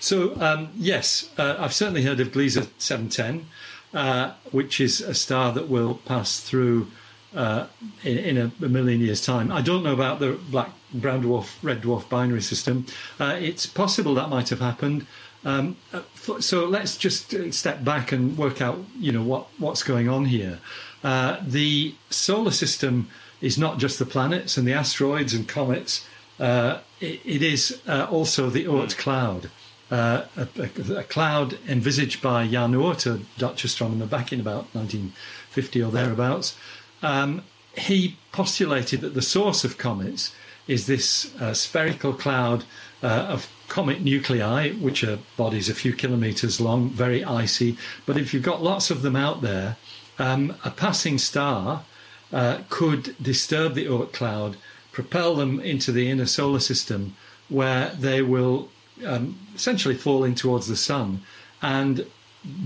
So, 0.00 0.40
um, 0.40 0.68
yes, 0.76 1.30
uh, 1.38 1.56
I've 1.58 1.72
certainly 1.72 2.02
heard 2.02 2.20
of 2.20 2.28
Gliese 2.28 2.68
710, 2.78 3.46
uh, 3.94 4.34
which 4.50 4.80
is 4.80 5.00
a 5.00 5.14
star 5.14 5.52
that 5.52 5.68
will 5.68 5.94
pass 6.04 6.40
through 6.40 6.88
uh, 7.34 7.66
in, 8.04 8.18
in 8.18 8.38
a, 8.38 8.64
a, 8.64 8.68
million 8.68 9.00
years' 9.00 9.24
time. 9.24 9.50
I 9.50 9.62
don't 9.62 9.82
know 9.82 9.92
about 9.92 10.20
the 10.20 10.38
black 10.50 10.70
brown 10.92 11.22
dwarf 11.22 11.62
red 11.62 11.82
dwarf 11.82 12.08
binary 12.08 12.42
system. 12.42 12.86
Uh, 13.18 13.36
it's 13.40 13.66
possible 13.66 14.14
that 14.14 14.28
might 14.28 14.50
have 14.50 14.60
happened. 14.60 15.06
Um, 15.44 15.76
uh, 15.92 16.02
so 16.40 16.66
let's 16.66 16.96
just 16.96 17.34
uh, 17.34 17.50
step 17.50 17.82
back 17.82 18.12
and 18.12 18.36
work 18.38 18.60
out, 18.60 18.78
you 18.98 19.12
know, 19.12 19.22
what 19.22 19.48
what's 19.58 19.82
going 19.82 20.08
on 20.08 20.26
here. 20.26 20.58
Uh, 21.02 21.38
the 21.42 21.94
solar 22.10 22.50
system 22.50 23.08
is 23.40 23.58
not 23.58 23.78
just 23.78 23.98
the 23.98 24.06
planets 24.06 24.56
and 24.56 24.66
the 24.68 24.72
asteroids 24.72 25.34
and 25.34 25.48
comets. 25.48 26.06
It, 26.38 26.80
it 27.00 27.42
is 27.42 27.80
also 27.88 28.50
the 28.50 28.64
Oort 28.66 28.96
cloud. 28.96 29.50
A, 29.90 30.24
a, 30.36 30.48
a, 30.96 31.02
cloud 31.02 31.58
envisaged 31.68 32.22
by 32.22 32.46
Jan 32.46 32.72
Oort, 32.72 33.04
a 33.06 33.20
Dutch 33.38 33.64
astronomer, 33.64 34.06
back 34.06 34.32
in 34.32 34.40
about 34.40 34.74
1950 34.74 35.82
or 35.82 35.90
thereabouts, 35.90 36.56
um, 37.02 37.42
he 37.76 38.16
postulated 38.32 39.00
that 39.00 39.14
the 39.14 39.22
source 39.22 39.64
of 39.64 39.78
comets 39.78 40.34
is 40.68 40.86
this 40.86 41.34
uh, 41.40 41.52
spherical 41.52 42.12
cloud 42.12 42.64
uh, 43.02 43.06
of 43.06 43.50
comet 43.68 44.00
nuclei, 44.02 44.70
which 44.72 45.02
are 45.02 45.18
bodies 45.36 45.68
a 45.68 45.74
few 45.74 45.92
kilometers 45.92 46.60
long, 46.60 46.90
very 46.90 47.24
icy. 47.24 47.76
But 48.06 48.16
if 48.16 48.32
you've 48.32 48.42
got 48.42 48.62
lots 48.62 48.90
of 48.90 49.02
them 49.02 49.16
out 49.16 49.42
there, 49.42 49.76
um, 50.18 50.54
a 50.64 50.70
passing 50.70 51.18
star 51.18 51.84
uh, 52.32 52.60
could 52.68 53.16
disturb 53.20 53.74
the 53.74 53.86
Oort 53.86 54.12
cloud, 54.12 54.56
propel 54.92 55.34
them 55.34 55.58
into 55.60 55.90
the 55.90 56.10
inner 56.10 56.26
solar 56.26 56.60
system, 56.60 57.16
where 57.48 57.90
they 57.98 58.22
will 58.22 58.68
um, 59.06 59.38
essentially 59.54 59.94
fall 59.94 60.22
in 60.22 60.34
towards 60.34 60.68
the 60.68 60.76
sun 60.76 61.22
and 61.60 62.06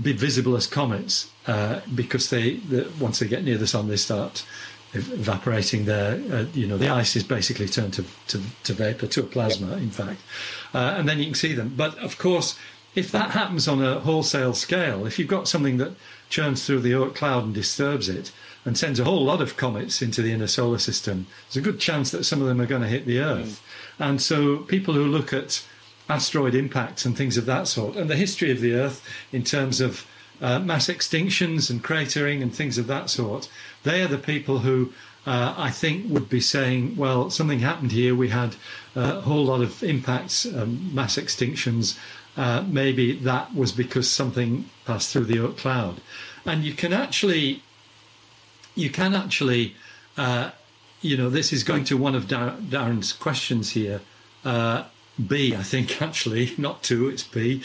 be 0.01 0.13
visible 0.13 0.55
as 0.55 0.67
comets 0.67 1.31
uh, 1.45 1.81
because 1.93 2.29
they, 2.29 2.55
the, 2.55 2.91
once 2.99 3.19
they 3.19 3.27
get 3.27 3.43
near 3.43 3.57
the 3.57 3.67
sun, 3.67 3.87
they 3.87 3.97
start 3.97 4.45
evaporating 4.93 5.85
there. 5.85 6.19
Uh, 6.31 6.45
you 6.53 6.67
know, 6.67 6.77
the 6.77 6.89
ice 6.89 7.15
is 7.15 7.23
basically 7.23 7.67
turned 7.67 7.93
to, 7.93 8.03
to, 8.27 8.41
to 8.63 8.73
vapor, 8.73 9.07
to 9.07 9.21
a 9.21 9.23
plasma, 9.23 9.73
in 9.77 9.89
fact. 9.89 10.21
Uh, 10.73 10.95
and 10.97 11.07
then 11.07 11.19
you 11.19 11.25
can 11.25 11.35
see 11.35 11.53
them. 11.53 11.73
But 11.75 11.97
of 11.99 12.17
course, 12.17 12.57
if 12.95 13.11
that 13.11 13.31
happens 13.31 13.67
on 13.67 13.83
a 13.83 13.99
wholesale 13.99 14.53
scale, 14.53 15.05
if 15.05 15.19
you've 15.19 15.27
got 15.27 15.47
something 15.47 15.77
that 15.77 15.93
churns 16.29 16.65
through 16.65 16.79
the 16.79 16.93
Oort 16.93 17.15
cloud 17.15 17.43
and 17.43 17.53
disturbs 17.53 18.09
it 18.09 18.31
and 18.65 18.77
sends 18.77 18.99
a 18.99 19.03
whole 19.03 19.23
lot 19.23 19.41
of 19.41 19.55
comets 19.55 20.01
into 20.01 20.21
the 20.21 20.33
inner 20.33 20.47
solar 20.47 20.79
system, 20.79 21.27
there's 21.45 21.57
a 21.57 21.61
good 21.61 21.79
chance 21.79 22.09
that 22.11 22.23
some 22.23 22.41
of 22.41 22.47
them 22.47 22.59
are 22.59 22.65
going 22.65 22.81
to 22.81 22.87
hit 22.87 23.05
the 23.05 23.19
Earth. 23.19 23.63
Mm. 23.99 24.09
And 24.09 24.21
so 24.21 24.57
people 24.57 24.93
who 24.95 25.05
look 25.05 25.31
at 25.31 25.63
asteroid 26.09 26.55
impacts 26.55 27.05
and 27.05 27.17
things 27.17 27.37
of 27.37 27.45
that 27.45 27.67
sort, 27.67 27.95
and 27.95 28.09
the 28.09 28.15
history 28.15 28.51
of 28.51 28.61
the 28.61 28.73
Earth 28.73 29.03
in 29.31 29.43
terms 29.43 29.81
of 29.81 30.05
uh, 30.41 30.59
mass 30.59 30.87
extinctions 30.87 31.69
and 31.69 31.83
cratering 31.83 32.41
and 32.41 32.53
things 32.53 32.77
of 32.77 32.87
that 32.87 33.09
sort, 33.09 33.49
they 33.83 34.01
are 34.01 34.07
the 34.07 34.17
people 34.17 34.59
who 34.59 34.93
uh, 35.25 35.53
I 35.57 35.71
think 35.71 36.09
would 36.09 36.29
be 36.29 36.39
saying, 36.39 36.95
well, 36.95 37.29
something 37.29 37.59
happened 37.59 37.91
here. 37.91 38.15
We 38.15 38.29
had 38.29 38.55
uh, 38.95 39.17
a 39.17 39.21
whole 39.21 39.43
lot 39.43 39.61
of 39.61 39.83
impacts, 39.83 40.45
um, 40.45 40.93
mass 40.95 41.17
extinctions. 41.17 41.97
Uh, 42.37 42.63
maybe 42.65 43.11
that 43.11 43.53
was 43.53 43.71
because 43.71 44.09
something 44.09 44.69
passed 44.85 45.11
through 45.11 45.25
the 45.25 45.49
cloud, 45.53 45.99
and 46.45 46.63
you 46.63 46.73
can 46.73 46.93
actually, 46.93 47.63
you 48.75 48.89
can 48.89 49.15
actually, 49.15 49.75
uh, 50.17 50.51
you 51.01 51.17
know, 51.17 51.29
this 51.29 51.51
is 51.51 51.63
going 51.63 51.83
to 51.83 51.97
one 51.97 52.15
of 52.15 52.27
Dar- 52.27 52.55
Darren's 52.69 53.11
questions 53.11 53.71
here. 53.71 54.01
B, 55.25 55.55
I 55.55 55.63
think, 55.63 56.01
actually, 56.01 56.53
not 56.57 56.83
two, 56.83 57.07
it's 57.09 57.23
B. 57.23 57.61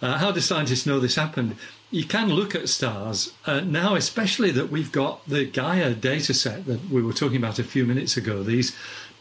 Uh, 0.00 0.18
how 0.18 0.32
do 0.32 0.40
scientists 0.40 0.86
know 0.86 1.00
this 1.00 1.16
happened? 1.16 1.56
You 1.90 2.04
can 2.04 2.28
look 2.30 2.54
at 2.54 2.68
stars 2.68 3.32
uh, 3.46 3.60
now, 3.60 3.94
especially 3.94 4.50
that 4.52 4.70
we've 4.70 4.90
got 4.90 5.26
the 5.28 5.44
Gaia 5.44 5.94
data 5.94 6.34
set 6.34 6.66
that 6.66 6.90
we 6.90 7.02
were 7.02 7.12
talking 7.12 7.36
about 7.36 7.58
a 7.58 7.64
few 7.64 7.84
minutes 7.84 8.16
ago, 8.16 8.42
these 8.42 8.76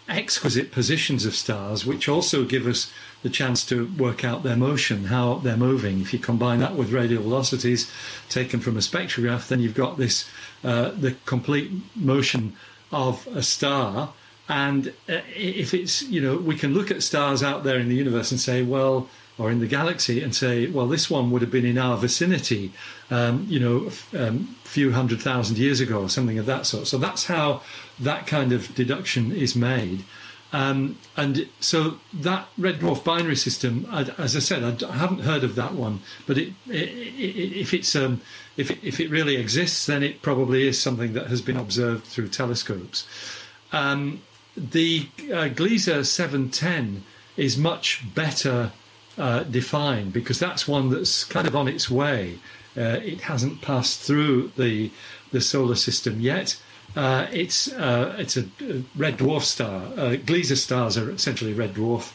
exquisite 0.08 0.72
positions 0.72 1.26
of 1.26 1.36
stars, 1.36 1.86
which 1.86 2.08
also 2.08 2.44
give 2.44 2.68
us 2.68 2.92
the 3.24 3.30
chance 3.30 3.66
to 3.66 3.92
work 3.98 4.24
out 4.24 4.44
their 4.44 4.56
motion, 4.56 5.06
how 5.06 5.36
they're 5.36 5.58
moving. 5.58 6.02
If 6.02 6.14
you 6.14 6.20
combine 6.20 6.60
that 6.60 6.76
with 6.76 6.92
radial 6.92 7.24
velocities 7.24 7.92
taken 8.30 8.60
from 8.60 8.78
a 8.78 8.82
spectrograph, 8.82 9.48
then 9.48 9.62
you've 9.62 9.74
got 9.74 9.98
this 9.98 10.30
uh, 10.64 10.92
the 10.92 11.16
complete 11.26 11.72
motion 11.96 12.56
of 12.92 13.28
a 13.28 13.42
star 13.42 14.14
and 14.48 14.90
uh, 15.10 15.22
if 15.36 15.74
it's, 15.74 16.04
you 16.04 16.22
know, 16.22 16.38
we 16.38 16.56
can 16.56 16.74
look 16.74 16.92
at 16.92 17.02
stars 17.02 17.42
out 17.42 17.64
there 17.64 17.80
in 17.80 17.90
the 17.90 17.96
universe 17.96 18.32
and 18.32 18.40
say, 18.40 18.62
well, 18.62 19.10
or 19.38 19.52
in 19.52 19.60
the 19.60 19.68
galaxy 19.68 20.22
and 20.22 20.36
say, 20.36 20.68
well, 20.68 20.88
this 20.88 21.10
one 21.10 21.32
would 21.32 21.42
have 21.42 21.52
been 21.52 21.66
in 21.66 21.78
our 21.78 21.98
vicinity, 21.98 22.72
um, 23.12 23.46
you 23.50 23.60
know, 23.60 23.90
a 24.14 24.28
um, 24.28 24.56
few 24.64 24.92
hundred 24.92 25.22
thousand 25.22 25.58
years 25.58 25.82
ago 25.82 26.04
or 26.04 26.10
something 26.10 26.38
of 26.38 26.46
that 26.46 26.66
sort. 26.66 26.88
So 26.88 26.98
that's 26.98 27.26
how 27.26 27.62
that 28.00 28.28
kind 28.28 28.54
of 28.54 28.74
deduction 28.76 29.32
is 29.32 29.56
made. 29.56 30.06
Um, 30.54 31.00
and 31.18 31.50
so 31.60 31.98
that 32.14 32.48
red 32.58 32.80
dwarf 32.80 33.04
binary 33.04 33.36
system, 33.36 33.86
as 33.92 34.38
I 34.38 34.40
said, 34.40 34.84
I 34.84 34.96
haven't 34.96 35.20
heard 35.20 35.44
of 35.44 35.56
that 35.56 35.74
one, 35.74 36.00
but 36.28 36.38
it, 36.38 36.54
it, 36.70 36.90
it, 36.90 37.58
if 37.60 37.74
it's 37.74 37.94
um, 37.94 38.22
if 38.56 38.72
it, 38.72 38.80
if 38.82 39.02
it 39.02 39.10
really 39.10 39.36
exists, 39.36 39.86
then 39.86 40.02
it 40.02 40.22
probably 40.22 40.66
is 40.66 40.82
something 40.82 41.12
that 41.12 41.28
has 41.28 41.42
been 41.42 41.58
observed 41.58 42.06
through 42.06 42.30
telescopes. 42.30 43.06
Um, 43.74 44.22
the 44.56 45.08
uh, 45.26 45.50
Gliese 45.50 46.06
710 46.06 47.04
is 47.38 47.58
much 47.58 48.04
better 48.14 48.72
uh, 49.18 49.44
defined 49.44 50.14
because 50.14 50.40
that's 50.40 50.68
one 50.68 50.90
that's 50.90 51.24
kind 51.24 51.48
of 51.48 51.56
on 51.56 51.68
its 51.68 51.90
way. 51.90 52.40
Uh, 52.78 53.00
it 53.04 53.22
hasn't 53.22 53.62
passed 53.62 54.02
through 54.02 54.52
the 54.58 54.92
the 55.32 55.42
solar 55.42 55.76
system 55.76 56.20
yet. 56.20 56.60
Uh, 56.96 57.28
it's 57.32 57.72
uh, 57.74 58.16
it's 58.18 58.38
a 58.38 58.46
red 58.96 59.18
dwarf 59.18 59.42
star. 59.42 59.84
Uh, 59.98 60.16
Gliese 60.18 60.58
stars 60.58 60.98
are 60.98 61.10
essentially 61.12 61.54
red 61.54 61.74
dwarf 61.74 62.14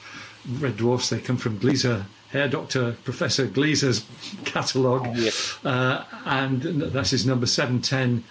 red 0.61 0.77
dwarfs. 0.77 1.11
They 1.11 1.21
come 1.21 1.37
from 1.37 1.59
Gliese 1.59 2.05
Herr 2.31 2.49
Dr. 2.49 2.93
Professor 3.05 3.47
Gliese's 3.49 4.05
catalogue, 4.45 5.07
oh, 5.07 5.69
uh, 5.69 6.05
and 6.25 6.63
that's 6.63 7.11
his 7.11 7.27
number 7.27 7.47
710 7.47 8.23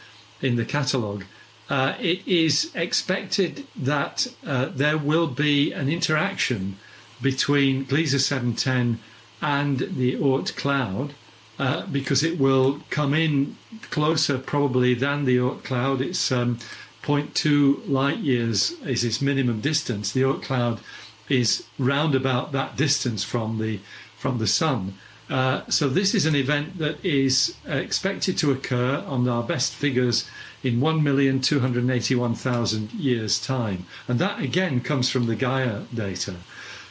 in 0.41 0.55
the 0.55 0.64
catalogue 0.64 1.26
uh, 1.70 1.93
it 1.99 2.28
is 2.28 2.72
expected 2.74 3.65
that 3.76 4.28
uh, 4.45 4.70
there 4.74 4.97
will 4.97 5.28
be 5.28 5.72
an 5.72 5.88
interaction 5.88 6.78
between 7.22 7.86
Gliese 7.86 8.20
710 8.20 8.99
and 9.41 9.80
the 9.80 10.15
Oort 10.15 10.55
cloud 10.55 11.13
uh, 11.59 11.86
because 11.88 12.24
it 12.24 12.39
will 12.39 12.82
come 12.89 13.13
in 13.13 13.57
closer 13.91 14.38
probably 14.38 14.93
than 14.93 15.26
the 15.26 15.38
Oort 15.38 15.63
cloud. 15.63 16.01
It's 16.01 16.32
um, 16.32 16.57
0.2 17.03 17.88
light 17.88 18.17
years 18.17 18.72
is 18.86 19.03
its 19.03 19.22
minimum 19.22 19.61
distance. 19.61 20.11
The 20.11 20.22
Oort 20.22 20.41
cloud 20.41 20.80
is 21.28 21.65
round 21.78 22.15
about 22.15 22.51
that 22.53 22.76
distance 22.76 23.24
from 23.24 23.59
the 23.59 23.80
from 24.17 24.39
the 24.39 24.47
sun. 24.47 24.95
Uh, 25.30 25.61
so 25.70 25.88
this 25.88 26.15
is 26.15 26.26
an 26.26 26.36
event 26.36 26.78
that 26.80 27.03
is 27.05 27.55
expected 27.67 28.38
to 28.38 28.51
occur 28.51 29.03
on 29.07 29.30
our 29.30 29.43
best 29.43 29.74
figures 29.74 30.28
in 30.64 30.80
1,281,000 30.80 32.89
years' 32.97 33.39
time. 33.39 33.86
And 34.07 34.18
that 34.20 34.41
again 34.41 34.82
comes 34.82 35.10
from 35.10 35.28
the 35.28 35.36
Gaia 35.36 35.84
data. 35.93 36.36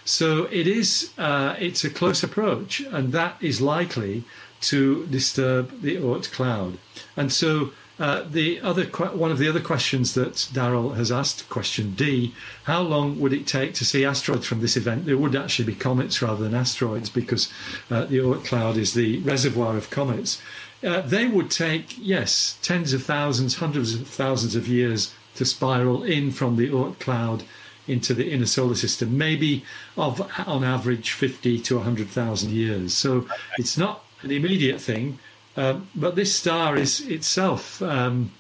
So 0.05 0.45
it 0.45 0.67
is 0.67 1.13
uh, 1.19 1.55
it's 1.59 1.85
a 1.85 1.91
close 1.91 2.23
approach, 2.23 2.81
and 2.81 3.13
that 3.13 3.37
is 3.43 3.61
likely 3.61 4.25
to 4.63 5.05
disturb 5.07 5.83
the 5.83 5.97
Oort 5.97 6.33
cloud. 6.33 6.79
And 7.17 7.31
so 7.31 7.73
uh, 7.99 8.25
the 8.31 8.61
other 8.61 8.85
one 8.85 9.31
of 9.31 9.39
the 9.39 9.49
other 9.49 9.61
questions 9.61 10.15
that 10.15 10.35
Daryl 10.53 10.97
has 10.97 11.11
asked, 11.11 11.49
question 11.49 11.95
D, 11.95 12.33
how 12.65 12.81
long 12.81 13.19
would 13.19 13.33
it 13.33 13.47
take 13.47 13.75
to 13.75 13.85
see 13.85 14.05
asteroids 14.05 14.47
from 14.47 14.61
this 14.61 14.77
event? 14.77 15.05
There 15.05 15.19
would 15.19 15.35
actually 15.35 15.67
be 15.67 15.75
comets 15.75 16.23
rather 16.23 16.45
than 16.45 16.55
asteroids 16.55 17.11
because 17.11 17.53
uh, 17.91 18.05
the 18.05 18.19
Oort 18.19 18.45
cloud 18.45 18.77
is 18.77 18.95
the 18.95 19.19
reservoir 19.21 19.77
of 19.77 19.91
comets. 19.91 20.41
Uh, 20.85 21.01
they 21.01 21.27
would 21.27 21.51
take, 21.51 21.97
yes, 21.99 22.59
tens 22.63 22.93
of 22.93 23.03
thousands, 23.03 23.57
hundreds 23.57 23.95
of 23.95 24.07
thousands 24.07 24.55
of 24.55 24.69
years 24.69 25.13
to 25.35 25.45
spiral 25.45 26.03
in 26.03 26.31
from 26.31 26.57
the 26.57 26.69
Oort 26.71 26.99
cloud 27.01 27.43
into 27.89 28.15
the 28.15 28.31
inner 28.31 28.47
solar 28.47 28.75
system, 28.75 29.17
maybe 29.17 29.65
of 29.97 30.21
on 30.47 30.63
average 30.63 31.13
50 31.13 31.59
to 31.61 31.77
100,000 31.77 32.51
years. 32.51 32.95
So 32.95 33.27
it's 33.57 33.79
not 33.79 34.05
an 34.23 34.31
immediate 34.31 34.81
thing, 34.81 35.19
uh, 35.57 35.81
but 35.95 36.15
this 36.15 36.35
star 36.35 36.77
is 36.77 37.01
itself 37.01 37.83
um, 37.83 38.31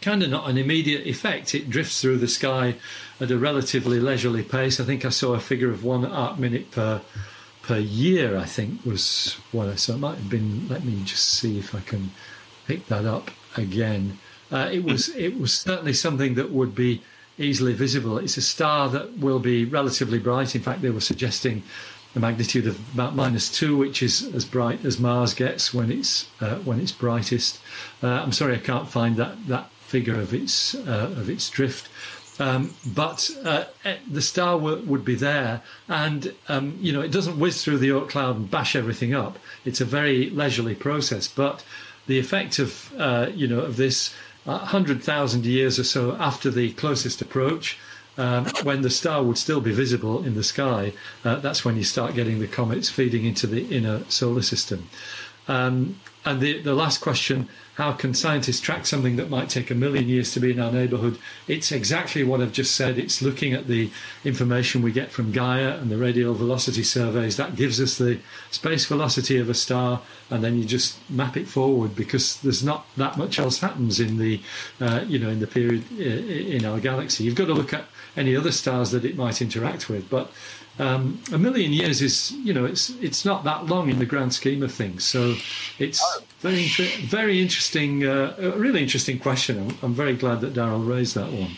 kind 0.00 0.22
of 0.22 0.30
not 0.30 0.48
an 0.48 0.58
immediate 0.58 1.06
effect. 1.06 1.54
It 1.54 1.68
drifts 1.68 2.00
through 2.00 2.18
the 2.18 2.28
sky 2.28 2.76
at 3.20 3.30
a 3.30 3.38
relatively 3.38 4.00
leisurely 4.00 4.42
pace. 4.42 4.80
I 4.80 4.84
think 4.84 5.04
I 5.04 5.10
saw 5.10 5.34
a 5.34 5.40
figure 5.40 5.70
of 5.70 5.84
one 5.84 6.04
arc 6.04 6.38
minute 6.38 6.70
per 6.70 7.00
per 7.62 7.78
year, 7.78 8.36
I 8.36 8.44
think, 8.44 8.84
was 8.84 9.38
what 9.52 9.68
I 9.68 9.76
saw. 9.76 9.94
It 9.94 9.98
might 9.98 10.16
have 10.16 10.30
been. 10.30 10.68
Let 10.68 10.84
me 10.84 11.02
just 11.04 11.26
see 11.26 11.58
if 11.58 11.74
I 11.74 11.80
can 11.80 12.10
pick 12.66 12.86
that 12.86 13.04
up 13.04 13.30
again. 13.56 14.18
Uh, 14.50 14.68
it 14.70 14.84
was 14.84 15.08
it 15.10 15.38
was 15.38 15.52
certainly 15.52 15.94
something 15.94 16.34
that 16.34 16.50
would 16.50 16.74
be 16.74 17.02
easily 17.38 17.72
visible. 17.72 18.18
It's 18.18 18.36
a 18.36 18.42
star 18.42 18.88
that 18.90 19.18
will 19.18 19.38
be 19.38 19.64
relatively 19.64 20.18
bright. 20.18 20.54
In 20.54 20.62
fact, 20.62 20.82
they 20.82 20.90
were 20.90 21.00
suggesting 21.00 21.62
a 22.14 22.20
magnitude 22.20 22.66
of 22.66 22.78
about 22.94 23.14
minus 23.14 23.50
two, 23.50 23.76
which 23.76 24.02
is 24.02 24.22
as 24.34 24.44
bright 24.44 24.84
as 24.84 24.98
Mars 24.98 25.32
gets 25.32 25.72
when 25.72 25.90
it's 25.90 26.28
uh, 26.40 26.56
when 26.56 26.80
it's 26.80 26.92
brightest. 26.92 27.60
Uh, 28.02 28.08
I'm 28.08 28.32
sorry, 28.32 28.54
I 28.54 28.58
can't 28.58 28.88
find 28.88 29.16
that 29.16 29.46
that 29.46 29.70
figure 29.80 30.18
of 30.18 30.34
its 30.34 30.74
uh, 30.74 31.14
of 31.16 31.30
its 31.30 31.48
drift. 31.48 31.88
Um, 32.38 32.74
but 32.86 33.30
uh, 33.44 33.64
eh, 33.84 33.96
the 34.10 34.22
star 34.22 34.58
w- 34.58 34.82
would 34.86 35.04
be 35.04 35.14
there, 35.14 35.60
and 35.88 36.34
um, 36.48 36.78
you 36.80 36.92
know 36.92 37.02
it 37.02 37.12
doesn't 37.12 37.38
whiz 37.38 37.62
through 37.62 37.78
the 37.78 37.90
Oort 37.90 38.08
cloud 38.08 38.36
and 38.36 38.50
bash 38.50 38.74
everything 38.74 39.14
up. 39.14 39.38
It's 39.64 39.80
a 39.80 39.84
very 39.84 40.30
leisurely 40.30 40.74
process, 40.74 41.28
but 41.28 41.62
the 42.06 42.18
effect 42.18 42.58
of 42.58 42.92
uh, 42.98 43.28
you 43.34 43.46
know 43.46 43.60
of 43.60 43.76
this 43.76 44.14
uh, 44.46 44.58
hundred 44.58 45.02
thousand 45.02 45.44
years 45.44 45.78
or 45.78 45.84
so 45.84 46.16
after 46.18 46.50
the 46.50 46.72
closest 46.72 47.20
approach, 47.20 47.78
um, 48.18 48.46
when 48.62 48.82
the 48.82 48.90
star 48.90 49.22
would 49.22 49.38
still 49.38 49.60
be 49.60 49.72
visible 49.72 50.24
in 50.24 50.34
the 50.34 50.44
sky, 50.44 50.92
uh, 51.24 51.36
that's 51.36 51.64
when 51.64 51.76
you 51.76 51.84
start 51.84 52.14
getting 52.14 52.40
the 52.40 52.48
comets 52.48 52.88
feeding 52.88 53.24
into 53.24 53.46
the 53.46 53.64
inner 53.74 54.04
solar 54.08 54.42
system. 54.42 54.88
Um, 55.48 56.00
and 56.24 56.40
the, 56.40 56.60
the 56.62 56.74
last 56.74 57.00
question 57.00 57.48
how 57.74 57.92
can 57.92 58.12
scientists 58.12 58.60
track 58.60 58.84
something 58.84 59.16
that 59.16 59.30
might 59.30 59.48
take 59.48 59.70
a 59.70 59.74
million 59.74 60.06
years 60.06 60.32
to 60.32 60.40
be 60.40 60.50
in 60.50 60.60
our 60.60 60.70
neighborhood? 60.70 61.18
It's 61.48 61.72
exactly 61.72 62.22
what 62.22 62.42
I've 62.42 62.52
just 62.52 62.76
said. 62.76 62.98
It's 62.98 63.22
looking 63.22 63.54
at 63.54 63.66
the 63.66 63.90
information 64.24 64.82
we 64.82 64.92
get 64.92 65.10
from 65.10 65.32
Gaia 65.32 65.78
and 65.78 65.90
the 65.90 65.96
radial 65.96 66.34
velocity 66.34 66.82
surveys. 66.82 67.38
That 67.38 67.56
gives 67.56 67.80
us 67.80 67.96
the 67.96 68.18
space 68.50 68.84
velocity 68.84 69.38
of 69.38 69.48
a 69.48 69.54
star, 69.54 70.02
and 70.28 70.44
then 70.44 70.58
you 70.58 70.64
just 70.64 70.98
map 71.08 71.36
it 71.36 71.48
forward 71.48 71.96
because 71.96 72.36
there's 72.42 72.62
not 72.62 72.86
that 72.96 73.16
much 73.16 73.38
else 73.38 73.60
happens 73.60 74.00
in 74.00 74.18
the, 74.18 74.40
uh, 74.80 75.04
you 75.06 75.18
know, 75.18 75.30
in 75.30 75.40
the 75.40 75.46
period 75.46 75.90
in 75.98 76.66
our 76.66 76.78
galaxy. 76.78 77.24
You've 77.24 77.36
got 77.36 77.46
to 77.46 77.54
look 77.54 77.72
at 77.72 77.86
any 78.16 78.36
other 78.36 78.52
stars 78.52 78.90
that 78.90 79.06
it 79.06 79.16
might 79.16 79.40
interact 79.40 79.88
with, 79.88 80.10
but 80.10 80.30
um, 80.78 81.22
a 81.32 81.38
million 81.38 81.72
years 81.72 82.02
is, 82.02 82.32
you 82.32 82.52
know, 82.52 82.64
it's 82.64 82.90
it's 83.00 83.24
not 83.24 83.44
that 83.44 83.66
long 83.66 83.90
in 83.90 83.98
the 83.98 84.06
grand 84.06 84.34
scheme 84.34 84.62
of 84.62 84.72
things. 84.72 85.04
So 85.04 85.36
it's 85.78 86.02
very 86.42 86.66
very 87.06 87.40
interesting, 87.40 88.04
uh, 88.04 88.34
really 88.56 88.82
interesting 88.82 89.18
question. 89.18 89.58
I'm, 89.58 89.78
I'm 89.82 89.94
very 89.94 90.16
glad 90.16 90.40
that 90.42 90.54
Daryl 90.54 90.86
raised 90.86 91.14
that 91.14 91.32
one. 91.32 91.52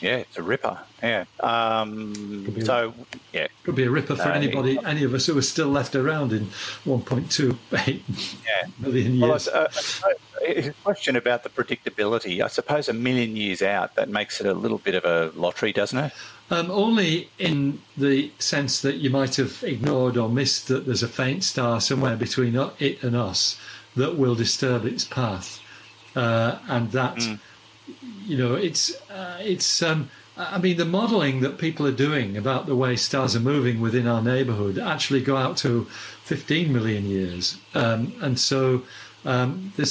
Yeah, 0.00 0.18
it's 0.18 0.38
a 0.38 0.42
ripper. 0.42 0.78
Yeah. 1.02 1.24
Um, 1.40 2.54
so, 2.64 2.94
yeah. 3.32 3.48
Could 3.64 3.74
be 3.74 3.84
a 3.84 3.90
ripper 3.90 4.16
for 4.16 4.28
uh, 4.28 4.32
anybody, 4.32 4.78
any 4.84 5.02
of 5.02 5.12
us 5.12 5.26
who 5.26 5.36
are 5.36 5.42
still 5.42 5.68
left 5.68 5.96
around 5.96 6.32
in 6.32 6.46
1.28 6.86 8.00
yeah. 8.46 8.68
million 8.78 9.14
years. 9.14 9.48
Well, 9.52 9.66
uh, 9.66 10.12
a 10.56 10.72
question 10.84 11.16
about 11.16 11.42
the 11.42 11.48
predictability. 11.48 12.42
I 12.42 12.48
suppose 12.48 12.88
a 12.88 12.92
million 12.92 13.36
years 13.36 13.62
out, 13.62 13.94
that 13.94 14.08
makes 14.08 14.40
it 14.40 14.46
a 14.46 14.54
little 14.54 14.78
bit 14.78 14.94
of 14.94 15.04
a 15.04 15.38
lottery, 15.38 15.72
doesn't 15.72 15.98
it? 15.98 16.12
Um, 16.50 16.70
only 16.70 17.28
in 17.38 17.80
the 17.96 18.32
sense 18.38 18.80
that 18.80 18.96
you 18.96 19.10
might 19.10 19.36
have 19.36 19.62
ignored 19.62 20.16
or 20.16 20.30
missed 20.30 20.68
that 20.68 20.86
there's 20.86 21.02
a 21.02 21.08
faint 21.08 21.44
star 21.44 21.80
somewhere 21.80 22.16
between 22.16 22.56
it 22.78 23.02
and 23.02 23.14
us 23.14 23.58
that 23.96 24.16
will 24.16 24.34
disturb 24.34 24.86
its 24.86 25.04
path, 25.04 25.60
uh, 26.16 26.58
and 26.68 26.92
that 26.92 27.16
mm. 27.16 27.38
you 28.24 28.38
know 28.38 28.54
it's 28.54 28.94
uh, 29.10 29.38
it's. 29.40 29.82
Um, 29.82 30.10
I 30.40 30.58
mean, 30.58 30.76
the 30.76 30.84
modelling 30.84 31.40
that 31.40 31.58
people 31.58 31.84
are 31.84 31.92
doing 31.92 32.36
about 32.36 32.66
the 32.66 32.76
way 32.76 32.94
stars 32.94 33.34
are 33.34 33.40
moving 33.40 33.80
within 33.80 34.06
our 34.06 34.22
neighbourhood 34.22 34.78
actually 34.78 35.20
go 35.20 35.36
out 35.36 35.56
to 35.58 35.86
15 36.26 36.72
million 36.72 37.06
years, 37.06 37.56
um, 37.74 38.12
and 38.22 38.38
so 38.38 38.84
um, 39.24 39.72
uh, 39.78 39.84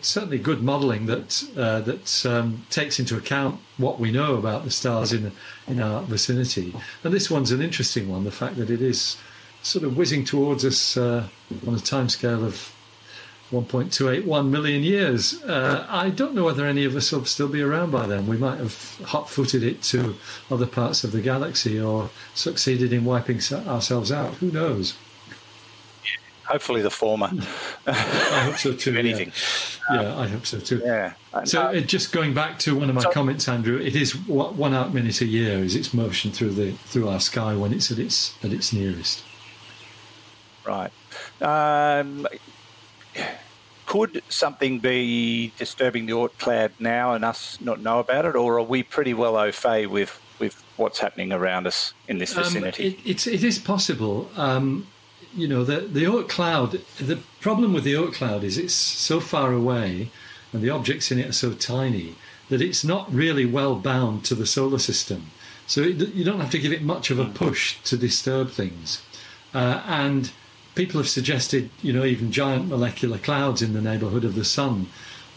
certainly 0.00 0.38
good 0.38 0.62
modelling 0.62 1.06
that 1.06 1.44
uh, 1.56 1.80
that 1.80 2.26
um, 2.26 2.64
takes 2.70 2.98
into 2.98 3.16
account 3.16 3.60
what 3.76 3.98
we 3.98 4.12
know 4.12 4.36
about 4.36 4.64
the 4.64 4.70
stars 4.70 5.12
in 5.12 5.32
in 5.66 5.80
our 5.80 6.02
vicinity. 6.02 6.74
And 7.02 7.12
this 7.12 7.30
one's 7.30 7.50
an 7.50 7.60
interesting 7.60 8.08
one: 8.08 8.24
the 8.24 8.30
fact 8.30 8.56
that 8.56 8.70
it 8.70 8.80
is 8.80 9.16
sort 9.62 9.84
of 9.84 9.96
whizzing 9.96 10.24
towards 10.24 10.64
us 10.64 10.96
uh, 10.96 11.28
on 11.66 11.74
a 11.74 11.78
timescale 11.78 12.44
of 12.44 12.72
1.281 13.50 14.48
million 14.48 14.82
years. 14.82 15.42
Uh, 15.42 15.86
I 15.88 16.10
don't 16.10 16.34
know 16.34 16.44
whether 16.44 16.66
any 16.66 16.84
of 16.84 16.96
us 16.96 17.12
will 17.12 17.24
still 17.24 17.48
be 17.48 17.62
around 17.62 17.92
by 17.92 18.06
then. 18.06 18.26
We 18.26 18.36
might 18.36 18.58
have 18.58 19.00
hot-footed 19.04 19.62
it 19.62 19.82
to 19.84 20.16
other 20.50 20.66
parts 20.66 21.04
of 21.04 21.12
the 21.12 21.20
galaxy 21.20 21.80
or 21.80 22.10
succeeded 22.34 22.92
in 22.92 23.04
wiping 23.04 23.40
ourselves 23.52 24.10
out. 24.10 24.34
Who 24.34 24.50
knows? 24.50 24.94
Hopefully, 26.46 26.82
the 26.82 26.90
former. 26.90 27.30
I 27.86 27.92
hope 27.92 28.56
so 28.56 28.72
too. 28.84 28.96
anything. 28.96 29.32
Yeah. 29.90 30.02
yeah. 30.02 30.18
I 30.18 30.28
hope 30.28 30.46
so 30.46 30.60
too. 30.60 30.80
Yeah. 30.84 31.12
So, 31.44 31.62
uh, 31.62 31.80
just 31.80 32.12
going 32.12 32.34
back 32.34 32.58
to 32.60 32.76
one 32.76 32.88
of 32.88 32.94
my 32.94 33.02
so, 33.02 33.10
comments, 33.10 33.48
Andrew, 33.48 33.78
it 33.78 33.96
is 33.96 34.16
one 34.26 34.74
arc 34.74 34.92
minute 34.92 35.20
a 35.20 35.26
year 35.26 35.58
is 35.58 35.74
its 35.74 35.92
motion 35.92 36.30
through 36.30 36.52
the 36.52 36.72
through 36.72 37.08
our 37.08 37.20
sky 37.20 37.54
when 37.54 37.72
it's 37.72 37.90
at 37.90 37.98
its 37.98 38.34
at 38.44 38.52
its 38.52 38.72
nearest. 38.72 39.22
Right. 40.64 40.92
Um, 41.40 42.26
could 43.86 44.22
something 44.28 44.78
be 44.80 45.52
disturbing 45.58 46.06
the 46.06 46.12
Oort 46.12 46.36
cloud 46.38 46.72
now 46.78 47.14
and 47.14 47.24
us 47.24 47.58
not 47.60 47.80
know 47.80 48.00
about 48.00 48.24
it, 48.24 48.34
or 48.34 48.58
are 48.58 48.62
we 48.62 48.82
pretty 48.82 49.14
well 49.14 49.36
au 49.36 49.52
fait 49.52 49.86
with 49.86 50.20
with 50.38 50.62
what's 50.76 50.98
happening 50.98 51.32
around 51.32 51.66
us 51.66 51.94
in 52.08 52.18
this 52.18 52.34
vicinity? 52.34 52.86
Um, 52.86 52.92
it, 52.92 53.10
it's 53.10 53.26
it 53.26 53.44
is 53.44 53.58
possible. 53.58 54.28
Um, 54.36 54.86
you 55.36 55.46
know, 55.46 55.64
the, 55.64 55.80
the 55.80 56.04
Oort 56.04 56.28
cloud, 56.28 56.80
the 56.98 57.18
problem 57.40 57.72
with 57.72 57.84
the 57.84 57.94
Oort 57.94 58.14
cloud 58.14 58.42
is 58.42 58.56
it's 58.58 58.74
so 58.74 59.20
far 59.20 59.52
away 59.52 60.10
and 60.52 60.62
the 60.62 60.70
objects 60.70 61.10
in 61.10 61.18
it 61.18 61.28
are 61.28 61.32
so 61.32 61.52
tiny 61.52 62.14
that 62.48 62.62
it's 62.62 62.84
not 62.84 63.12
really 63.12 63.44
well 63.44 63.74
bound 63.74 64.24
to 64.24 64.34
the 64.34 64.46
solar 64.46 64.78
system. 64.78 65.30
So 65.66 65.82
it, 65.82 66.14
you 66.14 66.24
don't 66.24 66.40
have 66.40 66.50
to 66.50 66.58
give 66.58 66.72
it 66.72 66.82
much 66.82 67.10
of 67.10 67.18
a 67.18 67.24
push 67.24 67.78
to 67.84 67.96
disturb 67.96 68.50
things. 68.50 69.02
Uh, 69.52 69.82
and 69.86 70.30
people 70.74 71.00
have 71.00 71.08
suggested, 71.08 71.70
you 71.82 71.92
know, 71.92 72.04
even 72.04 72.30
giant 72.30 72.68
molecular 72.68 73.18
clouds 73.18 73.62
in 73.62 73.72
the 73.72 73.80
neighbourhood 73.80 74.24
of 74.24 74.34
the 74.34 74.44
sun 74.44 74.88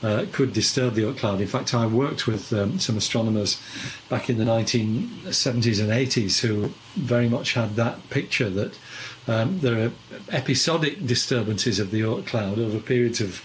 uh, 0.04 0.26
could 0.32 0.54
disturb 0.54 0.94
the 0.94 1.02
Oort 1.02 1.18
cloud. 1.18 1.42
In 1.42 1.48
fact, 1.48 1.74
I 1.74 1.86
worked 1.86 2.28
with 2.28 2.54
um, 2.54 2.80
some 2.80 2.98
astronomers 2.98 3.62
back 4.08 4.30
in 4.30 4.38
the 4.38 4.46
1970s 4.46 5.82
and 5.82 5.90
80s 5.90 6.40
who 6.40 6.72
very 6.96 7.28
much 7.28 7.54
had 7.54 7.76
that 7.76 8.10
picture 8.10 8.50
that 8.50 8.78
um, 9.30 9.60
there 9.60 9.86
are 9.86 9.92
episodic 10.32 11.06
disturbances 11.06 11.80
of 11.80 11.92
the 11.92 12.02
Oort 12.02 12.26
cloud 12.26 12.58
over 12.58 12.80
periods 12.80 13.22
of 13.22 13.44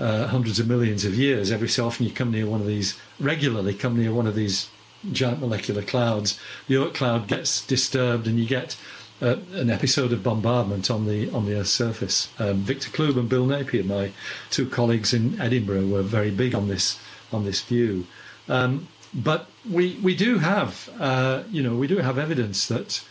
uh, 0.00 0.26
hundreds 0.28 0.58
of 0.58 0.66
millions 0.66 1.04
of 1.04 1.14
years. 1.14 1.52
Every 1.52 1.68
so 1.68 1.86
often, 1.86 2.06
you 2.06 2.12
come 2.12 2.30
near 2.30 2.46
one 2.46 2.62
of 2.62 2.66
these 2.66 2.96
regularly. 3.20 3.74
Come 3.74 3.98
near 3.98 4.14
one 4.14 4.26
of 4.26 4.34
these 4.34 4.70
giant 5.12 5.40
molecular 5.40 5.82
clouds. 5.82 6.40
The 6.68 6.76
Oort 6.76 6.94
cloud 6.94 7.28
gets 7.28 7.64
disturbed, 7.66 8.26
and 8.26 8.40
you 8.40 8.46
get 8.46 8.76
uh, 9.20 9.36
an 9.52 9.68
episode 9.68 10.12
of 10.14 10.22
bombardment 10.22 10.90
on 10.90 11.06
the 11.06 11.30
on 11.32 11.44
the 11.44 11.58
Earth's 11.58 11.70
surface. 11.70 12.30
Um, 12.38 12.56
Victor 12.56 12.90
Clube 12.90 13.18
and 13.18 13.28
Bill 13.28 13.44
Napier, 13.44 13.84
my 13.84 14.12
two 14.50 14.66
colleagues 14.66 15.12
in 15.12 15.38
Edinburgh, 15.38 15.86
were 15.86 16.02
very 16.02 16.30
big 16.30 16.54
on 16.54 16.68
this 16.68 16.98
on 17.30 17.44
this 17.44 17.60
view. 17.60 18.06
Um, 18.48 18.88
but 19.12 19.48
we 19.70 19.98
we 20.02 20.16
do 20.16 20.38
have 20.38 20.88
uh, 20.98 21.42
you 21.50 21.62
know 21.62 21.74
we 21.74 21.86
do 21.86 21.98
have 21.98 22.18
evidence 22.18 22.66
that 22.68 23.04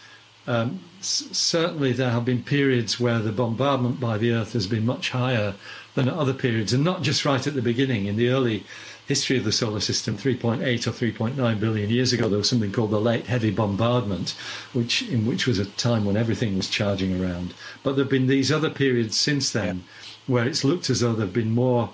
um, 0.48 0.80
s- 1.00 1.28
certainly, 1.32 1.92
there 1.92 2.12
have 2.12 2.26
been 2.26 2.44
periods 2.44 3.00
where 3.00 3.20
the 3.20 3.32
bombardment 3.32 4.00
by 4.00 4.18
the 4.18 4.32
Earth 4.32 4.54
has 4.54 4.68
been 4.68 4.86
much 4.86 5.10
higher 5.12 5.56
than 5.96 6.08
at 6.08 6.14
other 6.14 6.34
periods, 6.34 6.74
and 6.74 6.84
not 6.84 7.02
just 7.02 7.26
right 7.26 7.46
at 7.46 7.54
the 7.54 7.62
beginning. 7.62 8.06
In 8.06 8.16
the 8.18 8.30
early 8.30 8.64
history 9.08 9.38
of 9.38 9.44
the 9.44 9.52
solar 9.52 9.80
system, 9.80 10.18
3.8 10.18 10.60
or 10.88 10.92
3.9 10.92 11.60
billion 11.60 11.90
years 11.90 12.12
ago, 12.12 12.28
there 12.28 12.38
was 12.38 12.50
something 12.50 12.72
called 12.72 12.92
the 12.92 13.00
Late 13.00 13.28
Heavy 13.28 13.52
Bombardment, 13.52 14.32
which 14.74 15.04
in 15.04 15.26
which 15.26 15.48
was 15.48 15.60
a 15.60 15.66
time 15.66 16.06
when 16.06 16.18
everything 16.18 16.58
was 16.58 16.70
charging 16.70 17.22
around. 17.22 17.54
But 17.84 17.96
there 17.96 18.04
have 18.04 18.12
been 18.12 18.28
these 18.28 18.52
other 18.52 18.70
periods 18.70 19.16
since 19.18 19.52
then, 19.52 19.78
yeah. 19.78 19.84
where 20.28 20.46
it's 20.48 20.64
looked 20.64 20.90
as 20.90 21.00
though 21.02 21.14
there 21.14 21.26
have 21.26 21.34
been 21.34 21.52
more 21.52 21.92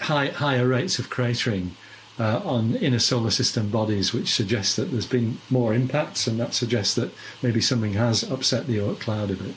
high, 0.00 0.28
higher 0.28 0.66
rates 0.66 0.98
of 0.98 1.10
cratering 1.10 1.70
uh, 2.18 2.40
on 2.44 2.76
inner 2.76 2.98
solar 2.98 3.30
system 3.30 3.68
bodies, 3.68 4.12
which 4.12 4.32
suggests 4.32 4.76
that 4.76 4.90
there's 4.90 5.06
been 5.06 5.38
more 5.50 5.74
impacts, 5.74 6.26
and 6.26 6.40
that 6.40 6.54
suggests 6.54 6.94
that 6.94 7.10
maybe 7.42 7.60
something 7.60 7.92
has 7.94 8.22
upset 8.30 8.66
the 8.66 8.78
Oort 8.78 9.00
cloud 9.00 9.30
a 9.30 9.34
bit. 9.34 9.54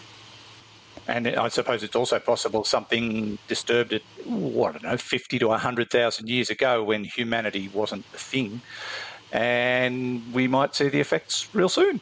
And 1.07 1.28
I 1.28 1.47
suppose 1.47 1.82
it's 1.82 1.95
also 1.95 2.20
possible 2.20 2.64
something 2.64 3.39
disturbed 3.47 3.93
it, 3.93 4.03
what, 4.26 4.70
I 4.70 4.72
don't 4.74 4.84
know, 4.91 4.97
50 4.97 5.39
to 5.39 5.47
100,000 5.47 6.30
years 6.30 6.51
ago 6.51 6.84
when 6.84 7.03
humanity 7.03 7.68
wasn't 7.74 8.05
a 8.14 8.18
thing. 8.18 8.62
And 9.32 10.34
we 10.34 10.47
might 10.47 10.76
see 10.76 10.89
the 10.89 10.99
effects 10.99 11.47
real 11.53 11.70
soon. 11.70 12.01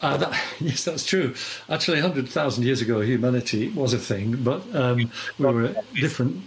Uh, 0.00 0.16
that, 0.16 0.40
yes, 0.60 0.84
that's 0.84 1.04
true. 1.04 1.34
Actually, 1.68 2.00
100,000 2.00 2.64
years 2.64 2.80
ago, 2.80 3.00
humanity 3.00 3.68
was 3.70 3.92
a 3.92 3.98
thing, 3.98 4.36
but 4.36 4.62
um, 4.74 5.10
we 5.38 5.46
were 5.46 5.74
different 5.94 6.40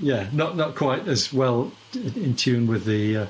yeah, 0.00 0.28
not 0.32 0.56
not 0.56 0.74
quite 0.74 1.06
as 1.08 1.32
well 1.32 1.72
in 1.96 2.34
tune 2.36 2.66
with 2.66 2.84
the 2.84 3.16
uh, 3.16 3.26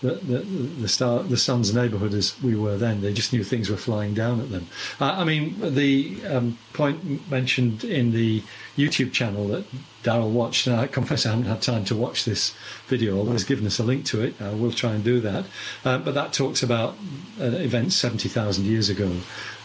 the, 0.00 0.14
the, 0.14 0.38
the, 0.38 0.88
star, 0.88 1.24
the 1.24 1.36
sun's 1.36 1.74
neighbourhood 1.74 2.14
as 2.14 2.40
we 2.40 2.54
were 2.54 2.76
then. 2.76 3.00
They 3.00 3.12
just 3.12 3.32
knew 3.32 3.42
things 3.42 3.68
were 3.68 3.76
flying 3.76 4.14
down 4.14 4.40
at 4.40 4.50
them. 4.50 4.68
Uh, 5.00 5.06
I 5.06 5.24
mean, 5.24 5.56
the 5.58 6.24
um, 6.26 6.58
point 6.72 7.28
mentioned 7.28 7.82
in 7.82 8.12
the 8.12 8.44
YouTube 8.76 9.12
channel 9.12 9.48
that 9.48 9.64
Daryl 10.04 10.30
watched, 10.30 10.68
and 10.68 10.76
I 10.76 10.86
confess 10.86 11.26
I 11.26 11.30
haven't 11.30 11.46
had 11.46 11.62
time 11.62 11.84
to 11.86 11.96
watch 11.96 12.24
this 12.24 12.54
video, 12.86 13.18
although 13.18 13.32
he's 13.32 13.42
given 13.42 13.66
us 13.66 13.80
a 13.80 13.82
link 13.82 14.04
to 14.06 14.22
it. 14.22 14.34
We'll 14.40 14.70
try 14.70 14.92
and 14.92 15.02
do 15.02 15.20
that. 15.20 15.46
Uh, 15.84 15.98
but 15.98 16.14
that 16.14 16.32
talks 16.32 16.62
about 16.62 16.94
an 17.40 17.54
event 17.54 17.92
70,000 17.92 18.64
years 18.64 18.88
ago 18.88 19.10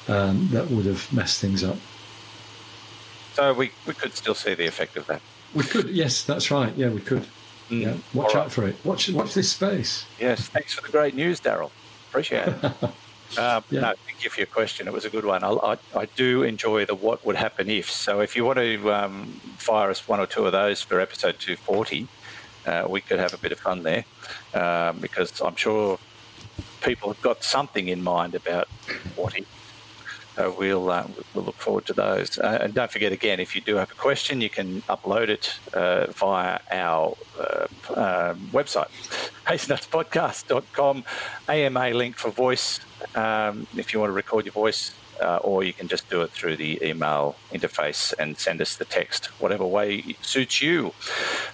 um, 0.08 0.50
that 0.52 0.72
would 0.72 0.86
have 0.86 1.12
messed 1.14 1.40
things 1.40 1.64
up. 1.64 1.78
So 3.34 3.54
we, 3.54 3.72
we 3.88 3.94
could 3.94 4.14
still 4.16 4.36
see 4.36 4.54
the 4.54 4.68
effect 4.68 4.96
of 4.96 5.06
that. 5.08 5.22
We 5.54 5.64
could, 5.64 5.90
yes, 5.90 6.24
that's 6.24 6.50
right. 6.50 6.76
Yeah, 6.76 6.90
we 6.90 7.02
could. 7.02 7.28
Mm. 7.70 7.82
Yeah, 7.82 7.96
watch 8.14 8.36
out 8.36 8.52
for 8.52 8.68
it. 8.68 8.76
Watch 8.84 9.10
watch 9.10 9.34
this 9.34 9.52
space. 9.52 10.06
Yes, 10.20 10.48
thanks 10.48 10.74
for 10.74 10.82
the 10.82 10.92
great 10.92 11.16
news, 11.16 11.40
Daryl. 11.40 11.72
Appreciate 12.10 12.48
it. 12.48 12.74
Um, 13.38 13.64
yeah. 13.72 13.82
No, 13.82 13.94
thank 14.06 14.24
you 14.24 14.30
for 14.30 14.42
your 14.42 14.48
question. 14.48 14.88
It 14.88 14.94
was 14.94 15.06
a 15.06 15.10
good 15.10 15.26
one. 15.26 15.44
I, 15.44 15.50
I, 15.50 15.78
I, 15.96 16.06
do 16.16 16.44
enjoy 16.44 16.86
the 16.86 16.94
what 16.94 17.26
would 17.26 17.36
happen 17.36 17.68
if. 17.68 17.90
So 17.90 18.20
if 18.20 18.36
you 18.36 18.46
want 18.46 18.60
to 18.60 18.94
um, 18.94 19.42
fire 19.58 19.90
us 19.90 20.08
one 20.08 20.20
or 20.20 20.28
two 20.28 20.46
of 20.46 20.52
those 20.52 20.84
for 20.84 21.00
episode 21.00 21.40
240, 21.40 22.08
uh, 22.68 22.86
we 22.88 23.02
could 23.02 23.18
have 23.18 23.34
a 23.34 23.38
bit 23.38 23.52
of 23.52 23.60
fun 23.60 23.82
there 23.82 24.06
um, 24.54 25.00
because 25.00 25.42
I'm 25.42 25.56
sure 25.56 25.98
people 26.82 27.12
have 27.12 27.22
got 27.22 27.44
something 27.44 27.88
in 27.88 28.04
mind 28.04 28.36
about 28.36 28.68
what 29.16 29.36
if. 29.38 29.48
So 30.36 30.56
we'll 30.58 30.90
uh, 30.90 31.08
we'll 31.34 31.46
look 31.46 31.56
forward 31.56 31.86
to 31.88 31.94
those. 31.94 32.40
Uh, 32.40 32.60
and 32.62 32.74
don't 32.74 32.92
forget 32.92 33.12
again, 33.12 33.40
if 33.40 33.56
you 33.56 33.62
do 33.62 33.76
have 33.76 33.92
a 33.92 33.96
question, 33.96 34.42
you 34.42 34.50
can 34.50 34.82
upload 34.84 35.30
it 35.30 35.54
uh, 35.74 36.08
via 36.12 36.60
our 36.72 37.16
uh, 37.40 37.68
um, 37.90 38.50
website, 38.52 38.90
spacenutspodcast.com, 39.46 41.04
AMA 41.48 41.90
link 41.92 42.16
for 42.18 42.32
voice 42.32 42.80
um, 43.16 43.68
if 43.78 43.94
you 43.94 44.00
want 44.00 44.10
to 44.10 44.14
record 44.14 44.46
your 44.46 44.54
voice, 44.54 44.92
uh, 45.22 45.38
or 45.38 45.64
you 45.64 45.74
can 45.74 45.88
just 45.88 46.10
do 46.10 46.22
it 46.22 46.32
through 46.32 46.56
the 46.56 46.84
email 46.84 47.36
interface 47.52 48.14
and 48.18 48.38
send 48.38 48.60
us 48.62 48.76
the 48.76 48.86
text, 48.86 49.28
whatever 49.40 49.66
way 49.66 50.16
suits 50.22 50.62
you. 50.62 50.94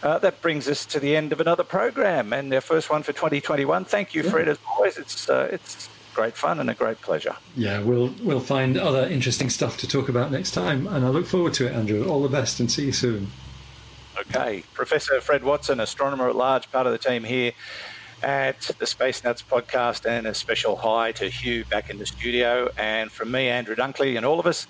Uh, 0.02 0.18
that 0.20 0.42
brings 0.42 0.68
us 0.70 0.86
to 0.86 1.00
the 1.00 1.16
end 1.16 1.34
of 1.34 1.42
another 1.42 1.64
program 1.64 2.32
and 2.32 2.54
our 2.54 2.62
first 2.62 2.90
one 2.90 3.04
for 3.04 3.12
2021. 3.12 3.84
Thank 3.86 4.16
you, 4.16 4.24
Fred, 4.24 4.48
as 4.48 4.58
always. 4.70 4.98
It's 4.98 5.28
it's 5.28 5.90
great 6.20 6.36
fun 6.36 6.60
and 6.60 6.70
a 6.70 6.74
great 6.74 7.00
pleasure. 7.00 7.34
Yeah, 7.56 7.80
we'll 7.82 8.14
we'll 8.22 8.42
find 8.42 8.78
other 8.78 9.08
interesting 9.08 9.50
stuff 9.50 9.78
to 9.78 9.88
talk 9.88 10.10
about 10.10 10.32
next 10.32 10.52
time, 10.52 10.86
and 10.86 11.06
I 11.06 11.08
look 11.08 11.26
forward 11.26 11.54
to 11.54 11.68
it, 11.68 11.72
Andrew. 11.72 12.10
All 12.10 12.22
the 12.22 12.28
best, 12.28 12.60
and 12.60 12.70
see 12.70 12.88
you 12.88 12.92
soon. 12.92 13.32
Okay, 14.20 14.66
Professor 14.74 15.22
Fred 15.22 15.46
Watson, 15.46 15.80
astronomer 15.80 16.28
at 16.28 16.36
large, 16.36 16.70
part 16.74 16.86
of 16.86 16.92
the 16.92 16.98
team 16.98 17.24
here 17.24 17.54
at 18.24 18.60
the 18.80 18.86
Space 18.86 19.24
Nuts 19.24 19.42
podcast, 19.42 20.06
and 20.06 20.28
a 20.28 20.34
special 20.34 20.76
hi 20.76 21.12
to 21.14 21.30
Hugh 21.30 21.66
back 21.66 21.90
in 21.90 21.98
the 21.98 22.06
studio. 22.06 22.70
And 22.78 23.12
from 23.12 23.32
me, 23.32 23.50
Andrew 23.50 23.76
Dunkley, 23.76 24.18
and 24.18 24.26
all 24.26 24.40
of 24.40 24.46
us, 24.46 24.66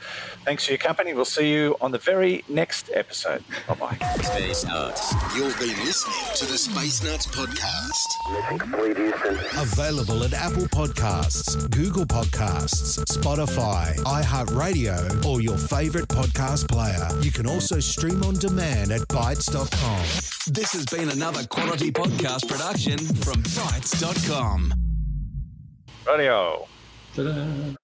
thanks 0.45 0.65
for 0.65 0.71
your 0.71 0.77
company. 0.79 1.13
We'll 1.13 1.25
see 1.25 1.51
you 1.51 1.75
on 1.81 1.91
the 1.91 1.97
very 1.97 2.43
next 2.49 2.89
episode. 2.93 3.43
Bye 3.67 3.75
bye. 3.75 3.97
Space 4.21 4.65
Nuts. 4.65 5.13
You've 5.35 5.57
been 5.59 5.77
listening 5.85 6.35
to 6.35 6.45
the 6.45 6.57
Space 6.57 7.03
Nuts 7.03 7.27
podcast. 7.27 7.99
Available 9.61 10.23
at 10.23 10.33
Apple 10.33 10.67
Podcasts, 10.67 11.69
Google 11.71 12.05
Podcasts, 12.05 12.99
Spotify, 13.05 13.95
iHeartRadio, 13.99 15.25
or 15.25 15.41
your 15.41 15.57
favorite 15.57 16.07
podcast 16.07 16.67
player. 16.67 17.07
You 17.21 17.31
can 17.31 17.47
also 17.47 17.79
stream 17.79 18.23
on 18.23 18.35
demand 18.35 18.91
at 18.91 19.01
Bitesz.com. 19.01 20.53
This 20.53 20.71
has 20.73 20.85
been 20.85 21.09
another 21.09 21.45
quality 21.47 21.91
podcast 21.91 22.47
production 22.47 22.97
from 22.97 23.38
Bitesz.com. 23.43 24.69
Radio. 26.05 26.67
Ta-da. 27.15 27.78